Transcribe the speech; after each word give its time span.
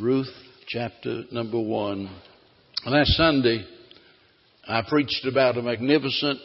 Ruth 0.00 0.32
chapter 0.68 1.24
number 1.32 1.60
one. 1.60 2.10
Last 2.86 3.10
Sunday, 3.10 3.62
I 4.66 4.80
preached 4.88 5.26
about 5.26 5.58
a 5.58 5.62
magnificent 5.62 6.38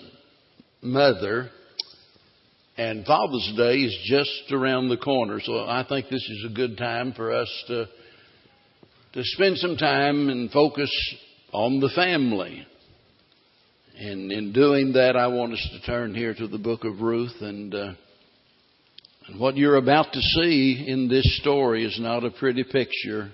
mother, 0.82 1.50
and 2.78 3.06
Father's 3.06 3.54
Day 3.56 3.76
is 3.76 3.98
just 4.06 4.52
around 4.52 4.90
the 4.90 4.98
corner, 4.98 5.40
so 5.42 5.60
I 5.60 5.86
think 5.88 6.10
this 6.10 6.28
is 6.30 6.46
a 6.52 6.54
good 6.54 6.78
time 6.78 7.14
for 7.14 7.34
us 7.34 7.48
to, 7.68 7.86
to 9.14 9.24
spend 9.24 9.60
some 9.60 9.78
time 9.78 10.28
and 10.28 10.52
focus 10.52 10.92
on 11.54 11.80
the 11.80 11.90
family. 11.96 12.68
And 13.98 14.30
in 14.30 14.52
doing 14.52 14.92
that, 14.94 15.16
I 15.16 15.28
want 15.28 15.54
us 15.54 15.70
to 15.72 15.86
turn 15.90 16.14
here 16.14 16.34
to 16.34 16.48
the 16.50 16.58
book 16.58 16.84
of 16.84 17.00
Ruth 17.00 17.36
and 17.40 17.74
uh, 17.74 17.94
and 19.28 19.40
what 19.42 19.58
you're 19.58 19.76
about 19.76 20.14
to 20.14 20.22
see 20.22 20.86
in 20.88 21.10
this 21.10 21.40
story 21.42 21.84
is 21.84 22.00
not 22.00 22.24
a 22.24 22.32
pretty 22.32 22.64
picture. 22.64 23.30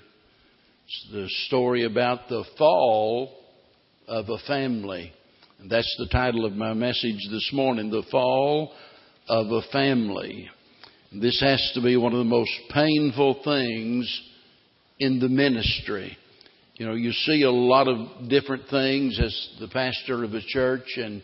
It's 0.85 1.07
the 1.11 1.27
story 1.45 1.85
about 1.85 2.27
the 2.29 2.43
fall 2.57 3.37
of 4.07 4.27
a 4.27 4.39
family. 4.47 5.13
And 5.59 5.69
that's 5.69 5.95
the 5.99 6.07
title 6.11 6.45
of 6.45 6.53
my 6.53 6.73
message 6.73 7.19
this 7.29 7.51
morning 7.53 7.91
The 7.91 8.03
Fall 8.09 8.73
of 9.27 9.51
a 9.51 9.61
Family. 9.71 10.49
This 11.11 11.39
has 11.41 11.71
to 11.75 11.81
be 11.81 11.95
one 11.95 12.11
of 12.11 12.17
the 12.17 12.23
most 12.23 12.51
painful 12.73 13.41
things 13.43 14.21
in 14.97 15.19
the 15.19 15.29
ministry. 15.29 16.17
You 16.73 16.87
know, 16.87 16.95
you 16.95 17.11
see 17.11 17.43
a 17.43 17.51
lot 17.51 17.87
of 17.87 18.29
different 18.29 18.63
things 18.67 19.19
as 19.23 19.49
the 19.59 19.67
pastor 19.67 20.23
of 20.23 20.33
a 20.33 20.41
church, 20.41 20.87
and 20.97 21.21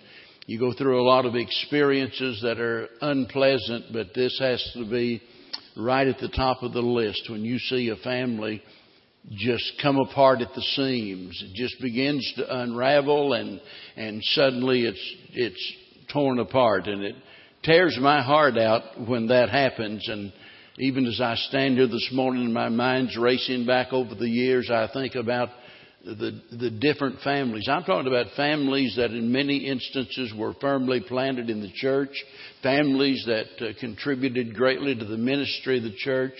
you 0.50 0.58
go 0.58 0.74
through 0.74 1.00
a 1.00 1.06
lot 1.06 1.28
of 1.28 1.36
experiences 1.36 2.40
that 2.42 2.60
are 2.60 2.88
unpleasant, 3.02 3.86
but 3.94 4.16
this 4.16 4.36
has 4.40 4.60
to 4.74 4.84
be 4.90 5.22
right 5.78 6.08
at 6.08 6.18
the 6.18 6.28
top 6.30 6.64
of 6.64 6.74
the 6.74 6.82
list 6.82 7.30
when 7.30 7.46
you 7.46 7.60
see 7.60 7.90
a 7.90 7.96
family 7.98 8.60
just 9.32 9.74
come 9.80 9.98
apart 10.00 10.42
at 10.42 10.52
the 10.56 10.62
seams. 10.76 11.40
It 11.46 11.54
just 11.54 11.80
begins 11.80 12.34
to 12.38 12.62
unravel 12.62 13.34
and 13.34 13.62
and 13.96 14.24
suddenly 14.24 14.86
it's 14.86 15.16
it's 15.34 15.74
torn 16.12 16.40
apart 16.40 16.88
and 16.88 17.04
it 17.04 17.16
tears 17.62 17.96
my 18.02 18.24
heart 18.24 18.58
out 18.58 19.08
when 19.08 19.28
that 19.28 19.50
happens 19.50 20.10
and 20.10 20.34
even 20.80 21.06
as 21.06 21.22
I 21.22 21.36
stand 21.36 21.78
here 21.78 21.86
this 21.86 22.10
morning 22.12 22.52
my 22.52 22.70
mind's 22.70 23.16
racing 23.16 23.68
back 23.68 23.94
over 23.94 24.16
the 24.16 24.28
years, 24.28 24.72
I 24.72 24.90
think 24.92 25.14
about 25.14 25.50
the, 26.06 26.42
the 26.52 26.70
different 26.70 27.20
families. 27.24 27.68
I'm 27.70 27.84
talking 27.84 28.08
about 28.08 28.28
families 28.36 28.96
that 28.96 29.12
in 29.12 29.32
many 29.32 29.68
instances 29.68 30.34
were 30.36 30.54
firmly 30.62 31.02
planted 31.02 31.50
in 31.50 31.62
the 31.62 31.72
church, 31.74 32.12
families 32.64 33.24
that 33.28 33.48
uh, 33.60 33.80
contributed 33.80 34.56
greatly 34.56 34.96
to 34.96 35.06
the 35.06 35.18
ministry 35.18 35.78
of 35.78 35.84
the 35.84 35.96
church, 35.98 36.34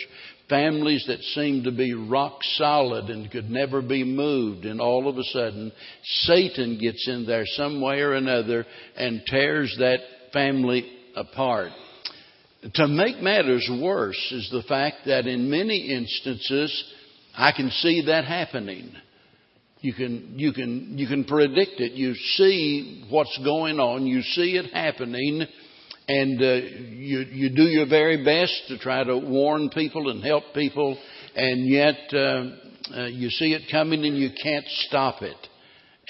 families 0.48 1.06
that 1.08 1.20
seemed 1.36 1.66
to 1.66 1.72
be 1.72 1.94
rock 1.94 2.40
solid 2.56 3.06
and 3.10 3.30
could 3.32 3.50
never 3.50 3.82
be 3.82 4.04
moved, 4.04 4.66
and 4.66 4.80
all 4.80 5.08
of 5.08 5.18
a 5.18 5.24
sudden 5.26 5.72
Satan 6.04 6.80
gets 6.80 7.08
in 7.08 7.26
there 7.26 7.46
some 7.46 7.82
way 7.82 8.00
or 8.00 8.14
another 8.14 8.66
and 8.96 9.22
tears 9.28 9.76
that 9.80 10.00
family 10.32 10.90
apart. 11.16 11.72
To 12.74 12.88
make 12.88 13.22
matters 13.22 13.70
worse 13.82 14.32
is 14.32 14.50
the 14.52 14.64
fact 14.68 15.06
that 15.06 15.28
in 15.28 15.50
many 15.50 15.92
instances 15.94 16.94
I 17.36 17.52
can 17.52 17.70
see 17.70 18.06
that 18.08 18.26
happening. 18.26 18.92
You 19.82 19.94
can, 19.94 20.34
you 20.36 20.52
can, 20.52 20.98
you 20.98 21.08
can 21.08 21.24
predict 21.24 21.80
it. 21.80 21.94
You 21.94 22.14
see 22.14 23.06
what's 23.10 23.38
going 23.44 23.80
on. 23.80 24.06
You 24.06 24.22
see 24.22 24.58
it 24.58 24.74
happening 24.74 25.46
and 26.08 26.42
uh, 26.42 26.46
you, 26.46 27.20
you 27.20 27.56
do 27.56 27.64
your 27.64 27.88
very 27.88 28.26
best 28.26 28.64
to 28.70 28.78
try 28.80 29.04
to 29.04 29.18
warn 29.18 29.70
people 29.70 30.10
and 30.10 30.24
help 30.24 30.44
people 30.54 30.98
and 31.36 31.70
yet 31.70 31.96
uh, 32.12 32.18
uh, 32.96 33.06
you 33.06 33.30
see 33.30 33.54
it 33.54 33.72
coming 33.72 34.04
and 34.04 34.18
you 34.18 34.30
can't 34.42 34.66
stop 34.68 35.22
it. 35.22 35.38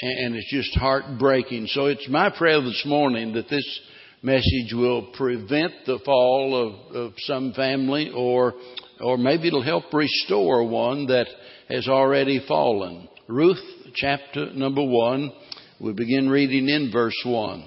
And 0.01 0.35
it's 0.35 0.49
just 0.49 0.77
heartbreaking. 0.77 1.67
So 1.67 1.87
it's 1.87 2.07
my 2.07 2.29
prayer 2.29 2.61
this 2.61 2.83
morning 2.85 3.33
that 3.33 3.49
this 3.49 3.79
message 4.23 4.73
will 4.73 5.11
prevent 5.17 5.73
the 5.85 5.99
fall 6.05 6.55
of, 6.55 6.95
of 6.95 7.13
some 7.17 7.51
family 7.51 8.11
or, 8.15 8.53
or 9.01 9.17
maybe 9.17 9.49
it'll 9.49 9.61
help 9.61 9.93
restore 9.93 10.65
one 10.65 11.07
that 11.07 11.27
has 11.69 11.89
already 11.89 12.43
fallen. 12.47 13.08
Ruth 13.29 13.61
chapter 13.93 14.51
number 14.55 14.83
one. 14.83 15.31
We 15.79 15.93
begin 15.93 16.29
reading 16.29 16.67
in 16.67 16.91
verse 16.91 17.21
one. 17.23 17.63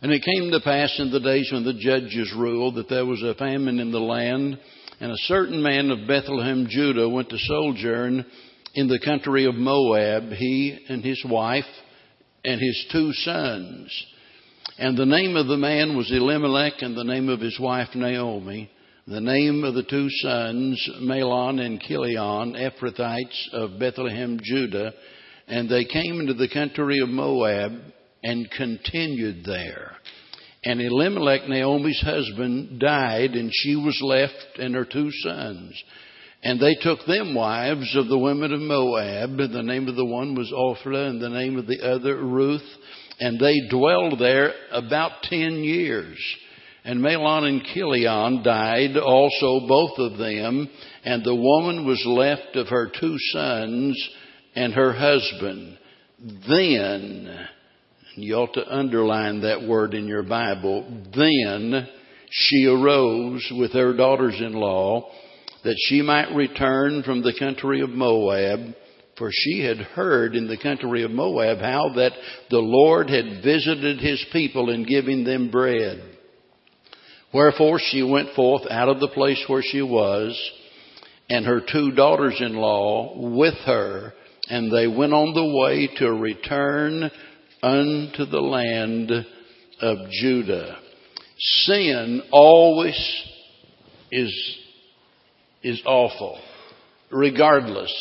And 0.00 0.12
it 0.12 0.22
came 0.22 0.52
to 0.52 0.60
pass 0.60 0.94
in 1.00 1.10
the 1.10 1.18
days 1.18 1.50
when 1.52 1.64
the 1.64 1.74
judges 1.74 2.32
ruled 2.36 2.76
that 2.76 2.88
there 2.88 3.04
was 3.04 3.20
a 3.20 3.34
famine 3.34 3.80
in 3.80 3.90
the 3.90 3.98
land, 3.98 4.56
and 5.00 5.10
a 5.10 5.16
certain 5.26 5.60
man 5.60 5.90
of 5.90 6.06
Bethlehem, 6.06 6.68
Judah, 6.70 7.08
went 7.08 7.30
to 7.30 7.36
sojourn 7.36 8.24
in 8.74 8.86
the 8.86 9.00
country 9.04 9.44
of 9.44 9.56
Moab, 9.56 10.30
he 10.30 10.86
and 10.88 11.02
his 11.02 11.20
wife 11.28 11.64
and 12.44 12.60
his 12.60 12.86
two 12.92 13.12
sons. 13.14 14.06
And 14.78 14.96
the 14.96 15.04
name 15.04 15.34
of 15.34 15.48
the 15.48 15.56
man 15.56 15.96
was 15.96 16.12
Elimelech, 16.12 16.74
and 16.80 16.96
the 16.96 17.02
name 17.02 17.28
of 17.28 17.40
his 17.40 17.58
wife 17.58 17.88
Naomi. 17.96 18.70
The 19.10 19.22
name 19.22 19.64
of 19.64 19.72
the 19.72 19.84
two 19.84 20.06
sons, 20.10 20.90
Mahlon 21.00 21.64
and 21.64 21.80
Chilion, 21.80 22.54
Ephrathites 22.54 23.54
of 23.54 23.78
Bethlehem, 23.78 24.38
Judah, 24.42 24.92
and 25.46 25.66
they 25.66 25.86
came 25.86 26.20
into 26.20 26.34
the 26.34 26.50
country 26.52 26.98
of 26.98 27.08
Moab 27.08 27.72
and 28.22 28.50
continued 28.50 29.46
there. 29.46 29.92
And 30.62 30.82
Elimelech, 30.82 31.48
Naomi's 31.48 32.02
husband, 32.02 32.80
died, 32.80 33.30
and 33.30 33.50
she 33.50 33.76
was 33.76 33.98
left 34.02 34.58
and 34.58 34.74
her 34.74 34.84
two 34.84 35.10
sons. 35.22 35.82
And 36.42 36.60
they 36.60 36.74
took 36.74 36.98
them 37.06 37.34
wives 37.34 37.96
of 37.96 38.08
the 38.08 38.18
women 38.18 38.52
of 38.52 38.60
Moab. 38.60 39.38
The 39.38 39.62
name 39.62 39.88
of 39.88 39.96
the 39.96 40.04
one 40.04 40.34
was 40.34 40.52
Orpah, 40.54 41.06
and 41.08 41.18
the 41.18 41.30
name 41.30 41.56
of 41.56 41.66
the 41.66 41.80
other 41.80 42.14
Ruth. 42.14 42.68
And 43.20 43.40
they 43.40 43.54
dwelled 43.70 44.18
there 44.18 44.52
about 44.70 45.22
ten 45.22 45.64
years. 45.64 46.18
And 46.88 47.02
Mahlon 47.02 47.46
and 47.46 47.62
Chilion 47.64 48.42
died 48.42 48.96
also, 48.96 49.68
both 49.68 49.98
of 49.98 50.16
them, 50.16 50.70
and 51.04 51.22
the 51.22 51.34
woman 51.34 51.86
was 51.86 52.02
left 52.06 52.56
of 52.56 52.68
her 52.68 52.90
two 52.98 53.14
sons 53.30 54.08
and 54.54 54.72
her 54.72 54.94
husband. 54.94 55.76
Then, 56.48 57.46
you 58.14 58.36
ought 58.36 58.54
to 58.54 58.74
underline 58.74 59.42
that 59.42 59.68
word 59.68 59.92
in 59.92 60.06
your 60.06 60.22
Bible, 60.22 60.86
then 61.14 61.86
she 62.30 62.64
arose 62.64 63.46
with 63.54 63.74
her 63.74 63.94
daughters-in-law 63.94 65.10
that 65.64 65.76
she 65.88 66.00
might 66.00 66.34
return 66.34 67.02
from 67.02 67.20
the 67.20 67.34
country 67.38 67.82
of 67.82 67.90
Moab, 67.90 68.60
for 69.18 69.28
she 69.30 69.60
had 69.60 69.76
heard 69.76 70.34
in 70.34 70.48
the 70.48 70.56
country 70.56 71.02
of 71.02 71.10
Moab 71.10 71.58
how 71.58 71.90
that 71.96 72.12
the 72.48 72.60
Lord 72.60 73.10
had 73.10 73.44
visited 73.44 74.00
his 74.00 74.24
people 74.32 74.70
in 74.70 74.86
giving 74.86 75.24
them 75.24 75.50
bread. 75.50 76.14
Wherefore 77.32 77.78
she 77.78 78.02
went 78.02 78.34
forth 78.34 78.62
out 78.70 78.88
of 78.88 79.00
the 79.00 79.08
place 79.08 79.42
where 79.48 79.62
she 79.62 79.82
was, 79.82 80.38
and 81.28 81.44
her 81.44 81.60
two 81.60 81.92
daughters 81.92 82.36
in 82.40 82.54
law 82.54 83.12
with 83.16 83.54
her, 83.66 84.14
and 84.48 84.72
they 84.72 84.86
went 84.86 85.12
on 85.12 85.34
the 85.34 85.58
way 85.58 85.88
to 85.98 86.10
return 86.10 87.10
unto 87.62 88.24
the 88.24 88.40
land 88.40 89.10
of 89.80 90.10
Judah. 90.10 90.78
Sin 91.38 92.22
always 92.32 92.96
is, 94.10 94.56
is 95.62 95.82
awful, 95.84 96.40
regardless. 97.10 97.92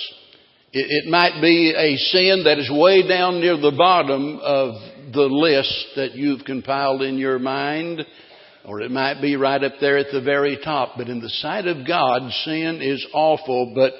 It, 0.71 1.05
it 1.05 1.11
might 1.11 1.41
be 1.41 1.73
a 1.75 1.97
sin 1.97 2.43
that 2.45 2.59
is 2.59 2.71
way 2.71 3.05
down 3.05 3.41
near 3.41 3.57
the 3.57 3.75
bottom 3.77 4.39
of 4.41 4.75
the 5.13 5.21
list 5.21 5.87
that 5.97 6.15
you've 6.15 6.45
compiled 6.45 7.01
in 7.01 7.17
your 7.17 7.39
mind 7.39 8.05
or 8.67 8.81
it 8.81 8.91
might 8.91 9.21
be 9.21 9.37
right 9.37 9.63
up 9.63 9.75
there 9.79 9.97
at 9.97 10.11
the 10.11 10.21
very 10.21 10.59
top. 10.61 10.93
But 10.97 11.07
in 11.07 11.21
the 11.21 11.29
sight 11.29 11.67
of 11.67 11.87
God, 11.87 12.29
sin 12.43 12.81
is 12.81 13.05
awful. 13.13 13.71
But 13.73 13.93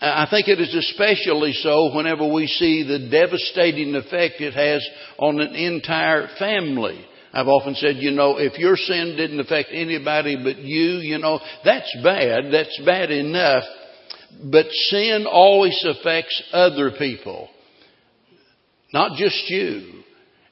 I 0.00 0.26
think 0.30 0.48
it 0.48 0.60
is 0.60 0.74
especially 0.74 1.54
so 1.54 1.94
whenever 1.96 2.30
we 2.30 2.46
see 2.46 2.82
the 2.82 3.08
devastating 3.10 3.94
effect 3.94 4.40
it 4.40 4.52
has 4.52 4.86
on 5.18 5.40
an 5.40 5.54
entire 5.54 6.28
family. 6.38 7.02
I've 7.32 7.48
often 7.48 7.74
said, 7.74 7.96
you 7.96 8.10
know, 8.10 8.36
if 8.38 8.58
your 8.58 8.76
sin 8.76 9.14
didn't 9.16 9.40
affect 9.40 9.70
anybody 9.72 10.36
but 10.42 10.58
you, 10.58 10.98
you 10.98 11.18
know, 11.18 11.40
that's 11.64 11.96
bad. 12.04 12.52
That's 12.52 12.80
bad 12.84 13.10
enough. 13.10 13.64
But 14.44 14.66
sin 14.90 15.26
always 15.30 15.82
affects 15.86 16.42
other 16.52 16.92
people. 16.98 17.48
Not 18.92 19.16
just 19.16 19.48
you. 19.48 19.95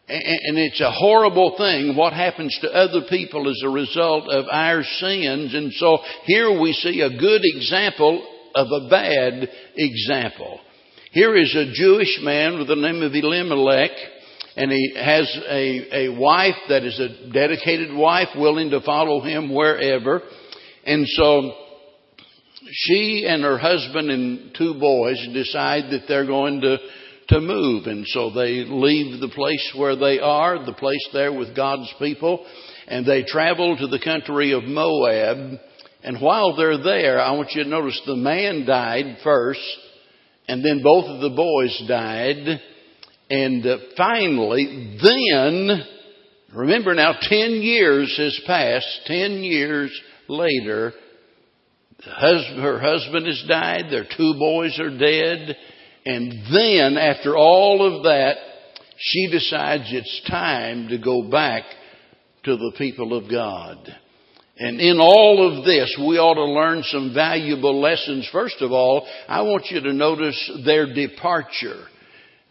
And 0.06 0.58
it's 0.58 0.82
a 0.82 0.90
horrible 0.90 1.54
thing 1.56 1.96
what 1.96 2.12
happens 2.12 2.56
to 2.60 2.68
other 2.68 3.06
people 3.08 3.48
as 3.48 3.60
a 3.64 3.70
result 3.70 4.28
of 4.28 4.44
our 4.50 4.82
sins. 4.82 5.54
And 5.54 5.72
so 5.72 5.98
here 6.24 6.60
we 6.60 6.74
see 6.74 7.00
a 7.00 7.18
good 7.18 7.40
example 7.42 8.22
of 8.54 8.66
a 8.70 8.88
bad 8.90 9.48
example. 9.76 10.60
Here 11.12 11.34
is 11.34 11.54
a 11.54 11.72
Jewish 11.72 12.18
man 12.22 12.58
with 12.58 12.68
the 12.68 12.76
name 12.76 13.02
of 13.02 13.14
Elimelech, 13.14 13.92
and 14.56 14.70
he 14.70 14.94
has 14.94 15.38
a, 15.48 16.06
a 16.06 16.18
wife 16.18 16.56
that 16.68 16.84
is 16.84 17.00
a 17.00 17.32
dedicated 17.32 17.94
wife 17.94 18.28
willing 18.36 18.70
to 18.70 18.82
follow 18.82 19.20
him 19.22 19.54
wherever. 19.54 20.20
And 20.84 21.06
so 21.08 21.52
she 22.70 23.26
and 23.26 23.42
her 23.42 23.58
husband 23.58 24.10
and 24.10 24.54
two 24.56 24.74
boys 24.78 25.16
decide 25.32 25.90
that 25.92 26.04
they're 26.08 26.26
going 26.26 26.60
to 26.60 26.76
to 27.28 27.40
move. 27.40 27.86
And 27.86 28.06
so 28.06 28.30
they 28.30 28.64
leave 28.64 29.20
the 29.20 29.28
place 29.28 29.72
where 29.76 29.96
they 29.96 30.18
are, 30.20 30.64
the 30.64 30.72
place 30.72 31.08
there 31.12 31.32
with 31.32 31.56
God's 31.56 31.92
people, 31.98 32.44
and 32.86 33.06
they 33.06 33.24
travel 33.24 33.76
to 33.76 33.86
the 33.86 34.00
country 34.02 34.52
of 34.52 34.64
Moab. 34.64 35.58
And 36.02 36.20
while 36.20 36.56
they're 36.56 36.82
there, 36.82 37.20
I 37.20 37.32
want 37.32 37.52
you 37.52 37.64
to 37.64 37.68
notice 37.68 38.00
the 38.06 38.16
man 38.16 38.66
died 38.66 39.18
first, 39.24 39.60
and 40.48 40.64
then 40.64 40.82
both 40.82 41.06
of 41.06 41.20
the 41.20 41.34
boys 41.34 41.82
died. 41.88 42.60
And 43.30 43.66
uh, 43.66 43.78
finally, 43.96 44.98
then, 45.02 45.82
remember 46.54 46.94
now, 46.94 47.14
10 47.20 47.52
years 47.62 48.14
has 48.18 48.38
passed, 48.46 49.00
10 49.06 49.42
years 49.42 49.98
later, 50.28 50.92
her 52.04 52.78
husband 52.80 53.26
has 53.26 53.42
died, 53.48 53.84
their 53.90 54.04
two 54.04 54.34
boys 54.38 54.78
are 54.78 54.96
dead, 54.96 55.56
and 56.06 56.32
then, 56.52 56.98
after 56.98 57.36
all 57.36 57.96
of 57.96 58.02
that, 58.04 58.36
she 58.96 59.28
decides 59.30 59.84
it's 59.88 60.22
time 60.28 60.88
to 60.88 60.98
go 60.98 61.28
back 61.30 61.62
to 62.44 62.56
the 62.56 62.72
people 62.76 63.16
of 63.16 63.30
God. 63.30 63.78
And 64.56 64.80
in 64.80 65.00
all 65.00 65.58
of 65.58 65.64
this, 65.64 65.96
we 65.98 66.18
ought 66.18 66.34
to 66.34 66.44
learn 66.44 66.82
some 66.84 67.12
valuable 67.12 67.80
lessons. 67.80 68.28
First 68.30 68.60
of 68.60 68.70
all, 68.70 69.06
I 69.26 69.42
want 69.42 69.66
you 69.70 69.80
to 69.80 69.92
notice 69.92 70.52
their 70.64 70.92
departure. 70.94 71.86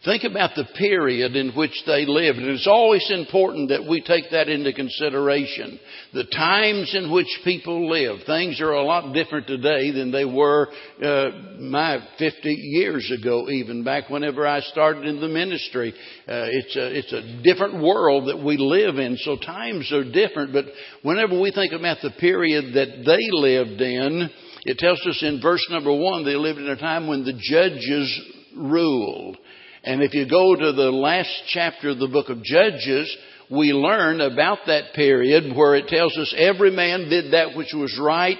Think 0.04 0.24
about 0.24 0.50
the 0.54 0.66
period 0.76 1.34
in 1.34 1.52
which 1.52 1.72
they 1.86 2.04
lived. 2.04 2.38
And 2.38 2.48
it's 2.48 2.66
always 2.66 3.10
important 3.10 3.70
that 3.70 3.88
we 3.88 4.02
take 4.02 4.24
that 4.32 4.50
into 4.50 4.74
consideration. 4.74 5.80
The 6.12 6.24
times 6.24 6.94
in 6.94 7.10
which 7.10 7.40
people 7.42 7.88
live. 7.88 8.18
Things 8.26 8.60
are 8.60 8.72
a 8.72 8.82
lot 8.82 9.14
different 9.14 9.46
today 9.46 9.92
than 9.92 10.12
they 10.12 10.26
were 10.26 10.68
uh, 11.02 11.30
my 11.58 12.06
50 12.18 12.50
years 12.50 13.10
ago, 13.18 13.48
even 13.48 13.82
back 13.82 14.10
whenever 14.10 14.46
I 14.46 14.60
started 14.60 15.06
in 15.06 15.22
the 15.22 15.28
ministry. 15.28 15.94
Uh, 16.28 16.48
it's, 16.50 16.76
a, 16.76 16.98
it's 16.98 17.12
a 17.14 17.42
different 17.42 17.82
world 17.82 18.28
that 18.28 18.44
we 18.44 18.58
live 18.58 18.98
in, 18.98 19.16
so 19.16 19.38
times 19.38 19.90
are 19.90 20.04
different. 20.04 20.52
But 20.52 20.66
whenever 21.02 21.40
we 21.40 21.50
think 21.50 21.72
about 21.72 21.98
the 22.02 22.12
period 22.20 22.74
that 22.74 23.04
they 23.06 23.30
lived 23.30 23.80
in, 23.80 24.28
it 24.64 24.76
tells 24.76 25.00
us 25.06 25.22
in 25.22 25.40
verse 25.40 25.66
number 25.70 25.94
one, 25.94 26.26
they 26.26 26.36
lived 26.36 26.58
in 26.58 26.68
a 26.68 26.76
time 26.76 27.06
when 27.06 27.24
the 27.24 27.32
judges 27.32 28.20
ruled. 28.54 29.38
And 29.84 30.02
if 30.02 30.14
you 30.14 30.28
go 30.28 30.56
to 30.56 30.72
the 30.72 30.90
last 30.90 31.30
chapter 31.48 31.90
of 31.90 31.98
the 31.98 32.08
book 32.08 32.30
of 32.30 32.42
Judges, 32.42 33.14
we 33.50 33.72
learn 33.72 34.22
about 34.22 34.60
that 34.66 34.94
period 34.94 35.54
where 35.54 35.74
it 35.76 35.88
tells 35.88 36.16
us 36.16 36.34
every 36.36 36.70
man 36.70 37.10
did 37.10 37.34
that 37.34 37.54
which 37.54 37.74
was 37.74 38.00
right 38.02 38.38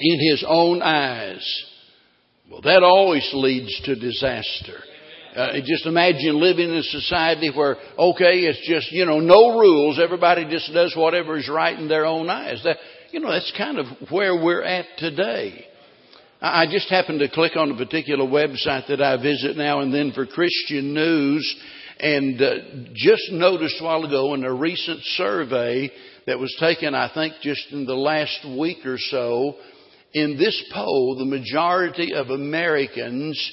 in 0.00 0.30
his 0.30 0.44
own 0.48 0.80
eyes. 0.80 1.46
Well, 2.50 2.62
that 2.62 2.82
always 2.82 3.28
leads 3.34 3.78
to 3.82 3.94
disaster. 3.94 4.78
Uh, 5.36 5.52
just 5.64 5.84
imagine 5.84 6.40
living 6.40 6.70
in 6.70 6.76
a 6.76 6.82
society 6.82 7.50
where, 7.54 7.76
okay, 7.98 8.40
it's 8.40 8.66
just, 8.66 8.90
you 8.90 9.04
know, 9.04 9.20
no 9.20 9.58
rules. 9.58 10.00
Everybody 10.02 10.48
just 10.50 10.72
does 10.72 10.94
whatever 10.96 11.36
is 11.36 11.48
right 11.48 11.78
in 11.78 11.88
their 11.88 12.06
own 12.06 12.30
eyes. 12.30 12.62
That, 12.64 12.78
you 13.12 13.20
know, 13.20 13.30
that's 13.30 13.52
kind 13.56 13.78
of 13.78 13.86
where 14.10 14.34
we're 14.34 14.64
at 14.64 14.86
today. 14.96 15.66
I 16.40 16.66
just 16.70 16.88
happened 16.88 17.18
to 17.18 17.28
click 17.28 17.56
on 17.56 17.72
a 17.72 17.76
particular 17.76 18.24
website 18.24 18.86
that 18.86 19.02
I 19.02 19.20
visit 19.20 19.56
now 19.56 19.80
and 19.80 19.92
then 19.92 20.12
for 20.12 20.24
Christian 20.24 20.94
news 20.94 21.56
and 21.98 22.40
uh, 22.40 22.54
just 22.94 23.32
noticed 23.32 23.80
a 23.80 23.84
while 23.84 24.04
ago 24.04 24.34
in 24.34 24.44
a 24.44 24.52
recent 24.54 25.00
survey 25.16 25.90
that 26.28 26.38
was 26.38 26.56
taken, 26.60 26.94
I 26.94 27.10
think, 27.12 27.34
just 27.42 27.72
in 27.72 27.86
the 27.86 27.96
last 27.96 28.46
week 28.56 28.86
or 28.86 28.98
so, 28.98 29.56
in 30.12 30.36
this 30.38 30.62
poll, 30.72 31.16
the 31.18 31.24
majority 31.24 32.14
of 32.14 32.28
Americans 32.28 33.52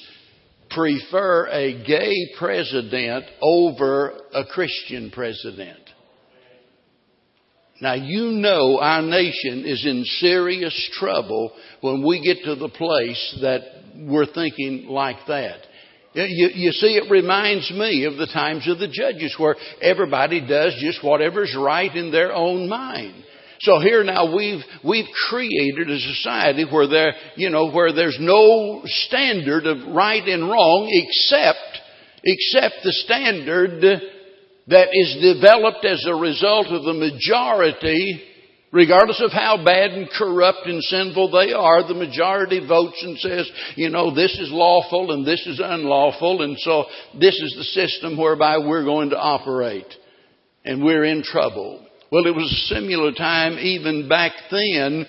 prefer 0.70 1.48
a 1.48 1.84
gay 1.84 2.14
president 2.38 3.24
over 3.42 4.12
a 4.32 4.44
Christian 4.44 5.10
president. 5.10 5.85
Now 7.80 7.94
you 7.94 8.30
know 8.32 8.78
our 8.80 9.02
nation 9.02 9.64
is 9.66 9.84
in 9.84 10.04
serious 10.18 10.90
trouble 10.94 11.52
when 11.82 12.06
we 12.06 12.22
get 12.24 12.44
to 12.44 12.54
the 12.54 12.70
place 12.70 13.38
that 13.42 13.60
we're 13.96 14.26
thinking 14.26 14.86
like 14.88 15.18
that. 15.28 15.58
You, 16.14 16.48
you, 16.54 16.72
see, 16.72 16.96
it 16.96 17.10
reminds 17.10 17.70
me 17.70 18.04
of 18.06 18.16
the 18.16 18.26
times 18.26 18.66
of 18.68 18.78
the 18.78 18.88
judges 18.88 19.34
where 19.36 19.54
everybody 19.82 20.40
does 20.40 20.74
just 20.80 21.04
whatever's 21.04 21.54
right 21.54 21.94
in 21.94 22.10
their 22.10 22.32
own 22.32 22.70
mind. 22.70 23.22
So 23.60 23.80
here 23.80 24.02
now 24.02 24.34
we've, 24.34 24.62
we've 24.82 25.08
created 25.28 25.90
a 25.90 25.98
society 25.98 26.64
where 26.70 26.88
there, 26.88 27.12
you 27.36 27.50
know, 27.50 27.70
where 27.70 27.92
there's 27.92 28.16
no 28.18 28.80
standard 28.86 29.66
of 29.66 29.94
right 29.94 30.26
and 30.26 30.48
wrong 30.48 30.88
except, 30.90 31.80
except 32.24 32.76
the 32.82 32.92
standard 32.92 33.82
that 34.68 34.88
is 34.92 35.16
developed 35.20 35.84
as 35.84 36.04
a 36.06 36.14
result 36.14 36.66
of 36.68 36.82
the 36.82 36.92
majority, 36.92 38.22
regardless 38.72 39.22
of 39.22 39.30
how 39.30 39.62
bad 39.64 39.92
and 39.92 40.08
corrupt 40.10 40.66
and 40.66 40.82
sinful 40.82 41.30
they 41.30 41.52
are, 41.52 41.86
the 41.86 41.94
majority 41.94 42.66
votes 42.66 43.00
and 43.02 43.18
says, 43.18 43.50
you 43.76 43.90
know, 43.90 44.14
this 44.14 44.32
is 44.38 44.50
lawful 44.50 45.12
and 45.12 45.26
this 45.26 45.46
is 45.46 45.60
unlawful, 45.62 46.42
and 46.42 46.58
so 46.58 46.84
this 47.18 47.34
is 47.34 47.54
the 47.56 47.64
system 47.64 48.16
whereby 48.16 48.58
we're 48.58 48.84
going 48.84 49.10
to 49.10 49.18
operate. 49.18 49.86
And 50.64 50.82
we're 50.82 51.04
in 51.04 51.22
trouble. 51.22 51.86
Well, 52.10 52.26
it 52.26 52.34
was 52.34 52.52
a 52.52 52.74
similar 52.74 53.12
time 53.12 53.58
even 53.58 54.08
back 54.08 54.32
then 54.50 55.06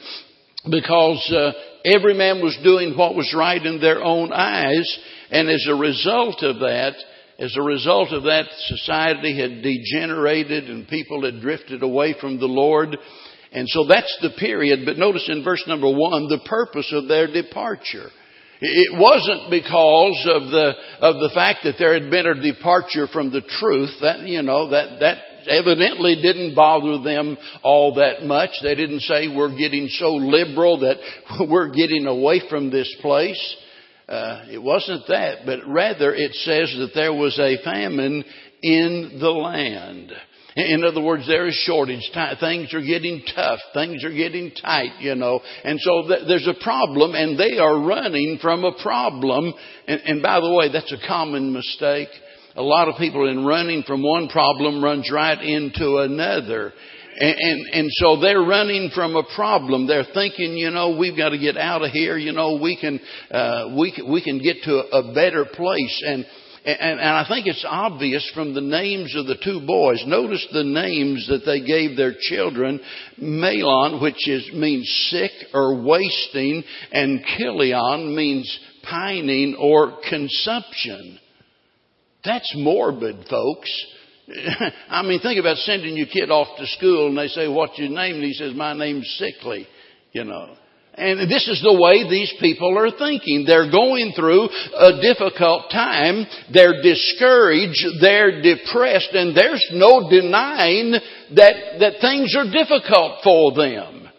because 0.70 1.34
uh, 1.36 1.52
every 1.84 2.14
man 2.14 2.44
was 2.44 2.58
doing 2.64 2.96
what 2.96 3.16
was 3.16 3.34
right 3.36 3.64
in 3.64 3.80
their 3.80 4.04
own 4.04 4.32
eyes, 4.32 5.00
and 5.32 5.50
as 5.50 5.66
a 5.68 5.76
result 5.76 6.44
of 6.44 6.60
that, 6.60 6.94
as 7.40 7.56
a 7.56 7.62
result 7.62 8.12
of 8.14 8.24
that, 8.24 8.46
society 8.68 9.40
had 9.40 9.62
degenerated 9.62 10.70
and 10.70 10.88
people 10.88 11.24
had 11.24 11.40
drifted 11.40 11.84
away 11.84 12.16
from 12.20 12.40
the 12.40 12.48
Lord. 12.48 12.98
And 13.52 13.70
so 13.70 13.86
that's 13.88 14.18
the 14.22 14.32
period. 14.40 14.82
But 14.86 14.98
notice 14.98 15.30
in 15.30 15.44
verse 15.44 15.64
number 15.68 15.88
one, 15.88 16.30
the 16.30 16.42
purpose 16.46 16.92
of 16.92 17.08
their 17.08 17.32
departure. 17.32 18.10
It 18.60 19.00
wasn't 19.00 19.52
because 19.52 20.28
of 20.34 20.50
the, 20.50 20.74
of 21.00 21.16
the 21.22 21.30
fact 21.36 21.60
that 21.64 21.76
there 21.78 21.94
had 21.94 22.10
been 22.10 22.26
a 22.26 22.42
departure 22.42 23.06
from 23.08 23.32
the 23.32 23.42
truth. 23.42 23.92
That, 24.02 24.22
you 24.22 24.42
know, 24.42 24.72
that, 24.72 25.00
that 25.00 25.18
evidently 25.48 26.16
didn't 26.22 26.56
bother 26.56 27.04
them 27.04 27.38
all 27.62 27.96
that 27.96 28.24
much. 28.26 28.50
They 28.64 28.74
didn't 28.74 29.02
say 29.02 29.28
we're 29.28 29.56
getting 29.56 29.88
so 29.90 30.16
liberal 30.16 30.80
that 30.80 30.98
we're 31.48 31.70
getting 31.70 32.08
away 32.08 32.42
from 32.50 32.72
this 32.72 32.94
place. 33.02 33.56
Uh, 34.08 34.46
it 34.50 34.62
wasn't 34.62 35.06
that, 35.08 35.40
but 35.46 35.60
rather 35.68 36.14
it 36.14 36.34
says 36.34 36.74
that 36.80 36.92
there 36.96 37.14
was 37.14 37.38
a 37.40 37.62
famine 37.64 38.24
in 38.64 39.18
the 39.20 39.30
land. 39.30 40.14
In 40.56 40.84
other 40.84 41.02
words, 41.02 41.28
there 41.28 41.46
is 41.46 41.54
shortage. 41.54 42.10
Things 42.40 42.74
are 42.74 42.82
getting 42.82 43.22
tough. 43.36 43.60
Things 43.76 44.04
are 44.04 44.14
getting 44.14 44.52
tight, 44.60 45.00
you 45.02 45.14
know. 45.14 45.40
And 45.64 45.80
so 45.80 46.08
there's 46.08 46.48
a 46.48 46.64
problem 46.64 47.14
and 47.14 47.38
they 47.38 47.60
are 47.60 47.80
running 47.80 48.40
from 48.42 48.64
a 48.64 48.72
problem. 48.82 49.54
And, 49.88 50.02
and 50.02 50.24
by 50.24 50.40
the 50.40 50.52
way, 50.52 50.72
that's 50.72 50.92
a 50.92 51.08
common 51.08 51.54
mistake. 51.54 52.08
A 52.56 52.64
lot 52.64 52.88
of 52.88 52.96
people 52.98 53.30
in 53.30 53.46
running 53.46 53.84
from 53.84 54.02
one 54.02 54.30
problem 54.30 54.84
runs 54.84 55.12
right 55.14 55.40
into 55.40 55.98
another. 55.98 56.74
And, 57.20 57.36
and, 57.40 57.66
and 57.74 57.90
so 57.94 58.20
they're 58.22 58.42
running 58.42 58.92
from 58.94 59.16
a 59.16 59.24
problem. 59.36 59.88
They're 59.88 60.06
thinking, 60.14 60.56
you 60.56 60.70
know, 60.70 60.98
we've 60.98 61.18
got 61.18 61.30
to 61.30 61.40
get 61.40 61.58
out 61.58 61.84
of 61.84 61.92
here. 61.92 62.18
You 62.18 62.32
know, 62.32 62.60
we 62.62 62.80
can, 62.80 63.00
uh, 63.32 63.76
we 63.78 63.92
can, 63.92 64.12
we 64.12 64.24
can 64.24 64.38
get 64.40 64.58
to 64.64 64.72
a, 64.76 65.00
a 65.00 65.14
better 65.14 65.46
place. 65.46 66.04
And, 66.06 66.26
and, 66.64 67.00
and 67.00 67.10
I 67.10 67.26
think 67.28 67.48
it's 67.48 67.66
obvious 67.68 68.30
from 68.36 68.54
the 68.54 68.62
names 68.62 69.16
of 69.16 69.26
the 69.26 69.38
two 69.44 69.66
boys. 69.66 70.04
Notice 70.06 70.46
the 70.52 70.64
names 70.64 71.28
that 71.30 71.44
they 71.46 71.62
gave 71.66 71.98
their 71.98 72.14
children. 72.20 72.82
Mahlon, 73.20 74.02
which 74.02 74.28
is, 74.28 74.52
means 74.54 74.88
sick 75.10 75.32
or 75.54 75.82
wasting, 75.82 76.64
and 76.92 77.24
Chilion 77.38 78.16
means 78.16 78.60
pining 78.84 79.56
or 79.58 79.98
consumption. 80.08 81.20
That's 82.24 82.54
morbid, 82.56 83.26
folks. 83.30 83.86
I 84.90 85.04
mean, 85.04 85.20
think 85.22 85.40
about 85.40 85.58
sending 85.58 85.96
your 85.96 86.08
kid 86.08 86.30
off 86.30 86.58
to 86.58 86.68
school 86.68 87.08
and 87.08 87.18
they 87.18 87.28
say, 87.28 87.48
what's 87.48 87.78
your 87.78 87.90
name? 87.90 88.16
And 88.16 88.24
he 88.24 88.34
says, 88.34 88.54
my 88.54 88.74
name's 88.74 89.08
Sickly, 89.18 89.68
you 90.12 90.24
know. 90.24 90.56
And 90.94 91.30
this 91.32 91.48
is 91.48 91.62
the 91.62 91.80
way 91.80 92.10
these 92.10 92.34
people 92.40 92.76
are 92.76 92.90
thinking. 92.90 93.46
They're 93.46 93.70
going 93.70 94.14
through 94.16 94.50
a 94.50 95.00
difficult 95.00 95.70
time. 95.72 96.26
They're 96.52 96.82
discouraged. 96.82 98.02
They're 98.02 98.42
depressed. 98.42 99.10
And 99.14 99.38
there's 99.38 99.64
no 99.74 100.10
denying 100.10 100.94
that, 101.36 101.54
that 101.80 102.02
things 102.02 102.36
are 102.36 102.52
difficult 102.52 103.20
for 103.24 103.54
them. 103.54 104.10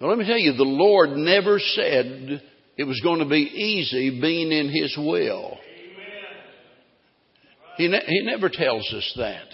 Well, 0.00 0.10
let 0.10 0.18
me 0.18 0.26
tell 0.26 0.38
you, 0.38 0.52
the 0.52 0.64
Lord 0.64 1.10
never 1.16 1.58
said 1.58 2.42
it 2.76 2.84
was 2.84 3.00
going 3.00 3.20
to 3.20 3.28
be 3.28 3.40
easy 3.40 4.20
being 4.20 4.52
in 4.52 4.68
His 4.68 4.96
will. 4.98 5.58
He, 7.78 7.88
ne- 7.88 8.04
he 8.06 8.22
never 8.24 8.50
tells 8.50 8.92
us 8.92 9.14
that. 9.16 9.46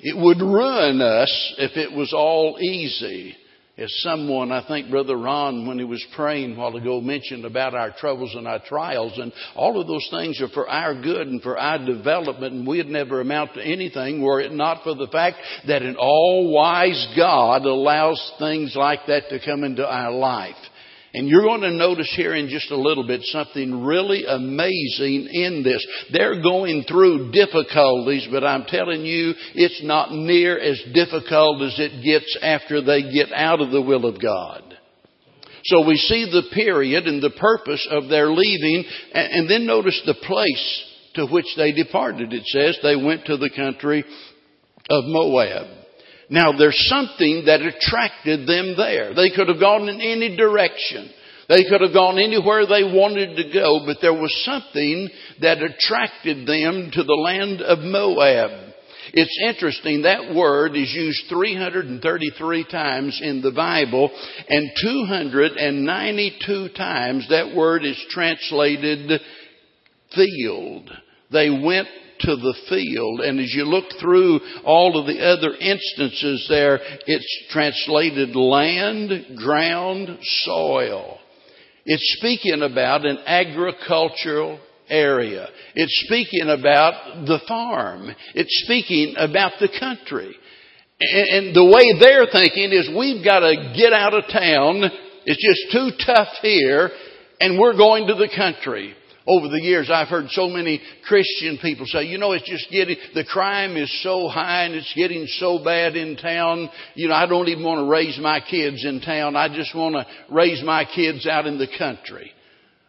It 0.00 0.16
would 0.16 0.40
ruin 0.40 1.00
us 1.00 1.54
if 1.58 1.76
it 1.76 1.96
was 1.96 2.12
all 2.12 2.58
easy. 2.60 3.36
As 3.76 3.92
someone, 4.02 4.52
I 4.52 4.64
think 4.68 4.88
Brother 4.88 5.16
Ron, 5.16 5.66
when 5.66 5.78
he 5.80 5.84
was 5.84 6.04
praying 6.14 6.54
a 6.54 6.58
while 6.58 6.76
ago, 6.76 7.00
mentioned 7.00 7.44
about 7.44 7.74
our 7.74 7.90
troubles 7.98 8.32
and 8.36 8.46
our 8.46 8.60
trials, 8.68 9.18
and 9.18 9.32
all 9.56 9.80
of 9.80 9.88
those 9.88 10.06
things 10.12 10.40
are 10.40 10.48
for 10.48 10.68
our 10.68 10.94
good 10.94 11.26
and 11.26 11.42
for 11.42 11.58
our 11.58 11.84
development, 11.84 12.54
and 12.54 12.66
we'd 12.66 12.86
never 12.86 13.20
amount 13.20 13.54
to 13.54 13.62
anything 13.62 14.22
were 14.22 14.40
it 14.40 14.52
not 14.52 14.84
for 14.84 14.94
the 14.94 15.08
fact 15.08 15.38
that 15.66 15.82
an 15.82 15.96
all-wise 15.96 17.14
God 17.16 17.64
allows 17.64 18.32
things 18.38 18.76
like 18.76 19.00
that 19.08 19.28
to 19.30 19.44
come 19.44 19.64
into 19.64 19.84
our 19.84 20.12
life. 20.12 20.54
And 21.16 21.28
you're 21.28 21.44
going 21.44 21.60
to 21.60 21.70
notice 21.70 22.12
here 22.16 22.34
in 22.34 22.48
just 22.48 22.72
a 22.72 22.76
little 22.76 23.06
bit 23.06 23.20
something 23.22 23.84
really 23.84 24.24
amazing 24.26 25.28
in 25.30 25.62
this. 25.62 25.86
They're 26.12 26.42
going 26.42 26.82
through 26.88 27.30
difficulties, 27.30 28.26
but 28.32 28.42
I'm 28.42 28.64
telling 28.64 29.06
you, 29.06 29.32
it's 29.54 29.80
not 29.84 30.10
near 30.10 30.58
as 30.58 30.82
difficult 30.92 31.62
as 31.62 31.78
it 31.78 32.02
gets 32.04 32.36
after 32.42 32.82
they 32.82 33.12
get 33.12 33.32
out 33.32 33.60
of 33.60 33.70
the 33.70 33.80
will 33.80 34.06
of 34.06 34.20
God. 34.20 34.76
So 35.66 35.86
we 35.86 35.96
see 35.96 36.24
the 36.24 36.52
period 36.52 37.06
and 37.06 37.22
the 37.22 37.30
purpose 37.30 37.86
of 37.92 38.08
their 38.08 38.30
leaving, 38.30 38.84
and 39.12 39.48
then 39.48 39.66
notice 39.66 40.02
the 40.04 40.14
place 40.14 40.84
to 41.14 41.26
which 41.26 41.46
they 41.56 41.70
departed. 41.70 42.32
It 42.32 42.44
says 42.46 42.76
they 42.82 42.96
went 42.96 43.26
to 43.26 43.36
the 43.36 43.50
country 43.54 44.04
of 44.90 45.04
Moab. 45.06 45.83
Now 46.30 46.52
there's 46.56 46.88
something 46.88 47.44
that 47.46 47.60
attracted 47.60 48.46
them 48.46 48.74
there. 48.76 49.14
They 49.14 49.30
could 49.30 49.48
have 49.48 49.60
gone 49.60 49.88
in 49.88 50.00
any 50.00 50.36
direction. 50.36 51.10
They 51.48 51.64
could 51.68 51.82
have 51.82 51.92
gone 51.92 52.18
anywhere 52.18 52.66
they 52.66 52.84
wanted 52.84 53.36
to 53.36 53.52
go, 53.52 53.84
but 53.84 53.98
there 54.00 54.14
was 54.14 54.34
something 54.44 55.10
that 55.42 55.58
attracted 55.62 56.46
them 56.46 56.90
to 56.92 57.02
the 57.02 57.12
land 57.12 57.60
of 57.60 57.80
Moab. 57.80 58.72
It's 59.12 59.38
interesting, 59.46 60.02
that 60.02 60.34
word 60.34 60.74
is 60.74 60.92
used 60.92 61.24
333 61.28 62.64
times 62.70 63.20
in 63.22 63.42
the 63.42 63.52
Bible, 63.52 64.10
and 64.48 64.70
292 64.82 66.68
times 66.74 67.28
that 67.28 67.54
word 67.54 67.84
is 67.84 68.02
translated 68.10 69.20
field. 70.14 70.90
They 71.30 71.50
went 71.50 71.88
to 72.24 72.36
the 72.36 72.54
field. 72.68 73.20
And 73.20 73.40
as 73.40 73.52
you 73.54 73.64
look 73.64 73.84
through 74.00 74.40
all 74.64 74.98
of 74.98 75.06
the 75.06 75.20
other 75.20 75.54
instances 75.54 76.46
there, 76.48 76.80
it's 77.06 77.44
translated 77.50 78.36
land, 78.36 79.36
ground, 79.36 80.18
soil. 80.44 81.18
It's 81.84 82.16
speaking 82.18 82.62
about 82.62 83.04
an 83.04 83.18
agricultural 83.26 84.58
area. 84.88 85.48
It's 85.74 86.04
speaking 86.06 86.48
about 86.48 87.26
the 87.26 87.40
farm. 87.46 88.10
It's 88.34 88.64
speaking 88.64 89.14
about 89.18 89.52
the 89.60 89.68
country. 89.78 90.34
And 91.00 91.54
the 91.54 91.64
way 91.64 91.98
they're 92.00 92.26
thinking 92.30 92.72
is 92.72 92.88
we've 92.96 93.24
got 93.24 93.40
to 93.40 93.74
get 93.76 93.92
out 93.92 94.14
of 94.14 94.24
town. 94.32 94.90
It's 95.26 95.42
just 95.42 95.72
too 95.72 96.04
tough 96.06 96.28
here 96.40 96.90
and 97.40 97.58
we're 97.58 97.76
going 97.76 98.06
to 98.06 98.14
the 98.14 98.30
country. 98.34 98.94
Over 99.26 99.48
the 99.48 99.60
years, 99.60 99.90
I've 99.90 100.08
heard 100.08 100.26
so 100.28 100.48
many 100.48 100.82
Christian 101.08 101.58
people 101.62 101.86
say, 101.86 102.04
you 102.04 102.18
know, 102.18 102.32
it's 102.32 102.48
just 102.48 102.70
getting, 102.70 102.96
the 103.14 103.24
crime 103.24 103.74
is 103.76 104.02
so 104.02 104.28
high 104.28 104.64
and 104.64 104.74
it's 104.74 104.92
getting 104.94 105.26
so 105.38 105.64
bad 105.64 105.96
in 105.96 106.16
town. 106.16 106.68
You 106.94 107.08
know, 107.08 107.14
I 107.14 107.24
don't 107.24 107.48
even 107.48 107.64
want 107.64 107.80
to 107.80 107.90
raise 107.90 108.18
my 108.20 108.40
kids 108.40 108.84
in 108.84 109.00
town. 109.00 109.34
I 109.34 109.48
just 109.48 109.74
want 109.74 109.94
to 109.94 110.06
raise 110.34 110.62
my 110.62 110.84
kids 110.84 111.26
out 111.26 111.46
in 111.46 111.56
the 111.56 111.68
country. 111.78 112.32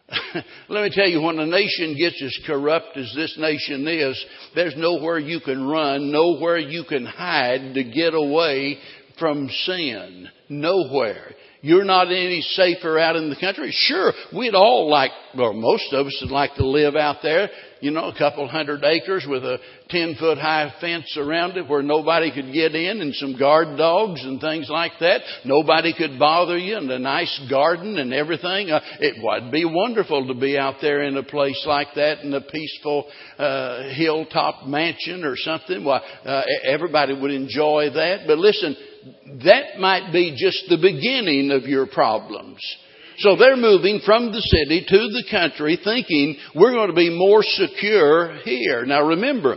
Let 0.68 0.84
me 0.84 0.90
tell 0.92 1.08
you, 1.08 1.22
when 1.22 1.38
a 1.38 1.46
nation 1.46 1.96
gets 1.96 2.22
as 2.22 2.38
corrupt 2.46 2.96
as 2.96 3.12
this 3.16 3.36
nation 3.38 3.88
is, 3.88 4.26
there's 4.54 4.74
nowhere 4.76 5.18
you 5.18 5.40
can 5.40 5.66
run, 5.66 6.12
nowhere 6.12 6.58
you 6.58 6.84
can 6.86 7.06
hide 7.06 7.74
to 7.74 7.82
get 7.82 8.12
away 8.14 8.78
from 9.18 9.48
sin. 9.64 10.28
Nowhere. 10.48 11.34
You're 11.62 11.84
not 11.84 12.08
any 12.08 12.42
safer 12.42 12.98
out 12.98 13.16
in 13.16 13.30
the 13.30 13.36
country. 13.36 13.70
Sure, 13.72 14.12
we'd 14.34 14.54
all 14.54 14.90
like, 14.90 15.10
or 15.38 15.52
most 15.52 15.92
of 15.92 16.06
us 16.06 16.18
would 16.22 16.30
like 16.30 16.54
to 16.56 16.66
live 16.66 16.96
out 16.96 17.16
there, 17.22 17.48
you 17.80 17.90
know, 17.90 18.08
a 18.08 18.18
couple 18.18 18.46
hundred 18.48 18.84
acres 18.84 19.26
with 19.28 19.44
a 19.44 19.58
10 19.90 20.16
foot 20.18 20.38
high 20.38 20.72
fence 20.80 21.16
around 21.16 21.56
it 21.56 21.68
where 21.68 21.82
nobody 21.82 22.32
could 22.32 22.52
get 22.52 22.74
in 22.74 23.00
and 23.00 23.14
some 23.14 23.38
guard 23.38 23.76
dogs 23.76 24.24
and 24.24 24.40
things 24.40 24.68
like 24.70 24.92
that. 25.00 25.20
Nobody 25.44 25.94
could 25.96 26.18
bother 26.18 26.56
you 26.56 26.76
and 26.76 26.90
a 26.90 26.98
nice 26.98 27.40
garden 27.50 27.98
and 27.98 28.12
everything. 28.12 28.70
Uh, 28.70 28.80
it 29.00 29.16
would 29.22 29.52
be 29.52 29.64
wonderful 29.64 30.26
to 30.26 30.34
be 30.34 30.58
out 30.58 30.76
there 30.80 31.02
in 31.02 31.16
a 31.16 31.22
place 31.22 31.62
like 31.66 31.88
that 31.96 32.20
in 32.20 32.32
a 32.34 32.40
peaceful 32.40 33.06
uh, 33.38 33.90
hilltop 33.94 34.66
mansion 34.66 35.24
or 35.24 35.36
something. 35.36 35.84
Well, 35.84 36.02
uh, 36.24 36.42
everybody 36.64 37.18
would 37.18 37.30
enjoy 37.30 37.90
that. 37.94 38.24
But 38.26 38.38
listen, 38.38 38.76
that 39.44 39.78
might 39.78 40.12
be 40.12 40.36
just 40.36 40.64
the 40.68 40.78
beginning 40.78 41.50
of 41.50 41.62
your 41.64 41.86
problems. 41.86 42.58
So 43.18 43.36
they're 43.36 43.56
moving 43.56 44.00
from 44.04 44.32
the 44.32 44.40
city 44.40 44.84
to 44.86 44.96
the 44.96 45.24
country 45.30 45.78
thinking 45.82 46.36
we're 46.54 46.72
going 46.72 46.88
to 46.88 46.94
be 46.94 47.16
more 47.16 47.42
secure 47.42 48.36
here. 48.44 48.84
Now 48.84 49.06
remember, 49.06 49.56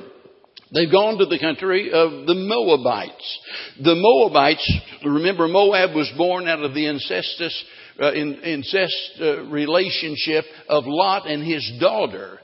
They've 0.74 0.92
gone 0.92 1.18
to 1.18 1.26
the 1.26 1.40
country 1.40 1.92
of 1.92 2.28
the 2.28 2.36
Moabites. 2.36 3.40
The 3.82 3.96
Moabites, 3.96 4.80
remember 5.04 5.48
Moab 5.48 5.96
was 5.96 6.12
born 6.16 6.48
out 6.48 6.64
of 6.64 6.76
the 6.76 6.86
incestuous, 6.86 7.66
uh, 8.00 8.14
incest 8.14 9.14
uh, 9.20 9.44
relationship 9.46 10.46
of 10.68 10.84
Lot 10.86 11.28
and 11.28 11.44
his 11.44 11.72
daughter. 11.80 12.40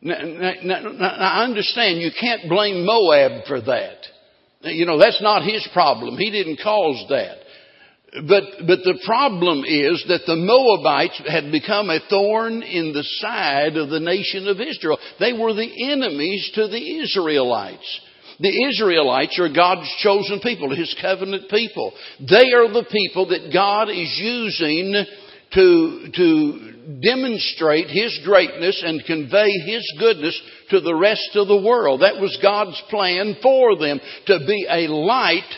Now, 0.00 0.18
now, 0.62 0.80
now, 0.92 1.08
I 1.08 1.44
understand 1.44 2.00
you 2.00 2.10
can't 2.18 2.48
blame 2.48 2.86
Moab 2.86 3.44
for 3.46 3.60
that. 3.60 3.98
You 4.62 4.86
know, 4.86 4.98
that's 4.98 5.22
not 5.22 5.44
his 5.44 5.66
problem. 5.72 6.16
He 6.16 6.30
didn't 6.30 6.60
cause 6.62 7.04
that. 7.10 7.38
But, 8.26 8.66
but 8.66 8.80
the 8.84 8.98
problem 9.04 9.64
is 9.64 10.02
that 10.08 10.22
the 10.26 10.36
Moabites 10.36 11.20
had 11.28 11.52
become 11.52 11.90
a 11.90 12.00
thorn 12.08 12.62
in 12.62 12.92
the 12.92 13.04
side 13.20 13.76
of 13.76 13.90
the 13.90 14.00
nation 14.00 14.48
of 14.48 14.60
Israel. 14.60 14.98
They 15.20 15.34
were 15.34 15.52
the 15.52 15.92
enemies 15.92 16.50
to 16.54 16.68
the 16.68 17.00
Israelites. 17.00 18.00
The 18.40 18.68
Israelites 18.70 19.38
are 19.38 19.52
God's 19.52 19.92
chosen 20.00 20.40
people, 20.40 20.74
His 20.74 20.96
covenant 21.02 21.50
people. 21.50 21.92
They 22.18 22.52
are 22.54 22.72
the 22.72 22.86
people 22.90 23.28
that 23.28 23.52
God 23.52 23.90
is 23.90 24.18
using 24.18 25.04
to, 25.54 26.08
to 26.14 26.77
demonstrate 27.02 27.88
His 27.88 28.18
greatness 28.24 28.82
and 28.84 29.04
convey 29.04 29.50
His 29.66 29.84
goodness 29.98 30.40
to 30.70 30.80
the 30.80 30.94
rest 30.94 31.30
of 31.34 31.48
the 31.48 31.62
world. 31.62 32.00
That 32.00 32.20
was 32.20 32.38
God's 32.42 32.80
plan 32.88 33.36
for 33.42 33.76
them, 33.76 34.00
to 34.26 34.38
be 34.46 34.66
a 34.68 34.88
light 34.88 35.50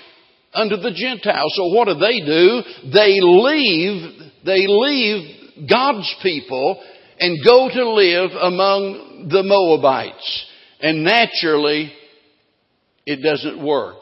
unto 0.53 0.77
the 0.77 0.93
Gentiles. 0.93 1.53
So 1.55 1.67
what 1.75 1.87
do 1.87 1.95
they 1.95 2.21
do? 2.21 2.63
They 2.93 3.21
leave, 3.21 4.33
they 4.45 4.67
leave 4.67 5.69
God's 5.69 6.13
people 6.23 6.83
and 7.19 7.45
go 7.45 7.69
to 7.73 7.91
live 7.91 8.31
among 8.41 9.29
the 9.31 9.43
Moabites. 9.43 10.47
And 10.81 11.05
naturally, 11.05 11.93
it 13.07 13.23
doesn't 13.23 13.63
work. 13.65 13.99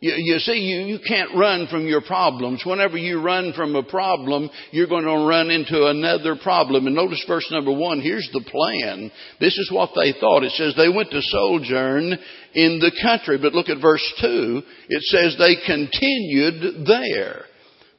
You, 0.00 0.14
you 0.16 0.38
see, 0.38 0.54
you, 0.54 0.86
you 0.86 0.98
can't 1.06 1.36
run 1.36 1.66
from 1.66 1.86
your 1.86 2.00
problems. 2.00 2.62
Whenever 2.64 2.96
you 2.96 3.20
run 3.20 3.52
from 3.52 3.76
a 3.76 3.82
problem, 3.82 4.48
you're 4.70 4.88
going 4.88 5.04
to 5.04 5.28
run 5.28 5.50
into 5.50 5.86
another 5.86 6.36
problem. 6.42 6.86
And 6.86 6.96
notice 6.96 7.22
verse 7.28 7.46
number 7.50 7.72
one. 7.72 8.00
Here's 8.00 8.28
the 8.32 8.40
plan. 8.40 9.10
This 9.40 9.58
is 9.58 9.70
what 9.70 9.90
they 9.94 10.12
thought. 10.18 10.42
It 10.42 10.52
says 10.52 10.74
they 10.74 10.88
went 10.88 11.10
to 11.10 11.20
sojourn 11.20 12.16
in 12.54 12.78
the 12.80 12.92
country. 13.02 13.38
But 13.40 13.52
look 13.52 13.68
at 13.68 13.82
verse 13.82 14.14
two. 14.22 14.62
It 14.88 15.02
says 15.02 15.36
they 15.38 15.56
continued 15.66 16.86
there. 16.86 17.44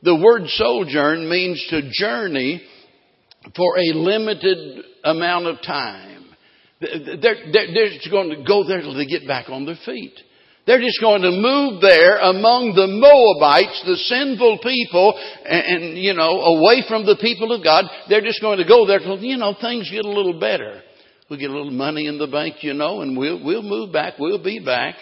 The 0.01 0.15
word 0.15 0.47
sojourn 0.47 1.29
means 1.29 1.63
to 1.69 1.91
journey 1.91 2.63
for 3.55 3.77
a 3.77 3.93
limited 3.93 4.85
amount 5.03 5.45
of 5.45 5.61
time. 5.61 6.25
They're, 6.79 7.21
they're, 7.21 7.73
they're 7.73 7.89
just 7.89 8.09
going 8.09 8.29
to 8.31 8.43
go 8.43 8.67
there 8.67 8.81
till 8.81 8.95
they 8.95 9.05
get 9.05 9.27
back 9.27 9.49
on 9.49 9.67
their 9.67 9.77
feet. 9.85 10.13
They're 10.67 10.79
just 10.79 11.01
going 11.01 11.23
to 11.23 11.31
move 11.31 11.81
there 11.81 12.17
among 12.17 12.75
the 12.75 12.85
Moabites, 12.85 13.81
the 13.85 13.95
sinful 13.95 14.59
people, 14.61 15.17
and, 15.43 15.63
and, 15.65 15.97
you 15.97 16.13
know, 16.13 16.41
away 16.41 16.83
from 16.87 17.05
the 17.05 17.17
people 17.19 17.51
of 17.51 17.63
God. 17.63 17.85
They're 18.09 18.21
just 18.21 18.41
going 18.41 18.59
to 18.59 18.67
go 18.67 18.85
there 18.85 18.99
till, 18.99 19.17
you 19.19 19.37
know, 19.37 19.55
things 19.59 19.89
get 19.91 20.05
a 20.05 20.09
little 20.09 20.39
better. 20.39 20.81
We 21.29 21.37
get 21.37 21.49
a 21.49 21.53
little 21.53 21.71
money 21.71 22.05
in 22.05 22.19
the 22.19 22.27
bank, 22.27 22.57
you 22.61 22.73
know, 22.73 23.01
and 23.01 23.17
we'll, 23.17 23.43
we'll 23.43 23.63
move 23.63 23.91
back. 23.91 24.19
We'll 24.19 24.43
be 24.43 24.59
back. 24.59 24.95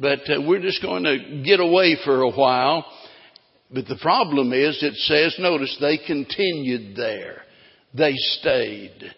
But 0.00 0.20
uh, 0.28 0.42
we're 0.42 0.60
just 0.60 0.82
going 0.82 1.04
to 1.04 1.42
get 1.44 1.60
away 1.60 1.96
for 2.04 2.22
a 2.22 2.30
while. 2.30 2.84
But 3.72 3.86
the 3.86 3.98
problem 4.00 4.52
is, 4.52 4.82
it 4.82 4.94
says, 4.94 5.36
notice, 5.38 5.76
they 5.80 5.98
continued 5.98 6.96
there. 6.96 7.42
They 7.94 8.12
stayed. 8.14 9.12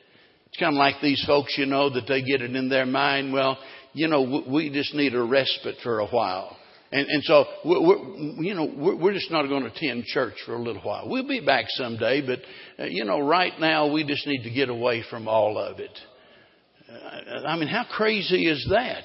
It's 0.46 0.58
kind 0.58 0.74
of 0.74 0.78
like 0.78 0.96
these 1.02 1.22
folks, 1.26 1.56
you 1.58 1.66
know, 1.66 1.90
that 1.90 2.06
they 2.08 2.22
get 2.22 2.42
it 2.42 2.54
in 2.54 2.68
their 2.68 2.86
mind, 2.86 3.32
well, 3.32 3.58
you 3.92 4.08
know, 4.08 4.44
we 4.48 4.70
just 4.70 4.94
need 4.94 5.14
a 5.14 5.22
respite 5.22 5.76
for 5.82 6.00
a 6.00 6.06
while. 6.06 6.56
And, 6.90 7.06
and 7.06 7.22
so, 7.24 7.44
we're, 7.66 7.98
you 8.42 8.54
know, 8.54 8.72
we're, 8.74 8.96
we're 8.96 9.12
just 9.12 9.30
not 9.30 9.46
going 9.46 9.62
to 9.64 9.70
attend 9.70 10.04
church 10.04 10.34
for 10.46 10.54
a 10.54 10.62
little 10.62 10.80
while. 10.80 11.08
We'll 11.08 11.28
be 11.28 11.44
back 11.44 11.66
someday, 11.68 12.22
but, 12.26 12.38
uh, 12.82 12.86
you 12.86 13.04
know, 13.04 13.20
right 13.20 13.52
now 13.60 13.92
we 13.92 14.04
just 14.04 14.26
need 14.26 14.42
to 14.44 14.50
get 14.50 14.70
away 14.70 15.04
from 15.10 15.28
all 15.28 15.58
of 15.58 15.80
it. 15.80 15.98
Uh, 16.90 17.46
I 17.46 17.58
mean, 17.58 17.68
how 17.68 17.84
crazy 17.84 18.46
is 18.48 18.66
that? 18.70 19.04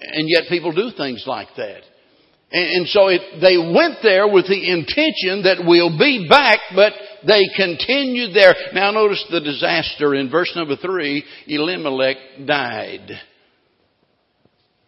And 0.00 0.28
yet 0.28 0.44
people 0.48 0.72
do 0.72 0.90
things 0.96 1.24
like 1.26 1.48
that. 1.56 1.80
And, 2.52 2.70
and 2.76 2.88
so 2.88 3.08
it, 3.08 3.40
they 3.40 3.56
went 3.56 3.96
there 4.04 4.28
with 4.28 4.46
the 4.46 4.70
intention 4.70 5.42
that 5.42 5.64
we'll 5.66 5.98
be 5.98 6.28
back, 6.28 6.60
but 6.76 6.92
they 7.26 7.42
continued 7.56 8.36
there. 8.36 8.54
Now 8.72 8.92
notice 8.92 9.24
the 9.32 9.40
disaster 9.40 10.14
in 10.14 10.30
verse 10.30 10.52
number 10.54 10.76
three. 10.76 11.24
Elimelech 11.48 12.18
died. 12.46 13.10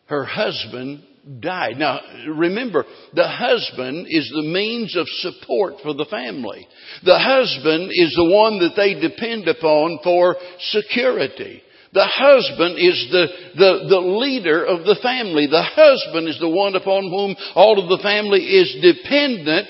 Her 0.08 0.24
husband 0.24 1.02
died. 1.40 1.76
Now, 1.76 2.00
remember, 2.26 2.84
the 3.14 3.28
husband 3.28 4.06
is 4.08 4.30
the 4.34 4.48
means 4.48 4.96
of 4.96 5.06
support 5.08 5.74
for 5.82 5.94
the 5.94 6.06
family. 6.10 6.66
The 7.04 7.18
husband 7.18 7.90
is 7.92 8.14
the 8.14 8.30
one 8.32 8.58
that 8.60 8.74
they 8.74 8.94
depend 8.94 9.46
upon 9.48 10.00
for 10.02 10.36
security. 10.70 11.62
The 11.92 12.06
husband 12.06 12.78
is 12.78 13.08
the, 13.10 13.26
the, 13.56 13.86
the 13.88 14.00
leader 14.00 14.64
of 14.64 14.84
the 14.84 14.98
family. 15.02 15.46
The 15.46 15.62
husband 15.62 16.28
is 16.28 16.38
the 16.38 16.48
one 16.48 16.74
upon 16.74 17.04
whom 17.04 17.36
all 17.54 17.82
of 17.82 17.88
the 17.88 18.02
family 18.02 18.40
is 18.40 18.76
dependent. 18.82 19.68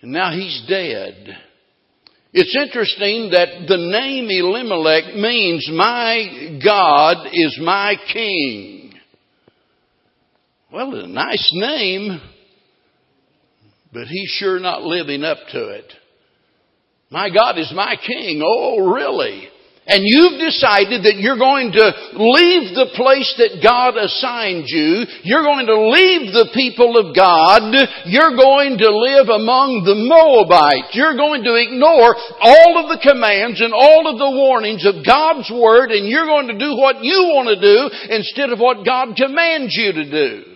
And 0.00 0.12
now 0.12 0.32
he's 0.32 0.64
dead. 0.68 1.36
It's 2.32 2.56
interesting 2.56 3.30
that 3.32 3.66
the 3.68 3.76
name 3.76 4.28
Elimelech 4.30 5.14
means 5.14 5.68
my 5.72 6.58
God 6.64 7.28
is 7.32 7.58
my 7.60 7.96
king. 8.12 8.81
Well, 10.72 10.94
a 10.94 11.06
nice 11.06 11.50
name, 11.52 12.18
but 13.92 14.06
he's 14.06 14.30
sure 14.30 14.58
not 14.58 14.80
living 14.80 15.22
up 15.22 15.36
to 15.52 15.68
it. 15.68 15.84
My 17.10 17.28
God 17.28 17.58
is 17.58 17.70
my 17.76 17.96
king. 18.00 18.40
Oh, 18.42 18.78
really? 18.80 19.48
And 19.84 20.00
you've 20.00 20.40
decided 20.40 21.04
that 21.04 21.20
you're 21.20 21.36
going 21.36 21.76
to 21.76 21.86
leave 22.16 22.72
the 22.72 22.88
place 22.96 23.28
that 23.36 23.60
God 23.60 24.00
assigned 24.00 24.64
you. 24.64 25.04
You're 25.28 25.44
going 25.44 25.68
to 25.68 25.76
leave 25.92 26.32
the 26.32 26.48
people 26.56 26.96
of 26.96 27.12
God. 27.12 27.68
You're 28.08 28.32
going 28.32 28.80
to 28.80 28.88
live 28.88 29.28
among 29.28 29.84
the 29.84 29.98
Moabites. 30.08 30.96
You're 30.96 31.20
going 31.20 31.44
to 31.44 31.52
ignore 31.60 32.16
all 32.40 32.80
of 32.80 32.88
the 32.88 33.02
commands 33.04 33.60
and 33.60 33.76
all 33.76 34.08
of 34.08 34.16
the 34.16 34.32
warnings 34.32 34.88
of 34.88 35.04
God's 35.04 35.52
Word 35.52 35.92
and 35.92 36.08
you're 36.08 36.30
going 36.30 36.48
to 36.48 36.56
do 36.56 36.72
what 36.80 37.04
you 37.04 37.28
want 37.36 37.52
to 37.52 37.60
do 37.60 37.92
instead 38.08 38.48
of 38.48 38.56
what 38.56 38.88
God 38.88 39.20
commands 39.20 39.76
you 39.76 39.92
to 39.92 40.08
do. 40.08 40.51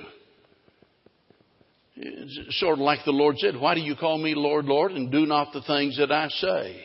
Sort 2.50 2.74
of 2.74 2.78
like 2.80 3.00
the 3.04 3.12
Lord 3.12 3.38
said, 3.38 3.58
why 3.58 3.74
do 3.74 3.80
you 3.80 3.96
call 3.96 4.18
me 4.18 4.34
Lord, 4.34 4.66
Lord, 4.66 4.92
and 4.92 5.10
do 5.10 5.26
not 5.26 5.52
the 5.52 5.62
things 5.62 5.98
that 5.98 6.12
I 6.12 6.28
say? 6.28 6.82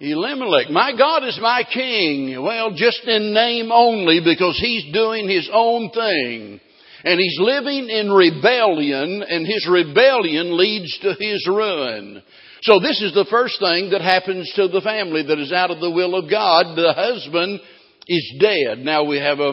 Elimelech, 0.00 0.70
my 0.70 0.96
God 0.96 1.24
is 1.24 1.38
my 1.42 1.62
king. 1.70 2.42
Well, 2.42 2.72
just 2.74 3.04
in 3.04 3.34
name 3.34 3.70
only 3.70 4.20
because 4.24 4.58
he's 4.58 4.92
doing 4.94 5.28
his 5.28 5.48
own 5.52 5.90
thing. 5.90 6.60
And 7.04 7.20
he's 7.20 7.38
living 7.38 7.88
in 7.88 8.10
rebellion 8.10 9.22
and 9.22 9.46
his 9.46 9.66
rebellion 9.70 10.56
leads 10.56 10.98
to 11.00 11.14
his 11.18 11.46
ruin. 11.46 12.22
So 12.62 12.78
this 12.80 13.00
is 13.02 13.14
the 13.14 13.26
first 13.30 13.58
thing 13.58 13.90
that 13.90 14.02
happens 14.02 14.50
to 14.56 14.68
the 14.68 14.82
family 14.82 15.22
that 15.22 15.38
is 15.38 15.52
out 15.52 15.70
of 15.70 15.80
the 15.80 15.90
will 15.90 16.14
of 16.14 16.30
God. 16.30 16.76
The 16.76 16.92
husband 16.94 17.60
is 18.06 18.34
dead. 18.38 18.78
Now 18.78 19.04
we 19.04 19.18
have 19.18 19.38
a, 19.38 19.52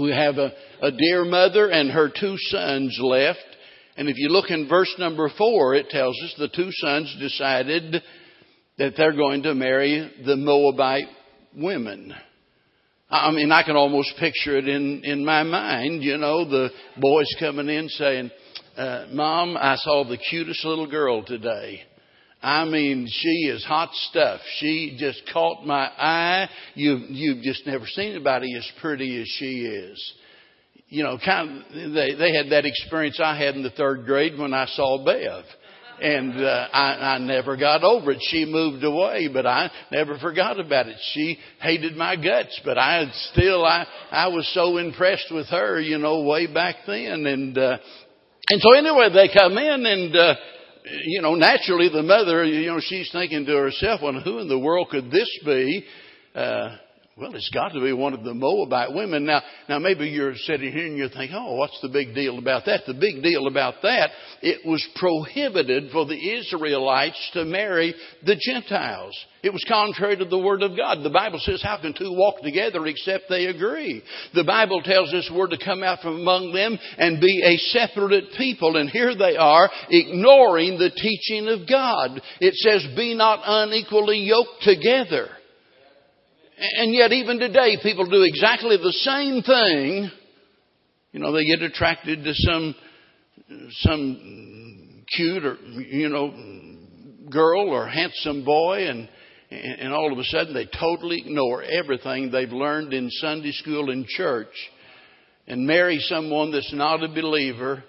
we 0.00 0.12
have 0.12 0.36
a, 0.36 0.52
a 0.82 0.90
dear 0.90 1.24
mother 1.24 1.70
and 1.70 1.90
her 1.90 2.08
two 2.08 2.36
sons 2.36 2.98
left. 3.02 3.44
And 3.96 4.08
if 4.08 4.16
you 4.18 4.28
look 4.28 4.50
in 4.50 4.68
verse 4.68 4.94
number 4.98 5.30
four, 5.38 5.74
it 5.74 5.88
tells 5.88 6.16
us 6.24 6.34
the 6.38 6.48
two 6.48 6.70
sons 6.70 7.16
decided 7.18 8.02
that 8.78 8.92
they're 8.96 9.16
going 9.16 9.42
to 9.44 9.54
marry 9.54 10.12
the 10.24 10.36
Moabite 10.36 11.08
women. 11.56 12.14
I 13.08 13.30
mean, 13.30 13.52
I 13.52 13.62
can 13.62 13.76
almost 13.76 14.14
picture 14.18 14.58
it 14.58 14.68
in, 14.68 15.02
in 15.04 15.24
my 15.24 15.44
mind, 15.44 16.02
you 16.02 16.18
know, 16.18 16.44
the 16.44 16.70
boys 17.00 17.32
coming 17.38 17.68
in 17.68 17.88
saying, 17.88 18.30
uh, 18.76 19.06
Mom, 19.12 19.56
I 19.56 19.76
saw 19.76 20.04
the 20.04 20.18
cutest 20.18 20.64
little 20.64 20.90
girl 20.90 21.24
today. 21.24 21.82
I 22.42 22.64
mean, 22.64 23.08
she 23.10 23.48
is 23.48 23.64
hot 23.64 23.90
stuff. 24.10 24.40
She 24.58 24.96
just 24.98 25.22
caught 25.32 25.66
my 25.66 25.86
eye. 25.86 26.48
You, 26.74 26.98
you've 27.08 27.42
just 27.42 27.66
never 27.66 27.86
seen 27.86 28.12
anybody 28.12 28.54
as 28.56 28.68
pretty 28.80 29.20
as 29.20 29.28
she 29.38 29.62
is. 29.62 30.14
You 30.88 31.02
know, 31.02 31.18
kind 31.24 31.64
of, 31.64 31.92
they, 31.94 32.14
they 32.14 32.34
had 32.34 32.50
that 32.50 32.64
experience 32.64 33.18
I 33.22 33.36
had 33.36 33.56
in 33.56 33.62
the 33.62 33.70
third 33.70 34.04
grade 34.04 34.38
when 34.38 34.54
I 34.54 34.66
saw 34.66 35.04
Bev 35.04 35.44
and 36.00 36.44
uh, 36.44 36.68
I, 36.72 37.14
I 37.14 37.18
never 37.18 37.56
got 37.56 37.82
over 37.82 38.12
it. 38.12 38.18
She 38.20 38.44
moved 38.44 38.84
away, 38.84 39.28
but 39.32 39.46
I 39.46 39.70
never 39.90 40.18
forgot 40.18 40.60
about 40.60 40.88
it. 40.88 40.96
She 41.12 41.38
hated 41.60 41.96
my 41.96 42.16
guts, 42.16 42.60
but 42.64 42.78
I 42.78 43.10
still 43.32 43.64
I 43.64 43.86
I 44.10 44.28
was 44.28 44.48
so 44.52 44.76
impressed 44.76 45.28
with 45.30 45.46
her, 45.48 45.80
you 45.80 45.98
know, 45.98 46.22
way 46.22 46.52
back 46.52 46.76
then, 46.86 47.26
and 47.26 47.56
uh, 47.56 47.78
and 48.50 48.60
so 48.60 48.74
anyway, 48.74 49.08
they 49.12 49.32
come 49.32 49.56
in 49.56 49.86
and. 49.86 50.16
Uh, 50.16 50.34
you 51.04 51.22
know, 51.22 51.34
naturally 51.34 51.88
the 51.88 52.02
mother, 52.02 52.44
you 52.44 52.66
know, 52.66 52.80
she's 52.80 53.10
thinking 53.12 53.44
to 53.46 53.56
herself, 53.56 54.00
well, 54.02 54.20
who 54.20 54.38
in 54.38 54.48
the 54.48 54.58
world 54.58 54.88
could 54.90 55.10
this 55.10 55.28
be? 55.44 55.84
Uh, 56.34 56.76
well, 57.18 57.34
it's 57.34 57.48
got 57.48 57.70
to 57.70 57.80
be 57.80 57.94
one 57.94 58.12
of 58.12 58.24
the 58.24 58.34
Moabite 58.34 58.92
women. 58.92 59.24
Now, 59.24 59.40
now 59.70 59.78
maybe 59.78 60.06
you're 60.08 60.34
sitting 60.34 60.70
here 60.70 60.84
and 60.84 60.98
you're 60.98 61.08
thinking, 61.08 61.34
oh, 61.34 61.54
what's 61.54 61.80
the 61.80 61.88
big 61.88 62.14
deal 62.14 62.38
about 62.38 62.66
that? 62.66 62.82
The 62.86 62.92
big 62.92 63.22
deal 63.22 63.46
about 63.46 63.76
that, 63.82 64.10
it 64.42 64.66
was 64.66 64.86
prohibited 64.96 65.90
for 65.92 66.04
the 66.04 66.36
Israelites 66.36 67.30
to 67.32 67.46
marry 67.46 67.94
the 68.22 68.36
Gentiles. 68.38 69.16
It 69.42 69.50
was 69.50 69.64
contrary 69.66 70.18
to 70.18 70.26
the 70.26 70.38
Word 70.38 70.62
of 70.62 70.76
God. 70.76 71.02
The 71.02 71.08
Bible 71.08 71.38
says, 71.38 71.62
how 71.62 71.80
can 71.80 71.94
two 71.94 72.12
walk 72.12 72.42
together 72.42 72.84
except 72.86 73.30
they 73.30 73.46
agree? 73.46 74.02
The 74.34 74.44
Bible 74.44 74.82
tells 74.82 75.14
us 75.14 75.30
we're 75.34 75.46
to 75.46 75.64
come 75.64 75.82
out 75.82 76.00
from 76.00 76.20
among 76.20 76.52
them 76.52 76.78
and 76.98 77.18
be 77.18 77.42
a 77.42 77.56
separate 77.70 78.24
people. 78.36 78.76
And 78.76 78.90
here 78.90 79.16
they 79.16 79.36
are 79.36 79.70
ignoring 79.88 80.78
the 80.78 80.90
teaching 80.90 81.48
of 81.48 81.66
God. 81.66 82.20
It 82.40 82.54
says, 82.56 82.86
be 82.94 83.14
not 83.14 83.40
unequally 83.42 84.18
yoked 84.18 84.62
together. 84.64 85.30
And 86.58 86.94
yet 86.94 87.12
even 87.12 87.38
today 87.38 87.78
people 87.82 88.08
do 88.08 88.22
exactly 88.22 88.76
the 88.76 88.92
same 88.92 89.42
thing. 89.42 90.10
You 91.12 91.20
know, 91.20 91.32
they 91.32 91.44
get 91.44 91.62
attracted 91.62 92.24
to 92.24 92.32
some, 92.34 92.74
some 93.70 95.04
cute 95.14 95.44
or, 95.44 95.56
you 95.56 96.08
know, 96.08 96.34
girl 97.30 97.68
or 97.68 97.86
handsome 97.86 98.44
boy 98.44 98.88
and, 98.88 99.08
and 99.50 99.92
all 99.92 100.12
of 100.12 100.18
a 100.18 100.24
sudden 100.24 100.54
they 100.54 100.66
totally 100.78 101.22
ignore 101.24 101.62
everything 101.62 102.30
they've 102.30 102.50
learned 102.50 102.92
in 102.92 103.10
Sunday 103.10 103.52
school 103.52 103.90
and 103.90 104.06
church 104.06 104.52
and 105.46 105.66
marry 105.66 105.98
someone 106.00 106.52
that's 106.52 106.72
not 106.72 107.02
a 107.02 107.08
believer 107.08 107.84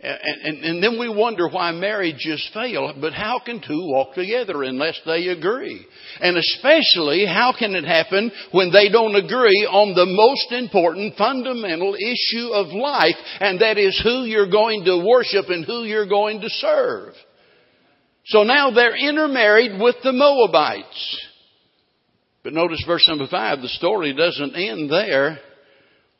and, 0.00 0.42
and, 0.44 0.64
and, 0.64 0.82
then 0.82 0.96
we 0.96 1.08
wonder 1.08 1.48
why 1.48 1.72
marriages 1.72 2.48
fail. 2.54 2.94
But 3.00 3.14
how 3.14 3.40
can 3.44 3.60
two 3.60 3.84
walk 3.90 4.14
together 4.14 4.62
unless 4.62 5.00
they 5.04 5.26
agree? 5.26 5.84
And 6.20 6.36
especially, 6.36 7.26
how 7.26 7.52
can 7.58 7.74
it 7.74 7.84
happen 7.84 8.30
when 8.52 8.70
they 8.70 8.90
don't 8.90 9.16
agree 9.16 9.66
on 9.68 9.96
the 9.96 10.06
most 10.06 10.52
important 10.52 11.16
fundamental 11.16 11.96
issue 11.96 12.46
of 12.46 12.68
life, 12.68 13.16
and 13.40 13.60
that 13.60 13.76
is 13.76 14.00
who 14.04 14.22
you're 14.22 14.50
going 14.50 14.84
to 14.84 15.04
worship 15.04 15.46
and 15.48 15.64
who 15.64 15.82
you're 15.82 16.08
going 16.08 16.42
to 16.42 16.48
serve? 16.48 17.14
So 18.26 18.44
now 18.44 18.70
they're 18.70 18.96
intermarried 18.96 19.80
with 19.80 19.96
the 20.04 20.12
Moabites. 20.12 21.26
But 22.44 22.52
notice 22.52 22.84
verse 22.86 23.06
number 23.08 23.26
five, 23.28 23.62
the 23.62 23.68
story 23.68 24.14
doesn't 24.14 24.54
end 24.54 24.90
there. 24.90 25.40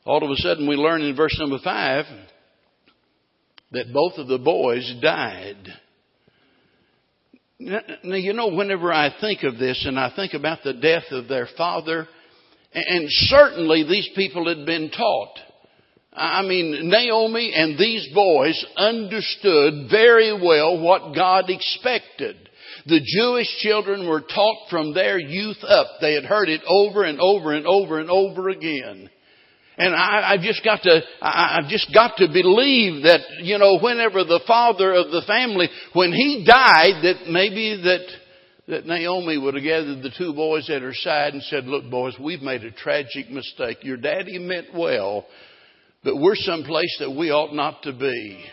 All 0.05 0.21
of 0.21 0.29
a 0.29 0.35
sudden 0.35 0.67
we 0.67 0.75
learn 0.75 1.01
in 1.01 1.15
verse 1.15 1.37
number 1.39 1.59
five, 1.63 2.05
that 3.71 3.93
both 3.93 4.13
of 4.17 4.27
the 4.27 4.39
boys 4.39 4.91
died. 5.01 5.57
Now, 7.59 8.15
you 8.15 8.33
know, 8.33 8.47
whenever 8.47 8.91
I 8.91 9.13
think 9.19 9.43
of 9.43 9.57
this 9.57 9.83
and 9.85 9.99
I 9.99 10.13
think 10.15 10.33
about 10.33 10.59
the 10.63 10.73
death 10.73 11.11
of 11.11 11.27
their 11.27 11.47
father, 11.57 12.07
and 12.73 13.05
certainly 13.09 13.83
these 13.83 14.09
people 14.15 14.47
had 14.47 14.65
been 14.65 14.89
taught. 14.89 15.37
I 16.13 16.41
mean, 16.41 16.89
Naomi 16.89 17.51
and 17.55 17.77
these 17.77 18.07
boys 18.13 18.65
understood 18.77 19.89
very 19.91 20.33
well 20.33 20.81
what 20.81 21.15
God 21.15 21.49
expected. 21.49 22.35
The 22.85 23.01
Jewish 23.03 23.47
children 23.59 24.07
were 24.07 24.21
taught 24.21 24.69
from 24.69 24.93
their 24.93 25.19
youth 25.19 25.63
up. 25.67 25.87
They 26.01 26.13
had 26.13 26.25
heard 26.25 26.49
it 26.49 26.61
over 26.65 27.03
and 27.03 27.19
over 27.19 27.53
and 27.53 27.67
over 27.67 27.99
and 27.99 28.09
over 28.09 28.49
again. 28.49 29.09
And 29.79 29.95
I, 29.95 30.33
I've 30.33 30.41
just 30.41 30.61
got 30.61 30.83
to, 30.83 31.01
I, 31.21 31.57
I've 31.57 31.69
just 31.69 31.93
got 31.93 32.17
to 32.17 32.27
believe 32.27 33.03
that, 33.03 33.21
you 33.41 33.57
know, 33.57 33.79
whenever 33.79 34.25
the 34.25 34.41
father 34.45 34.93
of 34.93 35.09
the 35.09 35.23
family, 35.25 35.69
when 35.93 36.11
he 36.11 36.43
died, 36.45 37.01
that 37.03 37.31
maybe 37.31 37.81
that, 37.83 38.05
that 38.67 38.85
Naomi 38.85 39.37
would 39.37 39.53
have 39.53 39.63
gathered 39.63 40.03
the 40.03 40.11
two 40.17 40.33
boys 40.33 40.69
at 40.69 40.81
her 40.81 40.93
side 40.93 41.33
and 41.33 41.41
said, 41.43 41.63
look 41.63 41.89
boys, 41.89 42.13
we've 42.19 42.41
made 42.41 42.65
a 42.65 42.71
tragic 42.71 43.31
mistake. 43.31 43.77
Your 43.81 43.95
daddy 43.95 44.37
meant 44.37 44.67
well, 44.75 45.25
but 46.03 46.17
we're 46.17 46.35
someplace 46.35 46.97
that 46.99 47.11
we 47.11 47.31
ought 47.31 47.55
not 47.55 47.81
to 47.83 47.93
be. 47.93 48.43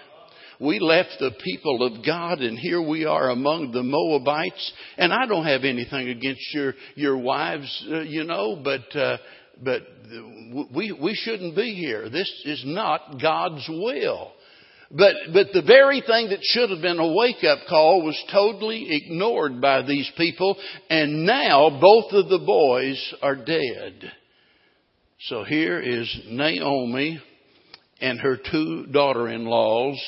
We 0.60 0.78
left 0.78 1.16
the 1.18 1.32
people 1.42 1.82
of 1.82 2.06
God 2.06 2.38
and 2.38 2.56
here 2.56 2.80
we 2.80 3.04
are 3.04 3.30
among 3.30 3.72
the 3.72 3.82
Moabites. 3.82 4.72
And 4.96 5.12
I 5.12 5.26
don't 5.26 5.44
have 5.44 5.64
anything 5.64 6.08
against 6.08 6.54
your, 6.54 6.74
your 6.94 7.18
wives, 7.18 7.84
uh, 7.90 8.02
you 8.02 8.22
know, 8.22 8.60
but, 8.62 8.96
uh, 8.96 9.16
but 9.62 9.83
we, 10.75 10.92
we 10.92 11.14
shouldn't 11.14 11.57
be 11.57 11.75
here. 11.75 12.09
This 12.09 12.31
is 12.45 12.62
not 12.66 13.21
God's 13.21 13.69
will. 13.69 14.33
But, 14.90 15.14
but 15.33 15.49
the 15.53 15.62
very 15.66 16.01
thing 16.01 16.29
that 16.29 16.38
should 16.42 16.71
have 16.71 16.81
been 16.81 17.01
a 17.01 17.12
wake 17.12 17.42
up 17.42 17.61
call 17.69 18.05
was 18.05 18.23
totally 18.33 18.87
ignored 18.95 19.61
by 19.61 19.83
these 19.83 20.11
people, 20.16 20.57
and 20.88 21.27
now 21.27 21.81
both 21.81 22.12
of 22.12 22.29
the 22.29 22.45
boys 22.45 23.14
are 23.21 23.35
dead. 23.35 24.12
So 25.29 25.42
here 25.42 25.81
is 25.81 26.21
Naomi 26.29 27.21
and 28.01 28.21
her 28.21 28.37
two 28.37 28.87
daughter 28.87 29.29
in 29.29 29.47
laws 29.47 30.01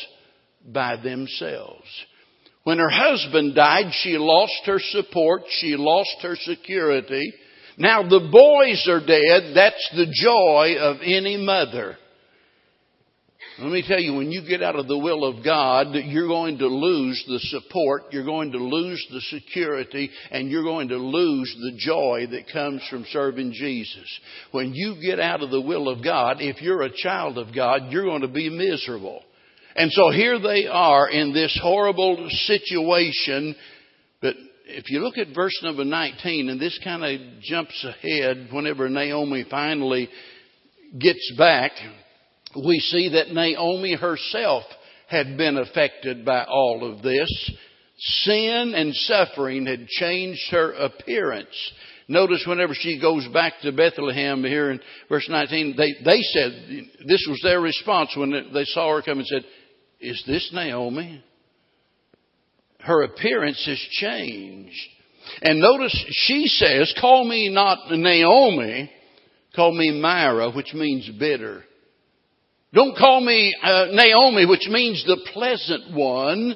by 0.64 0.96
themselves. 0.96 1.86
When 2.64 2.78
her 2.78 2.90
husband 2.90 3.54
died, 3.54 3.92
she 3.92 4.18
lost 4.18 4.60
her 4.66 4.78
support, 4.78 5.42
she 5.58 5.74
lost 5.76 6.16
her 6.22 6.36
security. 6.36 7.32
Now 7.78 8.02
the 8.02 8.28
boys 8.30 8.86
are 8.88 9.00
dead, 9.00 9.54
that's 9.54 9.90
the 9.94 10.12
joy 10.12 10.76
of 10.80 10.96
any 11.02 11.36
mother. 11.36 11.96
Let 13.60 13.72
me 13.72 13.84
tell 13.86 13.98
you, 13.98 14.14
when 14.14 14.30
you 14.30 14.46
get 14.48 14.62
out 14.62 14.76
of 14.76 14.86
the 14.86 14.98
will 14.98 15.24
of 15.24 15.44
God, 15.44 15.88
you're 15.92 16.28
going 16.28 16.58
to 16.58 16.68
lose 16.68 17.24
the 17.26 17.40
support, 17.40 18.04
you're 18.12 18.24
going 18.24 18.52
to 18.52 18.58
lose 18.58 19.04
the 19.10 19.20
security, 19.20 20.10
and 20.30 20.48
you're 20.48 20.62
going 20.62 20.88
to 20.88 20.96
lose 20.96 21.52
the 21.60 21.76
joy 21.76 22.26
that 22.30 22.52
comes 22.52 22.82
from 22.88 23.04
serving 23.10 23.52
Jesus. 23.52 24.20
When 24.52 24.74
you 24.74 25.00
get 25.02 25.18
out 25.18 25.42
of 25.42 25.50
the 25.50 25.60
will 25.60 25.88
of 25.88 26.04
God, 26.04 26.36
if 26.40 26.62
you're 26.62 26.82
a 26.82 26.96
child 26.96 27.36
of 27.36 27.52
God, 27.52 27.90
you're 27.90 28.04
going 28.04 28.22
to 28.22 28.28
be 28.28 28.48
miserable. 28.48 29.24
And 29.74 29.90
so 29.90 30.10
here 30.10 30.38
they 30.38 30.66
are 30.66 31.08
in 31.08 31.32
this 31.32 31.58
horrible 31.60 32.28
situation. 32.30 33.56
If 34.70 34.90
you 34.90 35.00
look 35.00 35.18
at 35.18 35.34
verse 35.34 35.58
number 35.62 35.84
19, 35.84 36.50
and 36.50 36.60
this 36.60 36.78
kind 36.84 37.04
of 37.04 37.40
jumps 37.42 37.84
ahead 37.84 38.48
whenever 38.52 38.88
Naomi 38.88 39.44
finally 39.50 40.08
gets 40.98 41.32
back 41.36 41.72
we 42.56 42.78
see 42.80 43.10
that 43.10 43.32
Naomi 43.32 43.94
herself 43.94 44.64
had 45.08 45.36
been 45.36 45.56
affected 45.56 46.24
by 46.24 46.44
all 46.44 46.90
of 46.90 47.02
this. 47.02 47.50
Sin 47.98 48.72
and 48.76 48.94
suffering 48.94 49.66
had 49.66 49.88
changed 49.88 50.50
her 50.50 50.72
appearance. 50.72 51.72
Notice 52.06 52.44
whenever 52.46 52.74
she 52.74 53.00
goes 53.00 53.26
back 53.28 53.54
to 53.62 53.72
Bethlehem 53.72 54.42
here 54.44 54.70
in 54.70 54.80
verse 55.08 55.28
19, 55.28 55.76
they, 55.76 55.94
they 56.04 56.20
said, 56.22 56.86
this 57.06 57.26
was 57.28 57.40
their 57.42 57.60
response 57.60 58.16
when 58.16 58.50
they 58.54 58.64
saw 58.64 58.94
her 58.94 59.02
come 59.02 59.18
and 59.18 59.26
said, 59.26 59.42
Is 60.00 60.22
this 60.26 60.50
Naomi? 60.52 61.22
Her 62.80 63.02
appearance 63.02 63.62
has 63.66 63.78
changed. 63.90 64.88
And 65.42 65.60
notice 65.60 65.94
she 66.10 66.46
says, 66.46 66.94
Call 67.00 67.24
me 67.24 67.48
not 67.48 67.90
Naomi, 67.90 68.90
call 69.54 69.72
me 69.72 70.00
Mara, 70.00 70.50
which 70.50 70.72
means 70.74 71.08
bitter. 71.18 71.64
Don't 72.72 72.96
call 72.96 73.20
me 73.20 73.54
uh, 73.62 73.86
Naomi, 73.92 74.46
which 74.46 74.68
means 74.68 75.04
the 75.06 75.18
pleasant 75.32 75.94
one. 75.94 76.54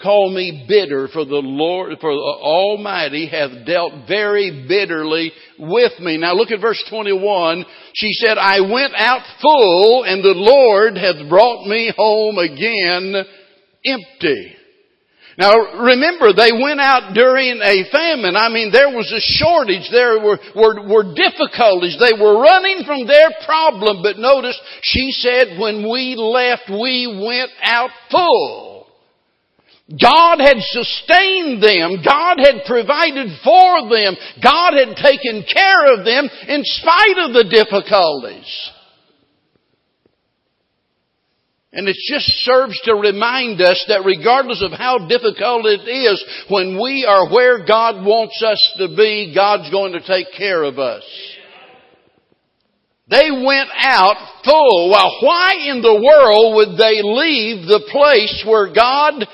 Call 0.00 0.30
me 0.30 0.64
bitter, 0.68 1.08
for 1.12 1.24
the 1.24 1.34
Lord, 1.36 1.96
for 2.00 2.12
the 2.12 2.38
Almighty 2.42 3.28
hath 3.28 3.64
dealt 3.64 4.08
very 4.08 4.66
bitterly 4.66 5.30
with 5.58 5.92
me. 6.00 6.18
Now 6.18 6.34
look 6.34 6.50
at 6.50 6.60
verse 6.60 6.82
21. 6.90 7.64
She 7.94 8.12
said, 8.14 8.36
I 8.36 8.60
went 8.62 8.94
out 8.96 9.22
full, 9.40 10.04
and 10.04 10.24
the 10.24 10.34
Lord 10.34 10.96
hath 10.96 11.28
brought 11.28 11.68
me 11.68 11.92
home 11.96 12.38
again 12.38 13.24
empty. 13.84 14.56
Now 15.42 15.82
remember, 15.82 16.30
they 16.30 16.54
went 16.54 16.78
out 16.78 17.14
during 17.14 17.58
a 17.58 17.90
famine. 17.90 18.36
I 18.38 18.48
mean, 18.48 18.70
there 18.70 18.94
was 18.94 19.10
a 19.10 19.18
shortage. 19.18 19.90
There 19.90 20.22
were, 20.22 20.38
were, 20.54 20.86
were, 20.86 21.14
difficulties. 21.18 21.98
They 21.98 22.14
were 22.14 22.38
running 22.38 22.86
from 22.86 23.10
their 23.10 23.34
problem. 23.44 24.06
But 24.06 24.22
notice, 24.22 24.54
she 24.82 25.10
said, 25.10 25.58
when 25.58 25.82
we 25.90 26.14
left, 26.14 26.70
we 26.70 27.10
went 27.10 27.50
out 27.60 27.90
full. 28.08 28.86
God 29.90 30.38
had 30.38 30.62
sustained 30.62 31.58
them. 31.60 32.06
God 32.06 32.38
had 32.38 32.62
provided 32.64 33.34
for 33.42 33.90
them. 33.90 34.14
God 34.38 34.78
had 34.78 34.94
taken 34.94 35.42
care 35.42 35.98
of 35.98 36.06
them 36.06 36.30
in 36.46 36.62
spite 36.62 37.18
of 37.18 37.34
the 37.34 37.50
difficulties. 37.50 38.46
And 41.74 41.88
it 41.88 41.96
just 42.06 42.26
serves 42.44 42.78
to 42.84 42.94
remind 42.94 43.60
us 43.62 43.82
that 43.88 44.04
regardless 44.04 44.62
of 44.62 44.72
how 44.72 45.08
difficult 45.08 45.64
it 45.64 45.88
is, 45.88 46.22
when 46.50 46.78
we 46.80 47.06
are 47.08 47.32
where 47.32 47.64
God 47.64 48.04
wants 48.04 48.42
us 48.44 48.74
to 48.76 48.88
be, 48.88 49.32
God's 49.34 49.70
going 49.70 49.92
to 49.92 50.06
take 50.06 50.26
care 50.36 50.62
of 50.64 50.78
us. 50.78 51.02
They 53.08 53.30
went 53.30 53.70
out 53.78 54.16
full. 54.44 54.90
Well, 54.90 55.16
why 55.22 55.68
in 55.68 55.80
the 55.80 55.96
world 55.96 56.56
would 56.56 56.78
they 56.78 57.00
leave 57.02 57.66
the 57.66 57.88
place 57.90 58.44
where 58.46 58.72
God 58.72 59.26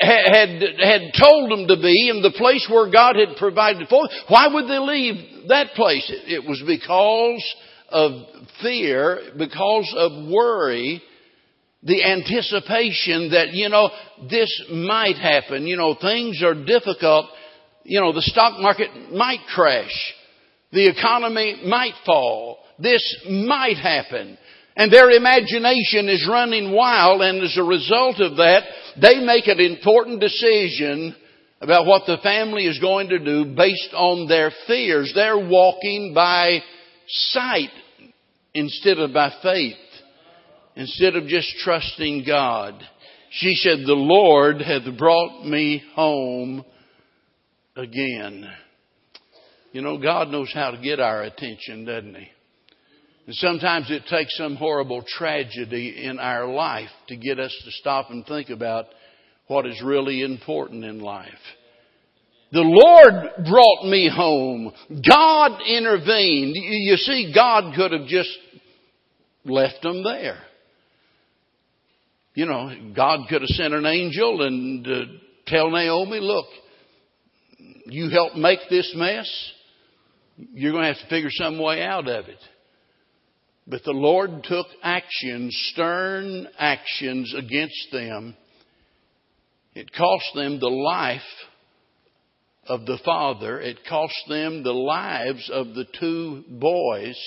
had, 0.00 0.62
had 0.78 1.02
told 1.18 1.50
them 1.50 1.66
to 1.68 1.76
be 1.76 2.08
and 2.08 2.24
the 2.24 2.34
place 2.38 2.66
where 2.70 2.90
God 2.90 3.16
had 3.16 3.36
provided 3.36 3.88
for 3.88 4.06
them? 4.06 4.16
Why 4.28 4.46
would 4.46 4.68
they 4.68 4.78
leave 4.78 5.48
that 5.48 5.74
place? 5.74 6.06
It 6.08 6.48
was 6.48 6.62
because 6.64 7.54
of 7.88 8.12
fear, 8.62 9.32
because 9.36 9.92
of 9.96 10.28
worry, 10.28 11.02
the 11.82 12.04
anticipation 12.04 13.30
that, 13.30 13.52
you 13.52 13.68
know, 13.68 13.90
this 14.28 14.64
might 14.70 15.16
happen. 15.16 15.66
You 15.66 15.76
know, 15.76 15.96
things 16.00 16.42
are 16.42 16.54
difficult. 16.54 17.26
You 17.84 18.00
know, 18.00 18.12
the 18.12 18.22
stock 18.22 18.60
market 18.60 18.90
might 19.12 19.40
crash. 19.54 20.14
The 20.72 20.88
economy 20.88 21.62
might 21.64 21.94
fall. 22.04 22.58
This 22.78 23.02
might 23.28 23.76
happen. 23.76 24.36
And 24.76 24.92
their 24.92 25.10
imagination 25.10 26.08
is 26.08 26.28
running 26.30 26.72
wild 26.72 27.22
and 27.22 27.42
as 27.42 27.56
a 27.56 27.62
result 27.62 28.20
of 28.20 28.36
that, 28.36 28.62
they 29.00 29.18
make 29.24 29.46
an 29.46 29.60
important 29.60 30.20
decision 30.20 31.16
about 31.60 31.86
what 31.86 32.02
the 32.06 32.18
family 32.22 32.66
is 32.66 32.78
going 32.78 33.08
to 33.08 33.18
do 33.18 33.54
based 33.54 33.92
on 33.94 34.28
their 34.28 34.50
fears. 34.66 35.12
They're 35.14 35.48
walking 35.48 36.12
by 36.14 36.60
sight 37.06 37.70
instead 38.54 38.98
of 38.98 39.12
by 39.12 39.32
faith 39.42 39.76
instead 40.76 41.16
of 41.16 41.26
just 41.26 41.48
trusting 41.58 42.24
God. 42.26 42.74
She 43.30 43.54
said, 43.54 43.80
the 43.86 43.94
Lord 43.94 44.60
hath 44.60 44.82
brought 44.98 45.44
me 45.44 45.82
home 45.94 46.64
again. 47.76 48.50
You 49.72 49.82
know, 49.82 49.98
God 49.98 50.28
knows 50.28 50.50
how 50.52 50.72
to 50.72 50.78
get 50.78 50.98
our 50.98 51.22
attention, 51.22 51.84
doesn't 51.84 52.16
He? 52.16 52.28
And 53.26 53.36
sometimes 53.36 53.90
it 53.90 54.02
takes 54.10 54.36
some 54.36 54.56
horrible 54.56 55.04
tragedy 55.06 56.04
in 56.04 56.18
our 56.18 56.46
life 56.46 56.88
to 57.08 57.16
get 57.16 57.38
us 57.38 57.56
to 57.64 57.70
stop 57.72 58.10
and 58.10 58.26
think 58.26 58.50
about 58.50 58.86
what 59.46 59.66
is 59.66 59.80
really 59.84 60.22
important 60.22 60.84
in 60.84 60.98
life. 60.98 61.28
The 62.52 62.62
Lord 62.62 63.46
brought 63.48 63.88
me 63.88 64.10
home. 64.12 64.72
God 65.08 65.60
intervened. 65.68 66.54
You 66.56 66.96
see, 66.96 67.32
God 67.32 67.74
could 67.76 67.92
have 67.92 68.08
just 68.08 68.30
left 69.44 69.82
them 69.82 70.02
there 70.02 70.38
you 72.34 72.46
know, 72.46 72.70
God 72.94 73.28
could 73.28 73.42
have 73.42 73.48
sent 73.48 73.74
an 73.74 73.86
angel 73.86 74.42
and 74.42 74.86
uh, 74.86 75.00
tell 75.46 75.70
Naomi, 75.70 76.20
look, 76.20 76.46
you 77.86 78.08
helped 78.08 78.36
make 78.36 78.60
this 78.68 78.92
mess. 78.96 79.28
You're 80.36 80.72
going 80.72 80.84
to 80.84 80.94
have 80.94 81.02
to 81.02 81.10
figure 81.10 81.30
some 81.30 81.58
way 81.58 81.82
out 81.82 82.08
of 82.08 82.26
it. 82.26 82.38
But 83.66 83.84
the 83.84 83.92
Lord 83.92 84.44
took 84.44 84.66
actions, 84.82 85.56
stern 85.72 86.48
actions 86.58 87.34
against 87.36 87.88
them. 87.92 88.36
It 89.74 89.92
cost 89.92 90.24
them 90.34 90.58
the 90.58 90.68
life 90.68 91.20
of 92.66 92.86
the 92.86 92.98
father. 93.04 93.60
It 93.60 93.78
cost 93.88 94.14
them 94.28 94.62
the 94.62 94.72
lives 94.72 95.50
of 95.52 95.74
the 95.74 95.84
two 95.98 96.44
boys 96.48 97.18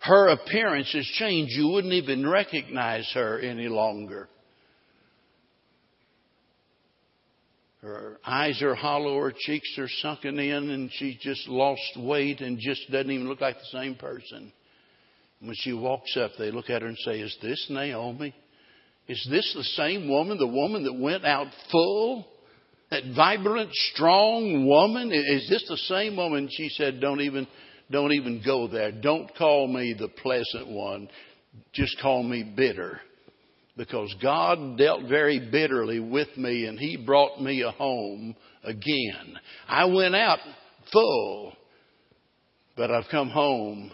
her 0.00 0.28
appearance 0.28 0.92
has 0.92 1.06
changed. 1.18 1.52
You 1.52 1.68
wouldn't 1.68 1.92
even 1.92 2.28
recognize 2.28 3.10
her 3.14 3.38
any 3.38 3.68
longer. 3.68 4.28
Her 7.82 8.18
eyes 8.26 8.60
are 8.62 8.74
hollow, 8.74 9.18
her 9.18 9.32
cheeks 9.36 9.74
are 9.78 9.88
sunken 10.02 10.38
in, 10.38 10.70
and 10.70 10.90
she 10.92 11.18
just 11.20 11.48
lost 11.48 11.98
weight 11.98 12.40
and 12.40 12.58
just 12.58 12.90
doesn't 12.90 13.10
even 13.10 13.28
look 13.28 13.40
like 13.40 13.56
the 13.58 13.78
same 13.78 13.94
person. 13.94 14.52
When 15.40 15.54
she 15.56 15.72
walks 15.72 16.16
up, 16.18 16.32
they 16.38 16.50
look 16.50 16.68
at 16.68 16.82
her 16.82 16.88
and 16.88 16.98
say, 16.98 17.20
Is 17.20 17.36
this 17.40 17.66
Naomi? 17.70 18.34
Is 19.08 19.26
this 19.30 19.52
the 19.54 19.64
same 19.64 20.08
woman, 20.10 20.38
the 20.38 20.46
woman 20.46 20.84
that 20.84 20.92
went 20.92 21.24
out 21.24 21.48
full? 21.70 22.26
That 22.90 23.02
vibrant, 23.16 23.72
strong 23.72 24.66
woman? 24.66 25.10
Is 25.12 25.48
this 25.48 25.64
the 25.66 25.76
same 25.76 26.16
woman? 26.16 26.48
She 26.50 26.68
said, 26.70 27.00
Don't 27.00 27.22
even 27.22 27.46
don't 27.90 28.12
even 28.12 28.42
go 28.44 28.68
there. 28.68 28.92
Don't 28.92 29.34
call 29.36 29.66
me 29.66 29.94
the 29.98 30.08
pleasant 30.08 30.68
one. 30.68 31.08
Just 31.72 32.00
call 32.00 32.22
me 32.22 32.42
bitter. 32.42 33.00
Because 33.76 34.14
God 34.22 34.76
dealt 34.76 35.08
very 35.08 35.50
bitterly 35.50 36.00
with 36.00 36.28
me 36.36 36.66
and 36.66 36.78
He 36.78 36.96
brought 36.96 37.40
me 37.40 37.62
a 37.62 37.70
home 37.70 38.36
again. 38.62 39.38
I 39.68 39.86
went 39.86 40.14
out 40.14 40.38
full, 40.92 41.54
but 42.76 42.90
I've 42.90 43.10
come 43.10 43.30
home 43.30 43.90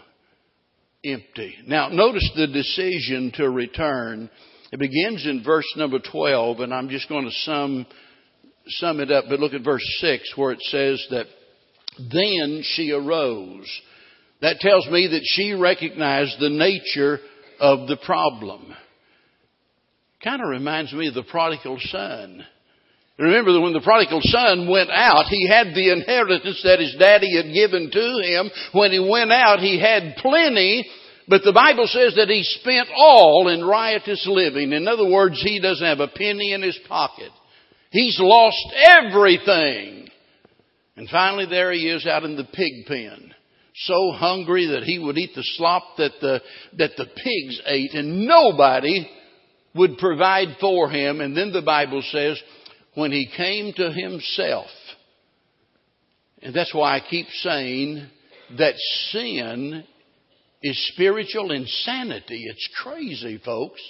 empty. 1.03 1.55
Now, 1.65 1.89
notice 1.89 2.29
the 2.35 2.47
decision 2.47 3.31
to 3.35 3.49
return. 3.49 4.29
It 4.71 4.79
begins 4.79 5.25
in 5.25 5.43
verse 5.43 5.71
number 5.77 5.99
12, 5.99 6.59
and 6.59 6.73
I'm 6.73 6.89
just 6.89 7.07
going 7.07 7.25
to 7.25 7.31
sum, 7.31 7.85
sum 8.67 8.99
it 8.99 9.11
up, 9.11 9.25
but 9.29 9.39
look 9.39 9.53
at 9.53 9.63
verse 9.63 9.85
6 10.01 10.33
where 10.35 10.51
it 10.51 10.61
says 10.63 11.05
that 11.11 11.27
then 12.11 12.61
she 12.63 12.91
arose. 12.91 13.69
That 14.41 14.59
tells 14.59 14.87
me 14.87 15.07
that 15.07 15.23
she 15.23 15.53
recognized 15.53 16.39
the 16.39 16.49
nature 16.49 17.19
of 17.59 17.87
the 17.87 17.97
problem. 18.05 18.73
Kind 20.23 20.41
of 20.41 20.49
reminds 20.49 20.93
me 20.93 21.07
of 21.07 21.13
the 21.13 21.23
prodigal 21.23 21.77
son. 21.79 22.45
Remember 23.19 23.51
that 23.53 23.61
when 23.61 23.73
the 23.73 23.81
prodigal 23.81 24.19
son 24.23 24.69
went 24.69 24.91
out, 24.91 25.25
he 25.25 25.47
had 25.47 25.73
the 25.73 25.91
inheritance 25.91 26.61
that 26.63 26.79
his 26.79 26.95
daddy 26.99 27.35
had 27.35 27.51
given 27.51 27.89
to 27.91 28.21
him. 28.23 28.51
When 28.73 28.91
he 28.91 28.99
went 28.99 29.31
out, 29.31 29.59
he 29.59 29.79
had 29.79 30.17
plenty, 30.17 30.85
but 31.27 31.41
the 31.43 31.53
Bible 31.53 31.87
says 31.87 32.13
that 32.15 32.29
he 32.29 32.43
spent 32.43 32.89
all 32.95 33.47
in 33.47 33.65
riotous 33.65 34.27
living. 34.29 34.71
In 34.71 34.87
other 34.87 35.09
words, 35.09 35.41
he 35.41 35.59
doesn't 35.59 35.85
have 35.85 35.99
a 35.99 36.07
penny 36.07 36.53
in 36.53 36.61
his 36.61 36.79
pocket. 36.87 37.31
He's 37.89 38.19
lost 38.19 38.67
everything. 38.85 40.06
And 40.97 41.07
finally 41.09 41.45
there 41.45 41.71
he 41.71 41.87
is 41.87 42.05
out 42.05 42.23
in 42.23 42.35
the 42.35 42.43
pig 42.43 42.85
pen. 42.87 43.33
So 43.75 44.11
hungry 44.11 44.65
that 44.67 44.83
he 44.83 44.97
would 44.97 45.17
eat 45.17 45.35
the 45.35 45.43
slop 45.55 45.83
that 45.97 46.13
the, 46.19 46.41
that 46.77 46.91
the 46.97 47.05
pigs 47.05 47.61
ate 47.67 47.93
and 47.93 48.25
nobody 48.25 49.07
would 49.75 49.99
provide 49.99 50.57
for 50.59 50.89
him. 50.89 51.21
And 51.21 51.37
then 51.37 51.53
the 51.53 51.61
Bible 51.61 52.01
says, 52.11 52.41
when 52.95 53.11
he 53.11 53.29
came 53.37 53.73
to 53.73 53.91
himself, 53.91 54.67
and 56.41 56.55
that's 56.55 56.73
why 56.73 56.95
I 56.95 57.01
keep 57.07 57.27
saying 57.41 58.07
that 58.57 58.73
sin 59.11 59.83
is 60.63 60.91
spiritual 60.93 61.51
insanity. 61.51 62.45
It's 62.47 62.69
crazy, 62.81 63.39
folks. 63.45 63.81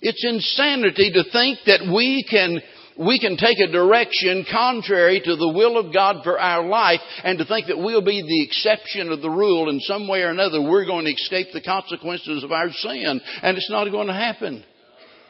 It's 0.00 0.24
insanity 0.24 1.12
to 1.12 1.24
think 1.30 1.58
that 1.66 1.92
we 1.94 2.26
can 2.28 2.60
we 3.00 3.18
can 3.18 3.36
take 3.36 3.58
a 3.58 3.72
direction 3.72 4.44
contrary 4.50 5.20
to 5.24 5.36
the 5.36 5.48
will 5.48 5.78
of 5.78 5.92
God 5.92 6.22
for 6.22 6.38
our 6.38 6.66
life 6.66 7.00
and 7.24 7.38
to 7.38 7.46
think 7.46 7.68
that 7.68 7.78
we'll 7.78 8.04
be 8.04 8.20
the 8.20 8.44
exception 8.44 9.10
of 9.10 9.22
the 9.22 9.30
rule 9.30 9.70
in 9.70 9.80
some 9.80 10.06
way 10.06 10.22
or 10.22 10.28
another 10.28 10.60
we're 10.60 10.84
going 10.84 11.06
to 11.06 11.12
escape 11.12 11.48
the 11.52 11.62
consequences 11.62 12.44
of 12.44 12.52
our 12.52 12.70
sin 12.70 13.20
and 13.42 13.56
it's 13.56 13.70
not 13.70 13.90
going 13.90 14.08
to 14.08 14.12
happen. 14.12 14.64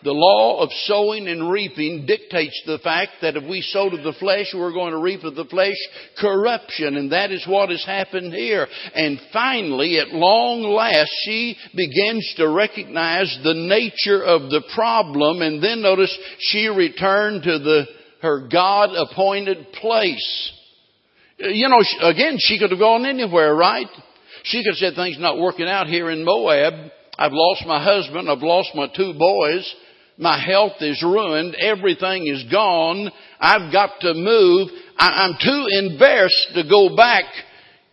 The 0.03 0.13
law 0.13 0.63
of 0.63 0.71
sowing 0.85 1.29
and 1.29 1.51
reaping 1.51 2.07
dictates 2.07 2.63
the 2.65 2.79
fact 2.79 3.13
that 3.21 3.37
if 3.37 3.45
we 3.45 3.61
sow 3.61 3.91
to 3.91 3.97
the 3.99 4.15
flesh, 4.19 4.47
we're 4.55 4.73
going 4.73 4.93
to 4.93 4.99
reap 4.99 5.25
of 5.25 5.35
the 5.35 5.45
flesh 5.45 5.77
corruption. 6.19 6.97
And 6.97 7.13
that 7.13 7.31
is 7.31 7.47
what 7.47 7.69
has 7.69 7.85
happened 7.85 8.33
here. 8.33 8.67
And 8.95 9.21
finally, 9.31 9.99
at 9.99 10.09
long 10.09 10.63
last, 10.63 11.11
she 11.25 11.55
begins 11.77 12.33
to 12.39 12.49
recognize 12.49 13.39
the 13.45 13.53
nature 13.55 14.23
of 14.25 14.51
the 14.51 14.63
problem. 14.75 15.43
And 15.43 15.63
then 15.63 15.83
notice 15.83 16.17
she 16.39 16.69
returned 16.69 17.43
to 17.43 17.59
the, 17.59 17.85
her 18.23 18.49
God 18.51 18.91
appointed 18.95 19.73
place. 19.73 20.53
You 21.37 21.69
know, 21.69 22.09
again, 22.09 22.37
she 22.39 22.59
could 22.59 22.71
have 22.71 22.81
gone 22.81 23.05
anywhere, 23.05 23.55
right? 23.55 23.87
She 24.45 24.63
could 24.63 24.73
have 24.73 24.77
said 24.77 24.95
things 24.95 25.19
not 25.19 25.39
working 25.39 25.67
out 25.67 25.89
here 25.89 26.11
in 26.11 26.25
Moab. 26.25 26.91
I've 27.19 27.33
lost 27.33 27.67
my 27.67 27.85
husband. 27.85 28.31
I've 28.31 28.39
lost 28.39 28.71
my 28.75 28.89
two 28.97 29.13
boys. 29.13 29.75
My 30.21 30.39
health 30.39 30.75
is 30.81 31.03
ruined. 31.03 31.55
Everything 31.55 32.27
is 32.27 32.45
gone. 32.53 33.11
I've 33.41 33.73
got 33.73 34.01
to 34.03 34.13
move. 34.13 34.69
I, 34.99 35.25
am 35.25 35.39
too 35.43 35.67
embarrassed 35.71 36.49
to 36.57 36.63
go 36.69 36.95
back, 36.95 37.25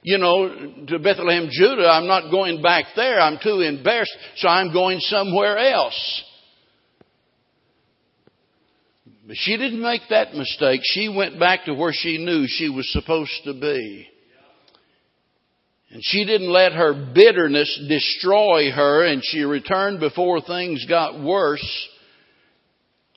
you 0.04 0.18
know, 0.18 0.86
to 0.88 1.00
Bethlehem, 1.00 1.48
Judah. 1.50 1.88
I'm 1.88 2.06
not 2.06 2.30
going 2.30 2.62
back 2.62 2.88
there. 2.98 3.22
I'm 3.22 3.40
too 3.42 3.62
embarrassed, 3.62 4.12
so 4.36 4.50
I'm 4.50 4.74
going 4.74 5.00
somewhere 5.00 5.58
else. 5.58 6.24
But 9.26 9.38
she 9.38 9.56
didn't 9.56 9.82
make 9.82 10.02
that 10.10 10.34
mistake. 10.34 10.82
She 10.84 11.08
went 11.08 11.40
back 11.40 11.64
to 11.66 11.74
where 11.74 11.94
she 11.94 12.18
knew 12.18 12.44
she 12.46 12.68
was 12.68 12.92
supposed 12.92 13.42
to 13.46 13.54
be. 13.54 14.06
And 15.92 16.02
she 16.04 16.26
didn't 16.26 16.52
let 16.52 16.74
her 16.74 17.10
bitterness 17.16 17.86
destroy 17.88 18.70
her, 18.70 19.06
and 19.06 19.22
she 19.24 19.44
returned 19.44 20.02
before 20.02 20.42
things 20.42 20.86
got 20.90 21.24
worse 21.24 21.88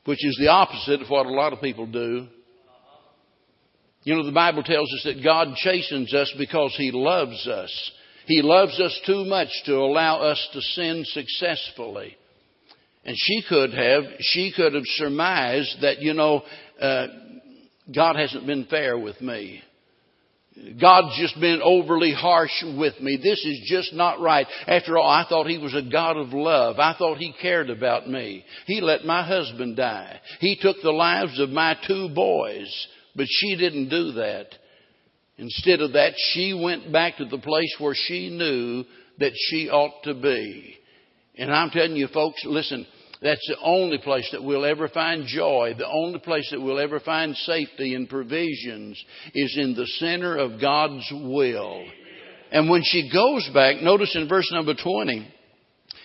which 0.04 0.24
is 0.24 0.36
the 0.40 0.48
opposite 0.48 1.02
of 1.02 1.08
what 1.08 1.26
a 1.26 1.30
lot 1.30 1.52
of 1.52 1.60
people 1.60 1.86
do. 1.86 2.26
You 4.02 4.14
know, 4.14 4.24
the 4.24 4.32
Bible 4.32 4.62
tells 4.62 4.90
us 4.94 5.02
that 5.04 5.22
God 5.22 5.54
chastens 5.56 6.14
us 6.14 6.32
because 6.38 6.74
He 6.76 6.90
loves 6.90 7.46
us. 7.46 7.90
He 8.26 8.42
loves 8.42 8.80
us 8.80 8.98
too 9.06 9.24
much 9.24 9.48
to 9.66 9.76
allow 9.76 10.20
us 10.20 10.48
to 10.52 10.60
sin 10.60 11.02
successfully. 11.04 12.16
And 13.04 13.16
she 13.18 13.42
could 13.48 13.72
have, 13.74 14.04
she 14.20 14.52
could 14.54 14.74
have 14.74 14.84
surmised 14.84 15.82
that, 15.82 16.00
you 16.00 16.14
know, 16.14 16.42
uh, 16.80 17.06
God 17.94 18.16
hasn't 18.16 18.46
been 18.46 18.66
fair 18.66 18.98
with 18.98 19.20
me. 19.20 19.62
God's 20.80 21.16
just 21.18 21.40
been 21.40 21.60
overly 21.62 22.12
harsh 22.12 22.64
with 22.76 23.00
me. 23.00 23.18
This 23.22 23.44
is 23.44 23.62
just 23.66 23.94
not 23.94 24.20
right. 24.20 24.46
After 24.66 24.98
all, 24.98 25.08
I 25.08 25.24
thought 25.28 25.46
He 25.46 25.58
was 25.58 25.74
a 25.74 25.90
God 25.90 26.16
of 26.16 26.32
love. 26.32 26.78
I 26.78 26.94
thought 26.98 27.18
He 27.18 27.32
cared 27.40 27.70
about 27.70 28.08
me. 28.08 28.44
He 28.66 28.80
let 28.80 29.04
my 29.04 29.22
husband 29.24 29.76
die. 29.76 30.20
He 30.40 30.58
took 30.60 30.76
the 30.82 30.90
lives 30.90 31.38
of 31.38 31.50
my 31.50 31.76
two 31.86 32.08
boys. 32.14 32.86
But 33.14 33.26
she 33.28 33.56
didn't 33.56 33.88
do 33.90 34.12
that. 34.12 34.46
Instead 35.38 35.80
of 35.80 35.92
that, 35.92 36.12
she 36.16 36.52
went 36.52 36.92
back 36.92 37.16
to 37.16 37.24
the 37.24 37.38
place 37.38 37.74
where 37.78 37.94
she 37.96 38.28
knew 38.28 38.84
that 39.18 39.32
she 39.34 39.70
ought 39.70 40.02
to 40.04 40.14
be. 40.14 40.76
And 41.36 41.52
I'm 41.52 41.70
telling 41.70 41.96
you 41.96 42.08
folks, 42.08 42.42
listen, 42.44 42.86
that's 43.22 43.46
the 43.46 43.58
only 43.62 43.98
place 43.98 44.28
that 44.32 44.42
we'll 44.42 44.64
ever 44.64 44.88
find 44.88 45.26
joy. 45.26 45.74
The 45.76 45.88
only 45.88 46.20
place 46.20 46.48
that 46.50 46.60
we'll 46.60 46.78
ever 46.78 47.00
find 47.00 47.36
safety 47.36 47.94
and 47.94 48.08
provisions 48.08 49.02
is 49.34 49.58
in 49.60 49.74
the 49.74 49.86
center 49.98 50.36
of 50.36 50.60
God's 50.60 51.06
will. 51.12 51.84
And 52.50 52.70
when 52.70 52.82
she 52.82 53.10
goes 53.12 53.48
back, 53.52 53.82
notice 53.82 54.16
in 54.16 54.26
verse 54.26 54.50
number 54.52 54.74
20, 54.74 55.28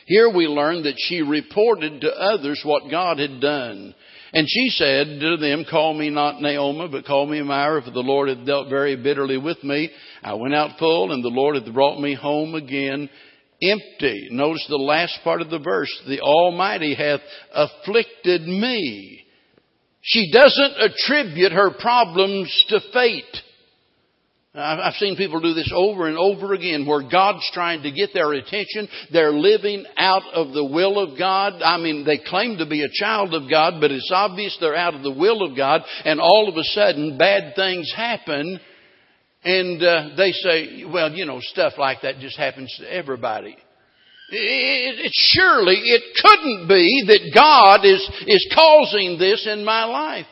here 0.08 0.30
we 0.30 0.48
learn 0.48 0.84
that 0.84 0.96
she 0.98 1.22
reported 1.22 2.02
to 2.02 2.12
others 2.12 2.62
what 2.64 2.92
God 2.92 3.18
had 3.18 3.40
done. 3.40 3.96
And 4.34 4.46
she 4.50 4.70
said 4.72 5.20
to 5.22 5.38
them, 5.38 5.66
Call 5.70 5.94
me 5.94 6.10
not 6.10 6.42
Naomi, 6.42 6.90
but 6.92 7.06
call 7.06 7.26
me 7.26 7.42
Mara, 7.42 7.82
for 7.82 7.92
the 7.92 8.00
Lord 8.00 8.28
hath 8.28 8.46
dealt 8.46 8.70
very 8.70 8.98
bitterly 8.98 9.38
with 9.38 9.64
me. 9.64 9.90
I 10.22 10.34
went 10.34 10.54
out 10.54 10.78
full, 10.78 11.14
and 11.14 11.24
the 11.24 11.30
Lord 11.30 11.56
hath 11.56 11.74
brought 11.74 12.02
me 12.02 12.14
home 12.14 12.54
again 12.54 13.10
empty. 13.62 14.30
Notice 14.32 14.66
the 14.68 14.78
last 14.78 15.20
part 15.24 15.42
of 15.42 15.50
the 15.50 15.60
verse. 15.60 15.92
The 16.08 16.22
Almighty 16.22 16.96
hath 16.96 17.22
afflicted 17.54 18.42
me. 18.42 19.26
She 20.02 20.32
doesn't 20.32 20.76
attribute 20.80 21.52
her 21.52 21.72
problems 21.72 22.66
to 22.70 22.80
fate. 22.94 23.24
I've 24.58 24.94
seen 24.94 25.18
people 25.18 25.42
do 25.42 25.54
this 25.54 25.72
over 25.76 26.08
and 26.08 26.18
over 26.18 26.54
again 26.54 26.86
where 26.86 27.02
God's 27.02 27.50
trying 27.54 27.84
to 27.84 27.92
get 27.92 28.12
their 28.14 28.32
attention. 28.32 28.88
They're 29.12 29.34
living 29.34 29.86
out 29.98 30.24
of 30.34 30.54
the 30.54 30.64
will 30.64 30.98
of 30.98 31.18
God. 31.18 31.62
I 31.62 31.78
mean, 31.78 32.06
they 32.06 32.20
claim 32.26 32.58
to 32.60 32.66
be 32.66 32.84
a 32.84 32.90
child 32.94 33.34
of 33.34 33.50
God, 33.50 33.82
but 33.82 33.92
it's 33.92 34.12
obvious 34.14 34.56
they're 34.62 34.76
out 34.76 34.94
of 34.94 35.04
the 35.04 35.12
will 35.12 35.44
of 35.44 35.58
God 35.58 35.82
and 36.06 36.22
all 36.22 36.48
of 36.48 36.56
a 36.56 36.64
sudden 36.64 37.18
bad 37.18 37.56
things 37.56 37.92
happen 37.94 38.62
and 39.46 39.82
uh, 39.82 40.10
they 40.18 40.32
say, 40.32 40.84
well, 40.92 41.12
you 41.12 41.26
know, 41.26 41.40
stuff 41.40 41.74
like 41.78 42.02
that 42.02 42.18
just 42.20 42.36
happens 42.36 42.76
to 42.80 42.92
everybody. 42.92 43.56
It, 44.32 45.06
it, 45.06 45.12
surely 45.14 45.76
it 45.76 46.02
couldn't 46.20 46.68
be 46.68 47.04
that 47.08 47.32
God 47.34 47.86
is, 47.86 48.02
is 48.26 48.52
causing 48.56 49.20
this 49.20 49.48
in 49.48 49.64
my 49.64 49.86
life. 49.86 50.26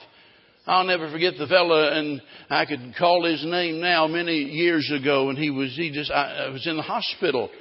I'll 0.65 0.85
never 0.85 1.11
forget 1.11 1.35
the 1.37 1.45
fellow, 1.45 1.89
and 1.91 2.21
I 2.49 2.65
could 2.65 2.95
call 2.97 3.25
his 3.25 3.45
name 3.45 3.81
now 3.81 4.07
many 4.07 4.37
years 4.37 4.91
ago, 4.91 5.29
and 5.29 5.37
he 5.37 5.51
was, 5.51 5.75
he 5.75 5.91
just, 5.91 6.09
I, 6.09 6.45
I 6.47 6.49
was 6.49 6.65
in 6.65 6.77
the 6.77 6.81
hospital 6.81 7.51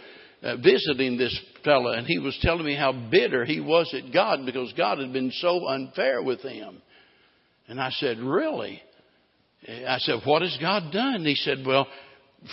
uh, 0.43 0.57
visiting 0.57 1.19
this 1.19 1.39
fellow, 1.65 1.93
and 1.93 2.07
he 2.07 2.19
was 2.19 2.39
telling 2.41 2.65
me 2.65 2.77
how 2.77 2.93
bitter 3.11 3.45
he 3.45 3.61
was 3.61 3.93
at 3.93 4.13
God 4.13 4.47
because 4.47 4.73
God 4.73 4.99
had 5.01 5.13
been 5.13 5.33
so 5.33 5.67
unfair 5.67 6.23
with 6.23 6.41
him. 6.41 6.81
And 7.69 7.79
I 7.79 7.91
said, 7.91 8.19
really? 8.19 8.81
I 9.69 9.99
said, 9.99 10.21
what 10.25 10.43
has 10.43 10.57
God 10.61 10.93
done? 10.93 11.25
He 11.25 11.37
said, 11.37 11.65
well, 11.65 11.87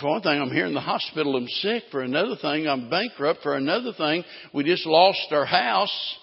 for 0.00 0.10
one 0.10 0.22
thing, 0.22 0.40
I'm 0.40 0.50
here 0.50 0.66
in 0.66 0.74
the 0.74 0.80
hospital. 0.80 1.36
I'm 1.36 1.48
sick. 1.48 1.84
For 1.90 2.02
another 2.02 2.36
thing, 2.40 2.68
I'm 2.68 2.88
bankrupt. 2.88 3.42
For 3.42 3.56
another 3.56 3.92
thing, 3.96 4.24
we 4.54 4.64
just 4.64 4.86
lost 4.86 5.26
our 5.32 5.44
house. 5.44 6.16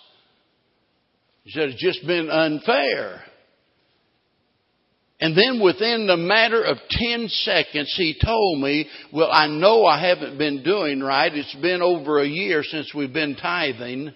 He 1.43 1.52
said, 1.52 1.69
it's 1.69 1.82
just 1.82 2.06
been 2.08 2.30
unfair. 2.30 3.21
And 5.19 5.36
then 5.36 5.62
within 5.63 6.06
the 6.08 6.15
matter 6.15 6.62
of 6.62 6.78
10 6.89 7.28
seconds, 7.30 7.93
he 7.97 8.15
told 8.23 8.62
me, 8.62 8.88
well, 9.12 9.32
I 9.32 9.47
know 9.47 9.86
I 9.86 10.08
haven't 10.08 10.38
been 10.38 10.63
doing 10.63 11.02
right. 11.02 11.34
It's 11.34 11.56
been 11.56 11.82
over 11.82 12.21
a 12.21 12.28
year 12.28 12.63
since 12.63 12.93
we've 12.93 13.13
been 13.13 13.36
tithing. 13.36 14.13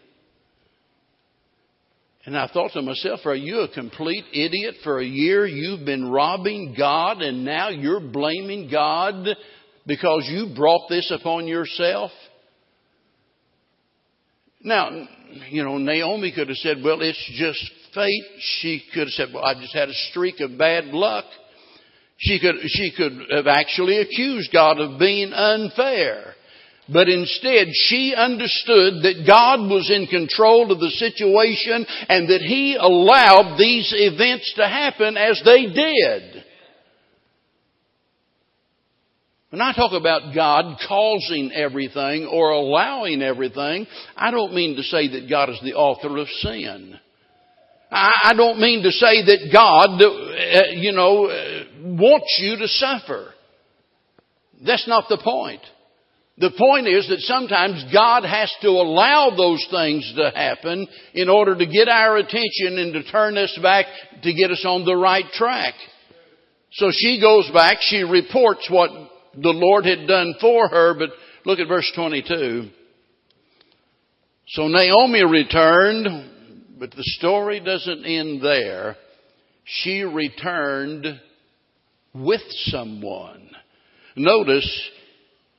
And 2.26 2.38
I 2.38 2.48
thought 2.48 2.72
to 2.74 2.82
myself, 2.82 3.22
are 3.26 3.36
you 3.36 3.62
a 3.62 3.74
complete 3.74 4.26
idiot? 4.32 4.76
For 4.84 5.00
a 5.00 5.06
year 5.06 5.46
you've 5.46 5.86
been 5.86 6.10
robbing 6.10 6.76
God 6.78 7.22
and 7.22 7.44
now 7.44 7.70
you're 7.70 8.00
blaming 8.00 8.70
God 8.70 9.28
because 9.88 10.28
you 10.30 10.54
brought 10.56 10.88
this 10.88 11.12
upon 11.12 11.48
yourself? 11.48 12.12
Now, 14.64 14.90
you 15.50 15.64
know, 15.64 15.80
Naomi 15.80 16.32
could 16.32 16.50
have 16.50 16.58
said, 16.58 16.78
well, 16.84 17.02
it's 17.02 17.32
just 17.36 17.72
fate. 17.96 18.24
She 18.40 18.84
could 18.94 19.08
have 19.08 19.10
said, 19.10 19.30
well, 19.34 19.44
I 19.44 19.56
just 19.56 19.74
had 19.74 19.90
a 19.90 19.94
streak 20.12 20.40
of 20.42 20.58
bad 20.60 20.86
luck. 20.86 21.26
She 22.18 22.40
could, 22.40 22.56
she 22.68 22.94
could 22.96 23.14
have 23.32 23.48
actually 23.48 23.98
accused 24.00 24.52
God 24.54 24.80
of 24.80 25.00
being 25.00 25.34
unfair. 25.34 26.31
But 26.91 27.08
instead, 27.08 27.67
she 27.73 28.13
understood 28.15 29.04
that 29.04 29.23
God 29.25 29.69
was 29.69 29.89
in 29.89 30.08
control 30.08 30.71
of 30.71 30.80
the 30.80 30.89
situation 30.89 31.86
and 32.10 32.27
that 32.30 32.41
He 32.41 32.75
allowed 32.75 33.58
these 33.58 33.93
events 33.95 34.54
to 34.58 34.67
happen 34.67 35.15
as 35.15 35.41
they 35.45 35.67
did. 35.67 36.43
When 39.51 39.62
I 39.62 39.73
talk 39.73 39.91
about 39.93 40.34
God 40.34 40.77
causing 40.88 41.51
everything 41.51 42.25
or 42.25 42.51
allowing 42.51 43.21
everything, 43.21 43.86
I 44.15 44.32
don't 44.32 44.54
mean 44.54 44.77
to 44.77 44.84
say 44.84 45.10
that 45.10 45.30
God 45.30 45.49
is 45.49 45.60
the 45.63 45.73
author 45.73 46.17
of 46.17 46.27
sin. 46.27 46.97
I 47.93 48.34
don't 48.38 48.60
mean 48.60 48.84
to 48.84 48.91
say 48.91 49.25
that 49.25 49.49
God, 49.51 50.01
uh, 50.01 50.80
you 50.80 50.93
know, 50.93 51.25
uh, 51.25 51.63
wants 51.84 52.38
you 52.39 52.56
to 52.58 52.67
suffer. 52.69 53.34
That's 54.65 54.88
not 54.88 55.10
the 55.10 55.17
point. 55.21 55.62
The 56.41 56.49
point 56.58 56.88
is 56.88 57.08
that 57.10 57.19
sometimes 57.19 57.86
God 57.93 58.23
has 58.23 58.51
to 58.63 58.69
allow 58.69 59.30
those 59.38 59.63
things 59.69 60.12
to 60.17 60.32
happen 60.34 60.88
in 61.13 61.30
order 61.30 61.56
to 61.56 61.65
get 61.67 61.88
our 61.88 62.17
attention 62.17 62.80
and 62.80 62.93
to 62.93 63.04
turn 63.12 63.38
us 63.38 63.56
back 63.62 63.86
to 64.23 64.34
get 64.34 64.49
us 64.49 64.65
on 64.65 64.84
the 64.84 64.95
right 64.95 65.25
track. 65.34 65.75
So 66.71 66.89
she 66.91 67.21
goes 67.21 67.47
back, 67.54 67.77
she 67.82 68.01
reports 68.01 68.67
what 68.71 68.89
the 69.36 69.51
Lord 69.51 69.86
had 69.86 70.08
done 70.08 70.34
for 70.41 70.67
her, 70.67 70.95
but 70.97 71.12
look 71.45 71.60
at 71.60 71.67
verse 71.67 71.91
22. 71.95 72.69
So 74.47 74.67
Naomi 74.67 75.23
returned, 75.23 76.08
but 76.80 76.89
the 76.89 77.04
story 77.19 77.60
doesn't 77.60 78.04
end 78.04 78.41
there. 78.41 78.95
She 79.65 80.01
returned 80.01 81.06
with 82.15 82.41
someone. 82.65 83.47
Notice, 84.15 84.89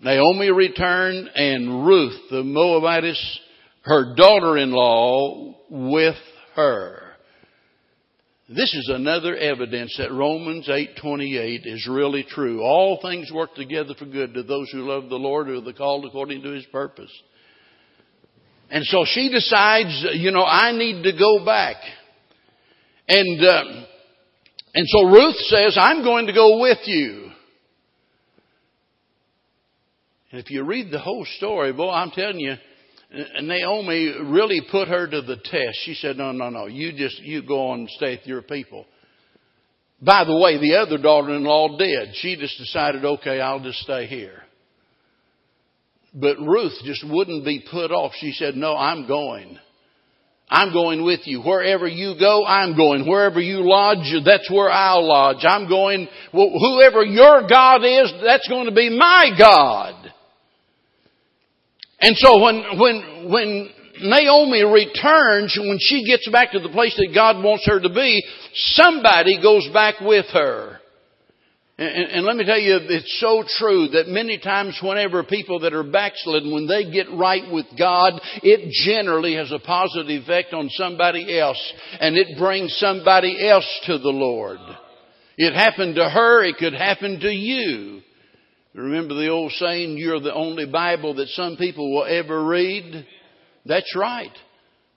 Naomi 0.02 0.50
returned 0.50 1.30
and 1.34 1.86
Ruth, 1.86 2.18
the 2.30 2.42
Moabitess, 2.42 3.40
her 3.82 4.14
daughter-in-law, 4.16 5.54
with 5.70 6.16
her. 6.56 7.02
This 8.48 8.74
is 8.74 8.90
another 8.92 9.36
evidence 9.36 9.94
that 9.98 10.10
Romans 10.12 10.68
8:28 10.68 11.64
is 11.64 11.86
really 11.88 12.24
true. 12.24 12.62
All 12.62 13.00
things 13.00 13.30
work 13.32 13.54
together 13.54 13.94
for 13.94 14.04
good 14.04 14.34
to 14.34 14.42
those 14.42 14.70
who 14.70 14.80
love 14.80 15.08
the 15.08 15.18
Lord 15.18 15.46
who 15.46 15.66
are 15.66 15.72
called 15.72 16.04
according 16.04 16.42
to 16.42 16.50
his 16.50 16.66
purpose. 16.66 17.10
And 18.70 18.84
so 18.84 19.04
she 19.06 19.30
decides, 19.30 20.06
you 20.14 20.32
know, 20.32 20.44
I 20.44 20.72
need 20.72 21.04
to 21.04 21.12
go 21.12 21.44
back. 21.44 21.76
And 23.08 23.44
uh, 23.44 23.64
and 24.74 24.86
so 24.88 25.08
Ruth 25.08 25.36
says, 25.46 25.76
I'm 25.78 26.02
going 26.02 26.26
to 26.26 26.32
go 26.32 26.60
with 26.60 26.78
you. 26.86 27.31
And 30.32 30.40
if 30.40 30.50
you 30.50 30.64
read 30.64 30.90
the 30.90 30.98
whole 30.98 31.26
story, 31.36 31.72
boy, 31.72 31.90
I'm 31.90 32.10
telling 32.10 32.40
you, 32.40 32.54
Naomi 33.42 34.14
really 34.24 34.62
put 34.70 34.88
her 34.88 35.06
to 35.06 35.20
the 35.20 35.36
test. 35.36 35.78
She 35.84 35.94
said, 35.94 36.16
no, 36.16 36.32
no, 36.32 36.48
no, 36.48 36.66
you 36.66 36.92
just, 36.96 37.20
you 37.20 37.46
go 37.46 37.68
on 37.68 37.80
and 37.80 37.90
stay 37.90 38.16
with 38.16 38.26
your 38.26 38.40
people. 38.40 38.86
By 40.00 40.24
the 40.24 40.36
way, 40.36 40.58
the 40.58 40.76
other 40.76 40.96
daughter-in-law 40.96 41.76
did. 41.78 42.14
She 42.14 42.36
just 42.36 42.58
decided, 42.58 43.04
okay, 43.04 43.40
I'll 43.40 43.62
just 43.62 43.78
stay 43.80 44.06
here. 44.06 44.42
But 46.14 46.38
Ruth 46.38 46.72
just 46.84 47.04
wouldn't 47.08 47.44
be 47.44 47.64
put 47.70 47.92
off. 47.92 48.12
She 48.18 48.32
said, 48.32 48.56
no, 48.56 48.74
I'm 48.74 49.06
going. 49.06 49.58
I'm 50.48 50.72
going 50.72 51.04
with 51.04 51.20
you. 51.24 51.40
Wherever 51.40 51.86
you 51.86 52.14
go, 52.18 52.44
I'm 52.44 52.76
going. 52.76 53.08
Wherever 53.08 53.40
you 53.40 53.60
lodge, 53.60 54.12
that's 54.24 54.50
where 54.50 54.70
I'll 54.70 55.06
lodge. 55.06 55.44
I'm 55.44 55.68
going, 55.68 56.08
well, 56.32 56.50
whoever 56.50 57.02
your 57.04 57.46
God 57.46 57.84
is, 57.84 58.12
that's 58.24 58.48
going 58.48 58.66
to 58.66 58.74
be 58.74 58.90
my 58.90 59.30
God. 59.38 60.01
And 62.02 62.16
so 62.16 62.42
when, 62.42 62.64
when, 62.78 63.30
when 63.30 63.70
Naomi 64.00 64.64
returns, 64.64 65.56
when 65.58 65.78
she 65.80 66.04
gets 66.04 66.28
back 66.28 66.52
to 66.52 66.58
the 66.58 66.68
place 66.68 66.94
that 66.96 67.14
God 67.14 67.42
wants 67.42 67.66
her 67.66 67.80
to 67.80 67.88
be, 67.88 68.22
somebody 68.54 69.40
goes 69.40 69.68
back 69.72 70.00
with 70.00 70.26
her. 70.32 70.78
And, 71.78 72.10
and, 72.10 72.26
let 72.26 72.36
me 72.36 72.44
tell 72.44 72.60
you, 72.60 72.78
it's 72.80 73.18
so 73.18 73.44
true 73.58 73.88
that 73.94 74.06
many 74.06 74.38
times 74.38 74.78
whenever 74.82 75.24
people 75.24 75.60
that 75.60 75.72
are 75.72 75.82
backslidden, 75.82 76.52
when 76.52 76.68
they 76.68 76.90
get 76.90 77.06
right 77.10 77.50
with 77.50 77.66
God, 77.78 78.20
it 78.42 78.70
generally 78.84 79.34
has 79.36 79.50
a 79.50 79.58
positive 79.58 80.22
effect 80.22 80.52
on 80.52 80.68
somebody 80.70 81.38
else. 81.38 81.72
And 81.98 82.16
it 82.16 82.38
brings 82.38 82.76
somebody 82.76 83.48
else 83.48 83.66
to 83.86 83.98
the 83.98 84.10
Lord. 84.10 84.58
It 85.38 85.54
happened 85.54 85.94
to 85.94 86.08
her, 86.08 86.44
it 86.44 86.58
could 86.58 86.74
happen 86.74 87.20
to 87.20 87.30
you. 87.30 88.02
Remember 88.74 89.14
the 89.14 89.28
old 89.28 89.52
saying, 89.52 89.98
you're 89.98 90.20
the 90.20 90.34
only 90.34 90.66
Bible 90.66 91.14
that 91.14 91.28
some 91.28 91.56
people 91.56 91.92
will 91.92 92.06
ever 92.06 92.44
read? 92.44 93.06
That's 93.66 93.94
right. 93.94 94.32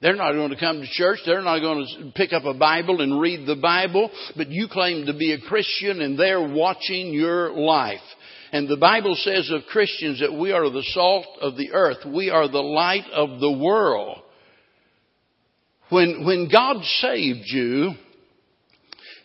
They're 0.01 0.15
not 0.15 0.33
going 0.33 0.51
to 0.51 0.59
come 0.59 0.81
to 0.81 0.88
church. 0.88 1.19
They're 1.25 1.41
not 1.41 1.59
going 1.59 1.85
to 1.85 2.11
pick 2.15 2.31
up 2.31 2.45
a 2.45 2.53
Bible 2.53 3.01
and 3.01 3.19
read 3.19 3.47
the 3.47 3.55
Bible, 3.55 4.09
but 4.38 4.49
you 4.49 4.67
claim 4.69 5.07
to 5.07 5.13
be 5.13 5.33
a 5.33 5.41
Christian 5.41 6.01
and 6.01 6.17
they're 6.17 6.47
watching 6.47 7.13
your 7.13 7.51
life. 7.51 8.01
And 8.51 8.69
the 8.69 8.77
Bible 8.77 9.15
says 9.15 9.51
of 9.51 9.63
Christians 9.69 10.21
that 10.21 10.33
we 10.33 10.51
are 10.51 10.69
the 10.69 10.85
salt 10.93 11.25
of 11.41 11.57
the 11.57 11.73
earth. 11.73 12.05
We 12.05 12.29
are 12.29 12.47
the 12.47 12.59
light 12.59 13.05
of 13.13 13.39
the 13.39 13.51
world. 13.51 14.19
When, 15.89 16.25
when 16.25 16.49
God 16.49 16.83
saved 17.01 17.45
you, 17.45 17.91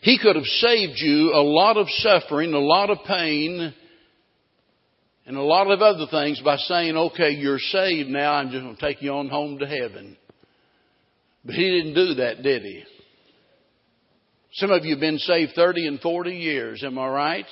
He 0.01 0.19
could 0.21 0.35
have 0.35 0.45
saved 0.45 0.97
you 0.97 1.31
a 1.33 1.43
lot 1.43 1.77
of 1.77 1.87
suffering, 1.89 2.53
a 2.53 2.59
lot 2.59 2.89
of 2.89 2.97
pain, 3.07 3.73
and 5.25 5.37
a 5.37 5.41
lot 5.41 5.69
of 5.69 5.81
other 5.81 6.05
things 6.09 6.41
by 6.43 6.57
saying, 6.57 6.97
okay, 6.97 7.31
you're 7.31 7.59
saved 7.59 8.09
now, 8.09 8.33
I'm 8.33 8.49
just 8.49 8.63
going 8.63 8.75
to 8.75 8.81
take 8.81 9.01
you 9.01 9.11
on 9.13 9.29
home 9.29 9.59
to 9.59 9.67
heaven. 9.67 10.17
But 11.45 11.55
he 11.55 11.63
didn't 11.63 11.93
do 11.93 12.13
that, 12.15 12.43
did 12.43 12.63
he? 12.63 12.83
Some 14.53 14.71
of 14.71 14.83
you 14.83 14.95
have 14.95 14.99
been 14.99 15.19
saved 15.19 15.53
30 15.55 15.87
and 15.87 15.99
40 15.99 16.31
years, 16.31 16.83
am 16.83 16.99
I 16.99 17.07
right? 17.07 17.45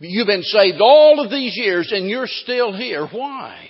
You've 0.00 0.26
been 0.26 0.42
saved 0.42 0.80
all 0.80 1.20
of 1.24 1.30
these 1.30 1.56
years 1.56 1.92
and 1.92 2.08
you're 2.08 2.26
still 2.26 2.76
here. 2.76 3.06
Why? 3.06 3.68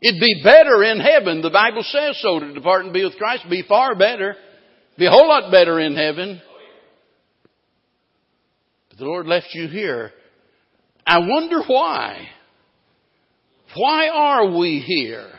It'd 0.00 0.20
be 0.20 0.40
better 0.44 0.84
in 0.84 1.00
heaven. 1.00 1.42
The 1.42 1.50
Bible 1.50 1.82
says 1.82 2.20
so 2.22 2.38
to 2.38 2.54
depart 2.54 2.84
and 2.84 2.94
be 2.94 3.02
with 3.02 3.16
Christ. 3.16 3.46
Be 3.50 3.64
far 3.68 3.96
better. 3.96 4.36
Be 4.96 5.06
a 5.06 5.10
whole 5.10 5.26
lot 5.26 5.50
better 5.50 5.80
in 5.80 5.96
heaven. 5.96 6.40
But 8.90 8.98
the 8.98 9.04
Lord 9.04 9.26
left 9.26 9.48
you 9.52 9.66
here 9.66 10.12
I 11.08 11.20
wonder 11.20 11.62
why. 11.66 12.28
Why 13.74 14.08
are 14.08 14.58
we 14.58 14.80
here? 14.80 15.30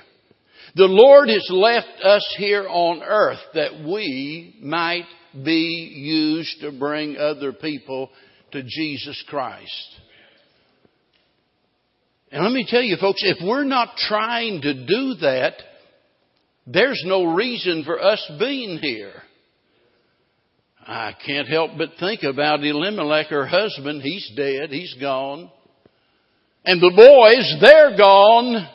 The 0.75 0.85
Lord 0.85 1.29
has 1.29 1.47
left 1.51 2.03
us 2.03 2.35
here 2.39 2.65
on 2.67 3.03
earth 3.03 3.37
that 3.53 3.83
we 3.87 4.55
might 4.63 5.05
be 5.33 5.93
used 5.95 6.61
to 6.61 6.71
bring 6.71 7.17
other 7.17 7.53
people 7.53 8.09
to 8.51 8.63
Jesus 8.63 9.23
Christ. 9.27 9.99
And 12.31 12.43
let 12.43 12.51
me 12.51 12.65
tell 12.67 12.81
you 12.81 12.97
folks, 12.99 13.21
if 13.23 13.37
we're 13.43 13.63
not 13.63 13.89
trying 13.95 14.61
to 14.61 14.73
do 14.73 15.13
that, 15.21 15.53
there's 16.65 17.03
no 17.05 17.35
reason 17.35 17.83
for 17.83 18.01
us 18.03 18.23
being 18.39 18.79
here. 18.79 19.21
I 20.81 21.13
can't 21.27 21.47
help 21.47 21.71
but 21.77 21.89
think 21.99 22.23
about 22.23 22.63
Elimelech, 22.63 23.27
her 23.27 23.45
husband. 23.45 24.01
He's 24.01 24.31
dead. 24.35 24.71
He's 24.71 24.95
gone. 24.99 25.51
And 26.65 26.81
the 26.81 26.91
boys, 26.95 27.55
they're 27.61 27.97
gone. 27.97 28.67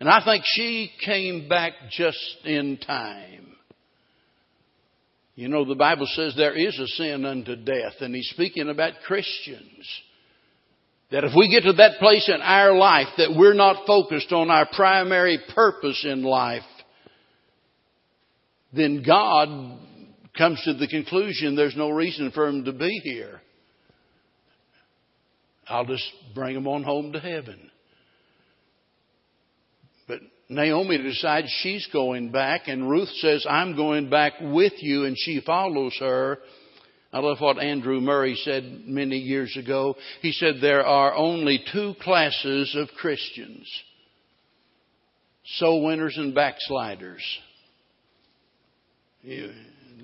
And 0.00 0.08
I 0.08 0.24
think 0.24 0.44
she 0.46 0.90
came 1.04 1.48
back 1.48 1.72
just 1.90 2.18
in 2.44 2.78
time. 2.78 3.48
You 5.34 5.48
know, 5.48 5.64
the 5.64 5.76
Bible 5.76 6.06
says 6.06 6.34
there 6.36 6.56
is 6.56 6.76
a 6.78 6.86
sin 6.86 7.24
unto 7.24 7.54
death, 7.54 7.94
and 8.00 8.14
he's 8.14 8.28
speaking 8.30 8.68
about 8.68 8.94
Christians. 9.06 9.86
That 11.10 11.24
if 11.24 11.32
we 11.36 11.48
get 11.48 11.62
to 11.62 11.74
that 11.74 12.00
place 12.00 12.28
in 12.28 12.40
our 12.42 12.74
life 12.76 13.06
that 13.16 13.34
we're 13.36 13.54
not 13.54 13.86
focused 13.86 14.32
on 14.32 14.50
our 14.50 14.68
primary 14.72 15.38
purpose 15.54 16.04
in 16.04 16.22
life, 16.22 16.62
then 18.72 19.02
God 19.06 19.78
comes 20.36 20.60
to 20.64 20.74
the 20.74 20.88
conclusion 20.88 21.56
there's 21.56 21.76
no 21.76 21.90
reason 21.90 22.30
for 22.32 22.46
him 22.48 22.64
to 22.64 22.72
be 22.72 23.00
here. 23.04 23.40
I'll 25.68 25.84
just 25.84 26.10
bring 26.34 26.54
them 26.54 26.66
on 26.66 26.82
home 26.82 27.12
to 27.12 27.20
heaven. 27.20 27.70
But 30.06 30.20
Naomi 30.48 30.98
decides 30.98 31.48
she's 31.62 31.86
going 31.92 32.32
back, 32.32 32.68
and 32.68 32.88
Ruth 32.88 33.10
says, 33.20 33.46
I'm 33.48 33.76
going 33.76 34.08
back 34.08 34.34
with 34.40 34.72
you, 34.78 35.04
and 35.04 35.16
she 35.18 35.40
follows 35.44 35.96
her. 36.00 36.38
I 37.12 37.20
love 37.20 37.38
what 37.40 37.58
Andrew 37.58 38.00
Murray 38.00 38.34
said 38.42 38.82
many 38.86 39.16
years 39.16 39.56
ago. 39.56 39.96
He 40.20 40.32
said 40.32 40.56
there 40.60 40.84
are 40.84 41.14
only 41.14 41.62
two 41.72 41.94
classes 42.02 42.74
of 42.78 42.88
Christians. 42.98 43.66
Soul 45.56 45.86
winners 45.86 46.16
and 46.18 46.34
backsliders. 46.34 47.22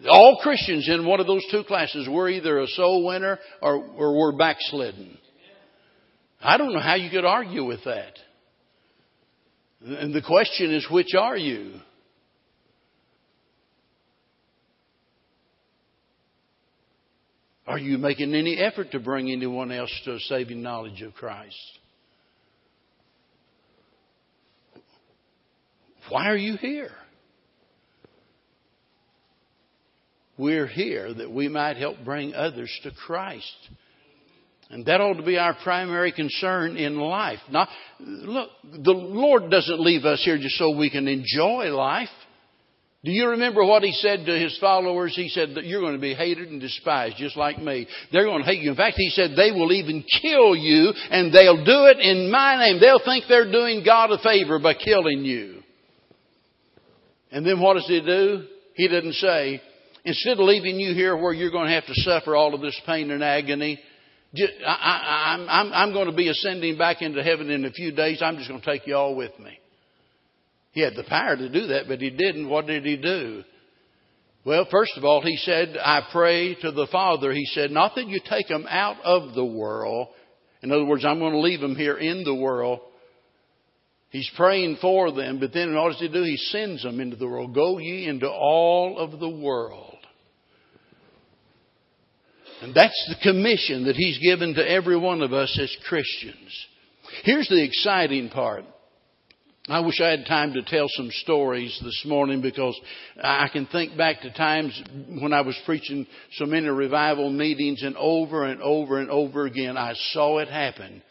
All 0.09 0.41
Christians 0.43 0.89
in 0.89 1.07
one 1.07 1.21
of 1.21 1.27
those 1.27 1.45
two 1.51 1.65
classes, 1.65 2.09
we're 2.11 2.31
either 2.31 2.59
a 2.59 2.67
soul 2.69 3.07
winner 3.07 3.39
or, 3.61 3.77
or 3.77 4.19
we're 4.19 4.37
backslidden. 4.37 5.19
I 6.45 6.59
don't 6.59 6.75
know 6.75 6.81
how 6.81 6.95
you 6.95 7.09
could 7.09 7.25
argue 7.25 7.65
with 7.65 7.85
that. 7.85 8.13
And 9.81 10.15
the 10.15 10.21
question 10.21 10.75
is, 10.75 10.87
which 10.91 11.15
are 11.19 11.39
you? 11.39 11.73
Are 17.67 17.79
you 17.79 17.97
making 17.97 18.35
any 18.35 18.59
effort 18.59 18.93
to 18.93 19.01
bring 19.01 19.31
anyone 19.31 19.73
else 19.73 19.91
to 20.05 20.17
a 20.17 20.21
saving 20.21 20.61
knowledge 20.61 21.01
of 21.01 21.15
Christ? 21.15 21.57
Why 26.11 26.29
are 26.29 26.37
you 26.37 26.59
here? 26.59 26.93
We're 30.37 30.67
here 30.67 31.15
that 31.15 31.31
we 31.31 31.49
might 31.49 31.79
help 31.79 32.05
bring 32.05 32.35
others 32.35 32.71
to 32.83 32.91
Christ. 32.91 33.71
And 34.71 34.87
that 34.87 35.01
ought 35.01 35.15
to 35.15 35.23
be 35.23 35.39
our 35.39 35.55
primary 35.63 36.11
concern 36.11 36.77
in 36.77 36.99
life. 36.99 37.39
Now, 37.51 37.69
look, 38.01 38.49
the 38.63 38.93
Lord 38.93 39.51
doesn't 39.51 39.81
leave 39.81 40.05
us 40.05 40.23
here 40.25 40.39
just 40.39 40.57
so 40.57 40.77
we 40.77 40.91
can 40.91 41.07
enjoy 41.07 41.67
life. 41.75 42.09
Do 43.05 43.13
you 43.13 43.29
remember 43.29 43.63
what 43.63 43.83
he 43.83 43.93
said 43.93 44.25
to 44.25 44.39
his 44.39 44.57
followers? 44.59 45.15
He 45.15 45.29
said 45.29 45.57
that 45.57 45.67
you're 45.67 45.83
going 45.83 45.93
to 45.95 46.01
be 46.01 46.15
hated 46.15 46.49
and 46.49 46.59
despised 46.59 47.17
just 47.19 47.37
like 47.37 47.59
me. 47.59 47.87
They're 48.11 48.25
going 48.25 48.43
to 48.43 48.47
hate 48.47 48.63
you. 48.63 48.71
In 48.71 48.77
fact, 48.77 48.97
he 48.97 49.11
said 49.11 49.33
they 49.37 49.51
will 49.51 49.73
even 49.73 50.03
kill 50.23 50.57
you 50.57 50.91
and 51.11 51.31
they'll 51.31 51.63
do 51.63 51.85
it 51.85 51.99
in 52.01 52.31
my 52.31 52.57
name. 52.57 52.81
They'll 52.81 53.05
think 53.05 53.25
they're 53.29 53.53
doing 53.53 53.83
God 53.85 54.11
a 54.11 54.19
favor 54.23 54.59
by 54.59 54.73
killing 54.73 55.23
you. 55.23 55.61
And 57.31 57.45
then 57.45 57.61
what 57.61 57.75
does 57.75 57.87
he 57.87 58.01
do? 58.01 58.45
He 58.75 58.89
didn't 58.89 59.15
say, 59.15 59.61
instead 60.07 60.39
of 60.39 60.47
leaving 60.47 60.81
you 60.81 60.95
here 60.95 61.15
where 61.15 61.35
you're 61.35 61.51
going 61.51 61.67
to 61.67 61.75
have 61.75 61.87
to 61.87 61.95
suffer 61.95 62.35
all 62.35 62.55
of 62.55 62.63
this 62.63 62.81
pain 62.87 63.11
and 63.11 63.23
agony, 63.23 63.79
I, 64.67 65.83
am 65.85 65.93
going 65.93 66.11
to 66.11 66.17
be 66.17 66.29
ascending 66.29 66.77
back 66.79 67.03
into 67.03 67.23
heaven 67.23 67.51
in 67.51 67.65
a 67.65 67.71
few 67.71 67.93
days. 67.93 68.21
I'm 68.23 68.37
just 68.37 68.49
going 68.49 68.61
to 68.61 68.67
take 68.67 68.87
you 68.87 68.97
all 68.97 69.15
with 69.15 69.39
me. 69.39 69.59
He 70.73 70.81
had 70.81 70.95
the 70.97 71.05
power 71.05 71.37
to 71.37 71.49
do 71.49 71.69
that, 71.69 71.85
but 71.87 72.01
he 72.01 72.11
didn't. 72.11 72.49
What 72.49 72.67
did 72.67 72.85
he 72.85 72.97
do? 72.97 73.45
Well, 74.45 74.67
first 74.71 74.93
of 74.97 75.05
all, 75.05 75.23
he 75.23 75.37
said, 75.37 75.77
I 75.81 76.03
pray 76.13 76.55
to 76.57 76.73
the 76.73 76.89
Father. 76.91 77.33
He 77.33 77.47
said, 77.47 77.71
not 77.71 77.95
that 77.95 78.09
you 78.09 78.21
take 78.29 78.49
them 78.49 78.67
out 78.69 78.97
of 79.05 79.35
the 79.35 79.45
world. 79.45 80.09
In 80.63 80.73
other 80.73 80.85
words, 80.85 81.05
I'm 81.05 81.19
going 81.19 81.33
to 81.33 81.41
leave 81.41 81.61
them 81.61 81.77
here 81.77 81.97
in 81.97 82.25
the 82.25 82.35
world. 82.35 82.81
He's 84.11 84.31
praying 84.37 84.79
for 84.81 85.13
them, 85.13 85.41
but 85.41 85.53
then 85.53 85.75
what 85.75 85.93
does 85.93 86.01
he 86.01 86.09
do? 86.09 86.23
He 86.23 86.37
sends 86.37 86.83
them 86.83 87.01
into 87.01 87.17
the 87.17 87.27
world. 87.27 87.55
Go 87.55 87.79
ye 87.79 88.07
into 88.07 88.29
all 88.29 88.99
of 88.99 89.19
the 89.19 89.29
world. 89.29 89.94
And 92.65 92.75
that's 92.75 93.11
the 93.11 93.31
commission 93.31 93.85
that 93.85 93.95
he's 93.95 94.19
given 94.21 94.55
to 94.55 94.67
every 94.67 94.97
one 94.97 95.21
of 95.21 95.35
us 95.35 95.59
as 95.61 95.77
Christians. 95.87 96.67
Here's 97.23 97.49
the 97.49 97.63
exciting 97.63 98.31
part. 98.31 98.65
I 99.69 99.81
wish 99.81 100.01
I 100.01 100.09
had 100.09 100.25
time 100.25 100.55
to 100.55 100.63
tell 100.63 100.87
some 100.89 101.11
stories 101.11 101.79
this 101.85 102.05
morning 102.07 102.41
because 102.41 102.79
I 103.23 103.49
can 103.53 103.67
think 103.67 103.99
back 103.99 104.23
to 104.23 104.33
times 104.33 104.83
when 105.21 105.35
I 105.35 105.43
was 105.43 105.59
preaching 105.67 106.07
so 106.33 106.47
many 106.47 106.69
revival 106.69 107.29
meetings 107.29 107.83
and 107.83 107.97
over 107.99 108.45
and 108.45 108.63
over 108.63 108.99
and 108.99 109.11
over 109.11 109.45
again 109.45 109.77
I 109.77 109.93
saw 110.13 110.39
it 110.39 110.49
happen. 110.49 111.03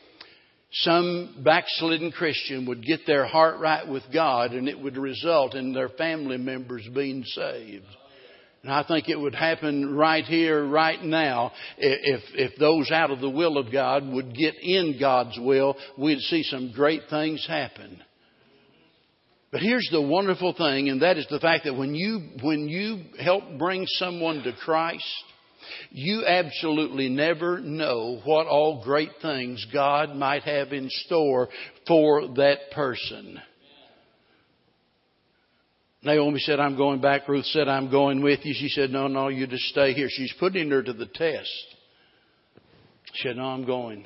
Some 0.72 1.44
backslidden 1.44 2.14
Christian 2.14 2.66
would 2.66 2.84
get 2.84 3.06
their 3.06 3.28
heart 3.28 3.60
right 3.60 3.88
with 3.88 4.04
God 4.12 4.54
and 4.54 4.68
it 4.68 4.80
would 4.80 4.98
result 4.98 5.54
in 5.54 5.72
their 5.72 5.90
family 5.90 6.38
members 6.38 6.88
being 6.96 7.24
saved. 7.24 7.86
And 8.64 8.72
I 8.72 8.84
think 8.84 9.10
it 9.10 9.20
would 9.20 9.36
happen 9.36 9.94
right 9.94 10.24
here, 10.24 10.66
right 10.66 11.04
now, 11.04 11.52
if, 11.78 12.22
if 12.34 12.58
those 12.58 12.92
out 12.92 13.12
of 13.12 13.20
the 13.20 13.30
will 13.30 13.58
of 13.58 13.72
God 13.74 14.08
would 14.08 14.34
get 14.34 14.56
in 14.62 14.98
God's 14.98 15.38
will, 15.38 15.76
we'd 15.98 16.20
see 16.20 16.44
some 16.44 16.72
great 16.74 17.02
things 17.10 17.46
happen. 17.46 18.02
But 19.52 19.62
here's 19.62 19.88
the 19.92 20.02
wonderful 20.02 20.54
thing, 20.54 20.90
and 20.90 21.02
that 21.02 21.18
is 21.18 21.28
the 21.30 21.42
fact 21.42 21.66
that 21.66 21.76
when 21.76 21.94
you, 21.94 22.30
when 22.42 22.70
you 22.70 23.04
help 23.20 23.44
bring 23.60 23.86
someone 23.86 24.42
to 24.44 24.54
Christ, 24.54 25.06
you 25.92 26.26
absolutely 26.26 27.10
never 27.10 27.60
know 27.60 28.22
what 28.24 28.48
all 28.48 28.82
great 28.84 29.12
things 29.22 29.66
God 29.74 30.16
might 30.16 30.44
have 30.44 30.72
in 30.72 30.88
store 30.90 31.50
for 31.86 32.30
that 32.36 32.72
person. 32.74 33.40
Naomi 36.04 36.40
said, 36.40 36.60
I'm 36.60 36.76
going 36.76 37.00
back. 37.00 37.28
Ruth 37.28 37.46
said, 37.46 37.68
I'm 37.68 37.90
going 37.90 38.22
with 38.22 38.40
you. 38.44 38.54
She 38.54 38.70
said, 38.70 38.90
No, 38.90 39.08
no, 39.08 39.30
you 39.30 39.48
just 39.48 39.64
stay 39.66 39.94
here. 39.94 40.08
She's 40.10 40.34
putting 40.40 40.70
her 40.70 40.84
to 40.84 40.94
the 40.94 41.06
test. 41.06 41.50
She 43.14 43.28
said, 43.28 43.38
No, 43.38 43.46
I'm 43.46 43.66
going. 43.66 44.06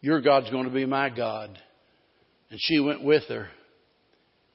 Your 0.00 0.20
God's 0.20 0.50
going 0.50 0.64
to 0.64 0.70
be 0.70 0.86
my 0.86 1.08
God. 1.08 1.58
And 2.50 2.60
she 2.62 2.78
went 2.78 3.02
with 3.02 3.24
her. 3.28 3.48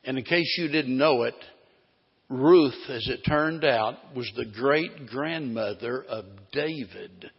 And 0.04 0.18
in 0.18 0.24
case 0.24 0.56
you 0.58 0.68
didn't 0.68 0.97
know 0.97 1.24
it, 1.24 1.36
Ruth, 2.30 2.74
as 2.89 3.08
it 3.08 3.22
turned 3.28 3.64
out, 3.64 3.95
was 4.16 4.32
the 4.36 4.45
great 4.45 5.08
grandmother 5.08 6.04
of 6.04 6.26
David. 6.51 7.32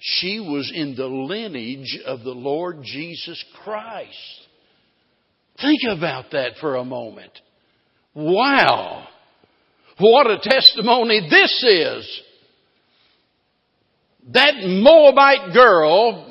She 0.00 0.40
was 0.40 0.70
in 0.74 0.94
the 0.96 1.06
lineage 1.06 1.98
of 2.04 2.22
the 2.22 2.30
Lord 2.30 2.78
Jesus 2.82 3.42
Christ. 3.62 4.08
Think 5.60 5.80
about 5.88 6.32
that 6.32 6.52
for 6.60 6.76
a 6.76 6.84
moment. 6.84 7.32
Wow! 8.14 9.06
What 9.98 10.30
a 10.30 10.38
testimony 10.38 11.26
this 11.30 11.64
is! 11.64 12.20
That 14.32 14.54
Moabite 14.62 15.52
girl 15.52 16.28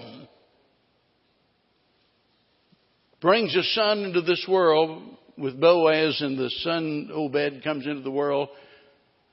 brings 3.22 3.56
a 3.56 3.64
son 3.64 4.00
into 4.00 4.22
this 4.22 4.46
world 4.48 5.04
with 5.38 5.60
Boaz, 5.60 6.22
and 6.22 6.38
the 6.38 6.50
son 6.62 7.10
Obed 7.14 7.64
comes 7.64 7.86
into 7.86 8.02
the 8.02 8.12
world. 8.12 8.50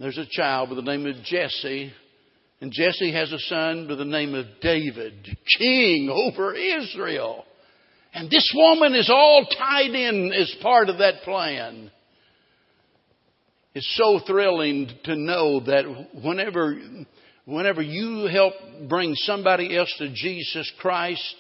There's 0.01 0.19
a 0.19 0.27
child 0.29 0.71
by 0.71 0.77
the 0.77 0.83
name 0.83 1.07
of 1.07 1.17
Jesse, 1.25 1.93
and 2.61 2.73
Jesse 2.73 3.13
has 3.13 3.33
a 3.33 3.39
son 3.39 3.89
by 3.89 3.95
the 3.95 4.05
name 4.05 4.35
of 4.35 4.47
David, 4.61 5.37
king 5.59 6.09
over 6.11 6.55
Israel. 6.55 7.45
And 8.13 8.31
this 8.31 8.51
woman 8.55 8.95
is 8.95 9.11
all 9.11 9.47
tied 9.47 9.91
in 9.91 10.33
as 10.33 10.55
part 10.63 10.89
of 10.89 10.99
that 10.99 11.23
plan. 11.23 11.91
It's 13.79 13.97
so 13.97 14.19
thrilling 14.27 14.91
to 15.05 15.15
know 15.15 15.61
that 15.61 15.85
whenever, 16.21 16.81
whenever 17.45 17.81
you 17.81 18.27
help 18.27 18.55
bring 18.89 19.15
somebody 19.15 19.77
else 19.77 19.95
to 19.99 20.13
Jesus 20.13 20.69
Christ, 20.81 21.37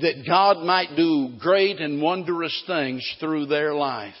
that 0.00 0.22
God 0.24 0.64
might 0.64 0.94
do 0.94 1.30
great 1.40 1.80
and 1.80 2.00
wondrous 2.00 2.56
things 2.68 3.04
through 3.18 3.46
their 3.46 3.74
life. 3.74 4.14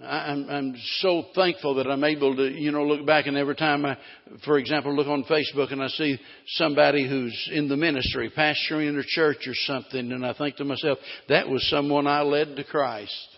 I'm, 0.00 0.48
I'm 0.48 0.74
so 1.00 1.24
thankful 1.34 1.74
that 1.74 1.88
I'm 1.88 2.04
able 2.04 2.36
to, 2.36 2.48
you 2.48 2.70
know, 2.70 2.84
look 2.84 3.04
back 3.04 3.26
and 3.26 3.36
every 3.36 3.56
time 3.56 3.84
I, 3.84 3.98
for 4.44 4.58
example, 4.58 4.94
look 4.94 5.08
on 5.08 5.24
Facebook 5.24 5.72
and 5.72 5.82
I 5.82 5.88
see 5.88 6.20
somebody 6.50 7.08
who's 7.08 7.50
in 7.52 7.66
the 7.66 7.76
ministry, 7.76 8.30
pastoring 8.30 8.90
in 8.90 8.96
a 8.96 9.04
church 9.04 9.48
or 9.48 9.54
something, 9.54 10.12
and 10.12 10.24
I 10.24 10.34
think 10.34 10.54
to 10.58 10.64
myself, 10.64 10.98
that 11.28 11.48
was 11.48 11.68
someone 11.68 12.06
I 12.06 12.20
led 12.20 12.54
to 12.54 12.62
Christ. 12.62 13.33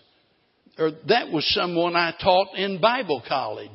Or 0.77 0.91
that 1.07 1.31
was 1.31 1.45
someone 1.53 1.95
I 1.95 2.13
taught 2.21 2.55
in 2.55 2.79
Bible 2.79 3.23
college. 3.27 3.69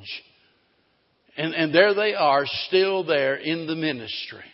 And, 1.36 1.54
and 1.54 1.74
there 1.74 1.94
they 1.94 2.14
are, 2.14 2.44
still 2.66 3.04
there 3.04 3.36
in 3.36 3.66
the 3.66 3.74
ministry. 3.74 4.44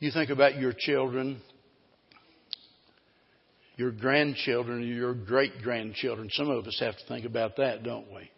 You 0.00 0.10
think 0.10 0.30
about 0.30 0.58
your 0.58 0.72
children, 0.76 1.40
your 3.76 3.92
grandchildren, 3.92 4.82
your 4.82 5.14
great 5.14 5.62
grandchildren. 5.62 6.28
Some 6.32 6.50
of 6.50 6.66
us 6.66 6.76
have 6.80 6.96
to 6.96 7.06
think 7.06 7.24
about 7.24 7.58
that, 7.58 7.84
don't 7.84 8.12
we? 8.12 8.28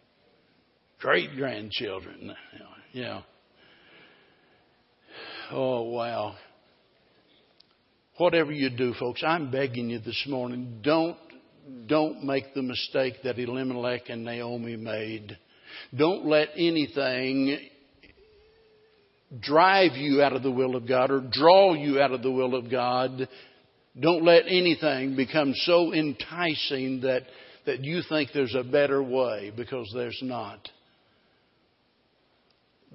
Great 0.99 1.35
grandchildren. 1.35 2.35
Yeah. 2.93 3.21
Oh, 5.51 5.83
wow. 5.83 6.35
Whatever 8.17 8.51
you 8.51 8.69
do, 8.69 8.93
folks, 8.93 9.23
I'm 9.25 9.51
begging 9.51 9.89
you 9.89 9.99
this 9.99 10.25
morning, 10.27 10.79
don't, 10.81 11.17
don't 11.87 12.23
make 12.23 12.53
the 12.53 12.61
mistake 12.61 13.15
that 13.23 13.37
Elimelech 13.37 14.09
and 14.09 14.23
Naomi 14.23 14.77
made. 14.77 15.37
Don't 15.95 16.25
let 16.25 16.49
anything 16.55 17.59
drive 19.41 19.93
you 19.93 20.21
out 20.21 20.33
of 20.33 20.43
the 20.43 20.51
will 20.51 20.75
of 20.75 20.87
God 20.87 21.11
or 21.11 21.21
draw 21.29 21.73
you 21.73 21.99
out 21.99 22.11
of 22.11 22.21
the 22.21 22.31
will 22.31 22.55
of 22.55 22.71
God 22.71 23.27
Don't 23.99 24.25
let 24.25 24.43
anything 24.47 25.15
become 25.15 25.53
so 25.55 25.93
enticing 25.93 27.01
that, 27.01 27.23
that 27.65 27.81
you 27.83 28.01
think 28.09 28.31
there's 28.33 28.55
a 28.55 28.63
better 28.63 29.01
way 29.01 29.53
because 29.55 29.89
there's 29.95 30.19
not. 30.21 30.67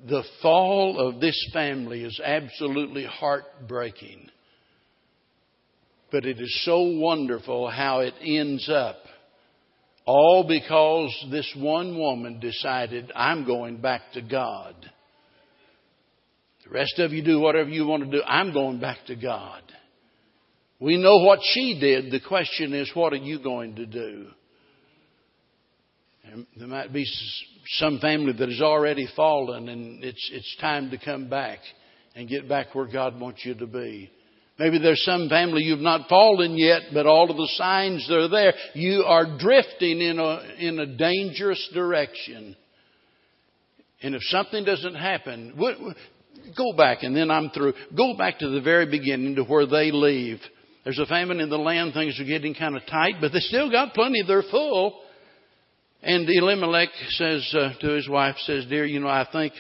The 0.08 0.22
fall 0.42 0.98
of 0.98 1.20
this 1.20 1.50
family 1.52 2.04
is 2.04 2.20
absolutely 2.22 3.04
heartbreaking. 3.04 4.28
But 6.10 6.24
it 6.26 6.40
is 6.40 6.62
so 6.64 6.82
wonderful 6.82 7.68
how 7.68 8.00
it 8.00 8.14
ends 8.22 8.68
up. 8.68 8.96
All 10.06 10.44
because 10.48 11.14
this 11.30 11.52
one 11.56 11.96
woman 11.96 12.40
decided, 12.40 13.12
I'm 13.14 13.46
going 13.46 13.80
back 13.80 14.02
to 14.14 14.22
God. 14.22 14.74
The 16.64 16.70
rest 16.70 16.98
of 16.98 17.12
you 17.12 17.22
do 17.22 17.38
whatever 17.38 17.68
you 17.68 17.86
want 17.86 18.04
to 18.04 18.10
do. 18.10 18.22
I'm 18.24 18.52
going 18.52 18.80
back 18.80 18.98
to 19.06 19.14
God. 19.14 19.62
We 20.80 20.96
know 20.96 21.18
what 21.18 21.40
she 21.42 21.78
did. 21.78 22.10
The 22.10 22.26
question 22.26 22.72
is, 22.72 22.90
what 22.94 23.12
are 23.12 23.16
you 23.16 23.42
going 23.42 23.76
to 23.76 23.86
do? 23.86 24.28
And 26.24 26.46
there 26.56 26.68
might 26.68 26.92
be 26.92 27.06
some 27.66 27.98
family 27.98 28.32
that 28.32 28.48
has 28.48 28.60
already 28.60 29.06
fallen 29.14 29.68
and 29.68 30.02
it's, 30.02 30.30
it's 30.32 30.56
time 30.60 30.90
to 30.90 30.98
come 30.98 31.28
back 31.28 31.58
and 32.14 32.28
get 32.28 32.48
back 32.48 32.74
where 32.74 32.86
God 32.86 33.18
wants 33.20 33.44
you 33.44 33.54
to 33.54 33.66
be. 33.66 34.10
Maybe 34.60 34.78
there's 34.78 35.02
some 35.06 35.30
family 35.30 35.62
you've 35.62 35.80
not 35.80 36.06
fallen 36.10 36.58
yet, 36.58 36.82
but 36.92 37.06
all 37.06 37.30
of 37.30 37.36
the 37.38 37.48
signs 37.54 38.06
are 38.10 38.28
there. 38.28 38.52
You 38.74 39.04
are 39.06 39.38
drifting 39.38 40.02
in 40.02 40.18
a, 40.18 40.42
in 40.58 40.78
a 40.78 40.84
dangerous 40.84 41.66
direction. 41.72 42.54
And 44.02 44.14
if 44.14 44.20
something 44.24 44.62
doesn't 44.62 44.96
happen, 44.96 45.54
go 45.56 46.76
back 46.76 46.98
and 47.04 47.16
then 47.16 47.30
I'm 47.30 47.48
through. 47.48 47.72
Go 47.96 48.18
back 48.18 48.40
to 48.40 48.50
the 48.50 48.60
very 48.60 48.84
beginning 48.84 49.36
to 49.36 49.44
where 49.44 49.64
they 49.64 49.92
leave. 49.92 50.40
There's 50.84 50.98
a 50.98 51.06
famine 51.06 51.40
in 51.40 51.48
the 51.48 51.56
land. 51.56 51.94
Things 51.94 52.20
are 52.20 52.24
getting 52.24 52.54
kind 52.54 52.76
of 52.76 52.82
tight, 52.84 53.14
but 53.18 53.32
they 53.32 53.40
still 53.40 53.70
got 53.70 53.94
plenty. 53.94 54.22
They're 54.26 54.42
full. 54.42 55.00
And 56.02 56.28
Elimelech 56.28 56.90
says 57.08 57.50
uh, 57.58 57.72
to 57.80 57.88
his 57.92 58.10
wife, 58.10 58.36
says, 58.44 58.66
Dear, 58.66 58.84
you 58.84 59.00
know, 59.00 59.08
I 59.08 59.26
think 59.32 59.54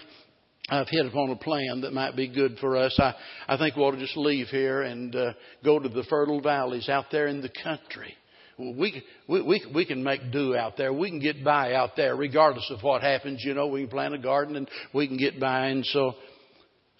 I've 0.70 0.88
hit 0.88 1.04
upon 1.04 1.30
a 1.30 1.36
plan 1.36 1.80
that 1.80 1.92
might 1.92 2.14
be 2.14 2.28
good 2.28 2.56
for 2.60 2.76
us. 2.76 2.96
I, 2.98 3.14
I 3.48 3.56
think 3.56 3.74
we 3.74 3.82
ought 3.82 3.90
to 3.90 3.98
just 3.98 4.16
leave 4.16 4.46
here 4.48 4.82
and 4.82 5.14
uh, 5.14 5.32
go 5.64 5.80
to 5.80 5.88
the 5.88 6.04
fertile 6.04 6.40
valleys 6.40 6.88
out 6.88 7.06
there 7.10 7.26
in 7.26 7.42
the 7.42 7.50
country. 7.64 8.14
We, 8.56 9.02
we, 9.26 9.42
we, 9.42 9.66
we 9.74 9.84
can 9.84 10.04
make 10.04 10.30
do 10.30 10.54
out 10.54 10.76
there. 10.76 10.92
We 10.92 11.10
can 11.10 11.18
get 11.18 11.42
by 11.42 11.74
out 11.74 11.96
there 11.96 12.14
regardless 12.14 12.70
of 12.70 12.82
what 12.82 13.02
happens. 13.02 13.42
You 13.44 13.54
know, 13.54 13.66
we 13.66 13.80
can 13.82 13.90
plant 13.90 14.14
a 14.14 14.18
garden 14.18 14.54
and 14.54 14.68
we 14.94 15.08
can 15.08 15.16
get 15.16 15.40
by. 15.40 15.66
And 15.68 15.84
so, 15.86 16.14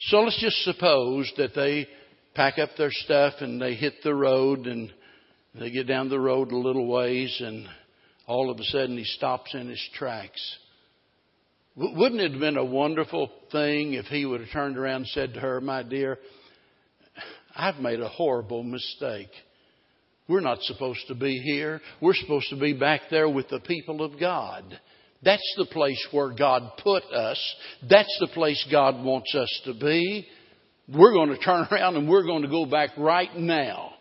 so 0.00 0.20
let's 0.20 0.40
just 0.40 0.64
suppose 0.64 1.32
that 1.36 1.54
they 1.54 1.86
pack 2.34 2.58
up 2.58 2.70
their 2.76 2.90
stuff 2.90 3.34
and 3.40 3.62
they 3.62 3.74
hit 3.74 3.94
the 4.02 4.14
road 4.14 4.66
and 4.66 4.92
they 5.54 5.70
get 5.70 5.86
down 5.86 6.08
the 6.08 6.18
road 6.18 6.50
a 6.50 6.56
little 6.56 6.88
ways 6.88 7.40
and 7.44 7.68
all 8.26 8.50
of 8.50 8.58
a 8.58 8.64
sudden 8.64 8.96
he 8.96 9.04
stops 9.04 9.54
in 9.54 9.68
his 9.68 9.88
tracks. 9.94 10.58
Wouldn't 11.80 12.20
it 12.20 12.32
have 12.32 12.40
been 12.40 12.58
a 12.58 12.64
wonderful 12.64 13.30
thing 13.50 13.94
if 13.94 14.04
he 14.04 14.26
would 14.26 14.40
have 14.42 14.50
turned 14.50 14.76
around 14.76 14.96
and 14.96 15.06
said 15.06 15.32
to 15.32 15.40
her, 15.40 15.62
My 15.62 15.82
dear, 15.82 16.18
I've 17.56 17.78
made 17.78 18.00
a 18.00 18.08
horrible 18.08 18.62
mistake. 18.62 19.30
We're 20.28 20.40
not 20.40 20.60
supposed 20.60 21.00
to 21.08 21.14
be 21.14 21.38
here. 21.38 21.80
We're 22.02 22.14
supposed 22.14 22.50
to 22.50 22.56
be 22.56 22.74
back 22.74 23.02
there 23.10 23.30
with 23.30 23.48
the 23.48 23.60
people 23.60 24.02
of 24.02 24.20
God. 24.20 24.78
That's 25.22 25.54
the 25.56 25.64
place 25.72 26.06
where 26.10 26.34
God 26.34 26.70
put 26.82 27.02
us. 27.04 27.56
That's 27.88 28.14
the 28.20 28.28
place 28.34 28.62
God 28.70 29.02
wants 29.02 29.34
us 29.34 29.62
to 29.64 29.72
be. 29.72 30.26
We're 30.86 31.14
going 31.14 31.30
to 31.30 31.38
turn 31.38 31.66
around 31.72 31.96
and 31.96 32.10
we're 32.10 32.26
going 32.26 32.42
to 32.42 32.48
go 32.48 32.66
back 32.66 32.90
right 32.98 33.34
now. 33.34 33.92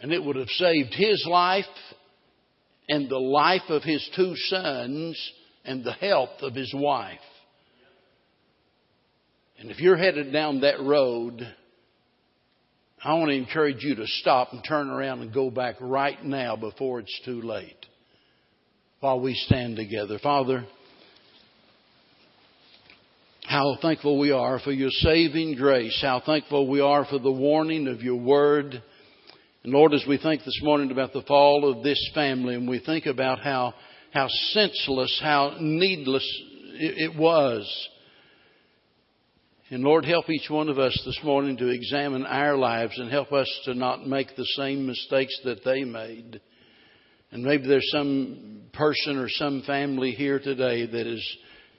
And 0.00 0.12
it 0.12 0.24
would 0.24 0.36
have 0.36 0.48
saved 0.48 0.94
his 0.94 1.26
life 1.28 1.66
and 2.88 3.10
the 3.10 3.18
life 3.18 3.68
of 3.68 3.82
his 3.82 4.08
two 4.16 4.32
sons 4.34 5.32
and 5.64 5.84
the 5.84 5.92
health 5.92 6.42
of 6.42 6.54
his 6.54 6.72
wife. 6.74 7.18
And 9.58 9.70
if 9.70 9.80
you're 9.80 9.96
headed 9.96 10.32
down 10.32 10.60
that 10.60 10.80
road, 10.80 11.46
I 13.02 13.14
want 13.14 13.30
to 13.30 13.36
encourage 13.36 13.82
you 13.82 13.96
to 13.96 14.06
stop 14.06 14.52
and 14.52 14.62
turn 14.66 14.88
around 14.88 15.20
and 15.20 15.32
go 15.32 15.50
back 15.50 15.76
right 15.80 16.22
now 16.24 16.56
before 16.56 17.00
it's 17.00 17.20
too 17.24 17.42
late. 17.42 17.86
While 19.00 19.20
we 19.20 19.34
stand 19.34 19.76
together. 19.76 20.18
Father, 20.20 20.66
how 23.48 23.78
thankful 23.80 24.18
we 24.18 24.30
are 24.30 24.58
for 24.58 24.72
your 24.72 24.90
saving 24.90 25.54
grace. 25.54 25.98
How 26.02 26.20
thankful 26.24 26.68
we 26.68 26.80
are 26.80 27.04
for 27.04 27.18
the 27.18 27.32
warning 27.32 27.88
of 27.88 28.02
your 28.02 28.16
word. 28.16 28.82
And 29.64 29.72
Lord, 29.72 29.94
as 29.94 30.04
we 30.06 30.18
think 30.18 30.44
this 30.44 30.60
morning 30.62 30.90
about 30.90 31.12
the 31.12 31.22
fall 31.22 31.72
of 31.72 31.82
this 31.82 32.10
family 32.14 32.56
and 32.56 32.68
we 32.68 32.78
think 32.78 33.06
about 33.06 33.38
how, 33.38 33.74
how 34.12 34.28
senseless, 34.28 35.18
how 35.22 35.56
needless 35.60 36.26
it, 36.74 37.16
was. 37.16 37.88
And 39.70 39.82
Lord, 39.82 40.04
help 40.04 40.30
each 40.30 40.48
one 40.48 40.68
of 40.68 40.78
us 40.78 41.00
this 41.04 41.18
morning 41.22 41.56
to 41.58 41.68
examine 41.68 42.24
our 42.24 42.56
lives 42.56 42.98
and 42.98 43.10
help 43.10 43.32
us 43.32 43.48
to 43.64 43.74
not 43.74 44.06
make 44.06 44.34
the 44.34 44.46
same 44.56 44.86
mistakes 44.86 45.38
that 45.44 45.64
they 45.64 45.84
made. 45.84 46.40
And 47.30 47.42
maybe 47.42 47.68
there's 47.68 47.90
some 47.92 48.62
person 48.72 49.18
or 49.18 49.28
some 49.28 49.62
family 49.66 50.12
here 50.12 50.38
today 50.38 50.86
that 50.86 51.06
is 51.06 51.36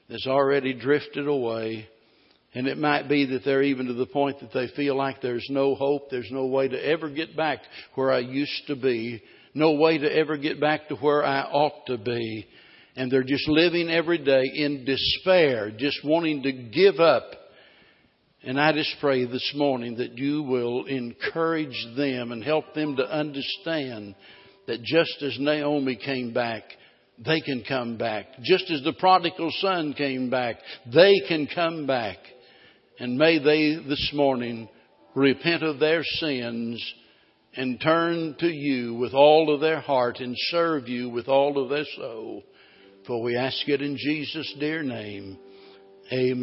that's 0.09 0.27
already 0.27 0.73
drifted 0.73 1.27
away. 1.27 1.87
And 2.53 2.67
it 2.67 2.77
might 2.77 3.07
be 3.07 3.25
that 3.27 3.45
they're 3.45 3.61
even 3.61 3.87
to 3.87 3.93
the 3.93 4.07
point 4.07 4.39
that 4.41 4.51
they 4.53 4.67
feel 4.75 4.95
like 4.95 5.21
there's 5.21 5.45
no 5.49 5.75
hope, 5.75 6.09
there's 6.09 6.31
no 6.31 6.47
way 6.47 6.67
to 6.67 6.83
ever 6.83 7.09
get 7.09 7.37
back 7.37 7.59
where 7.93 8.11
I 8.11 8.19
used 8.19 8.63
to 8.67 8.75
be, 8.75 9.21
no 9.53 9.73
way 9.73 9.97
to 9.97 10.15
ever 10.15 10.37
get 10.37 10.59
back 10.59 10.87
to 10.89 10.95
where 10.95 11.23
I 11.23 11.41
ought 11.41 11.85
to 11.87 11.97
be. 11.97 12.47
And 12.95 13.11
they're 13.11 13.23
just 13.23 13.47
living 13.47 13.89
every 13.89 14.17
day 14.17 14.43
in 14.43 14.85
despair, 14.85 15.71
just 15.71 15.99
wanting 16.03 16.43
to 16.43 16.51
give 16.51 16.99
up. 16.99 17.31
And 18.43 18.59
I 18.59 18.71
just 18.73 18.95
pray 19.01 19.25
this 19.25 19.53
morning 19.55 19.97
that 19.97 20.17
you 20.17 20.43
will 20.43 20.85
encourage 20.85 21.87
them 21.95 22.31
and 22.31 22.43
help 22.43 22.73
them 22.73 22.95
to 22.95 23.03
understand 23.03 24.15
that 24.67 24.81
just 24.83 25.21
as 25.21 25.37
Naomi 25.39 25.95
came 25.95 26.33
back, 26.33 26.63
they 27.25 27.41
can 27.41 27.63
come 27.67 27.97
back. 27.97 28.27
Just 28.41 28.69
as 28.71 28.81
the 28.83 28.93
prodigal 28.93 29.51
son 29.59 29.93
came 29.93 30.29
back, 30.29 30.57
they 30.93 31.15
can 31.27 31.47
come 31.53 31.85
back. 31.85 32.17
And 32.97 33.17
may 33.17 33.39
they 33.39 33.75
this 33.87 34.11
morning 34.13 34.69
repent 35.15 35.63
of 35.63 35.79
their 35.79 36.03
sins 36.03 36.81
and 37.59 37.77
turn 37.81 38.37
to 38.39 38.47
you 38.47 38.93
with 38.93 39.13
all 39.13 39.53
of 39.53 39.59
their 39.59 39.81
heart 39.81 40.21
and 40.21 40.33
serve 40.47 40.87
you 40.87 41.09
with 41.09 41.27
all 41.27 41.61
of 41.61 41.67
their 41.67 41.83
soul. 41.97 42.41
For 43.05 43.21
we 43.21 43.35
ask 43.35 43.67
it 43.67 43.81
in 43.81 43.97
Jesus' 43.97 44.55
dear 44.61 44.81
name. 44.81 45.37
Amen. 46.09 46.39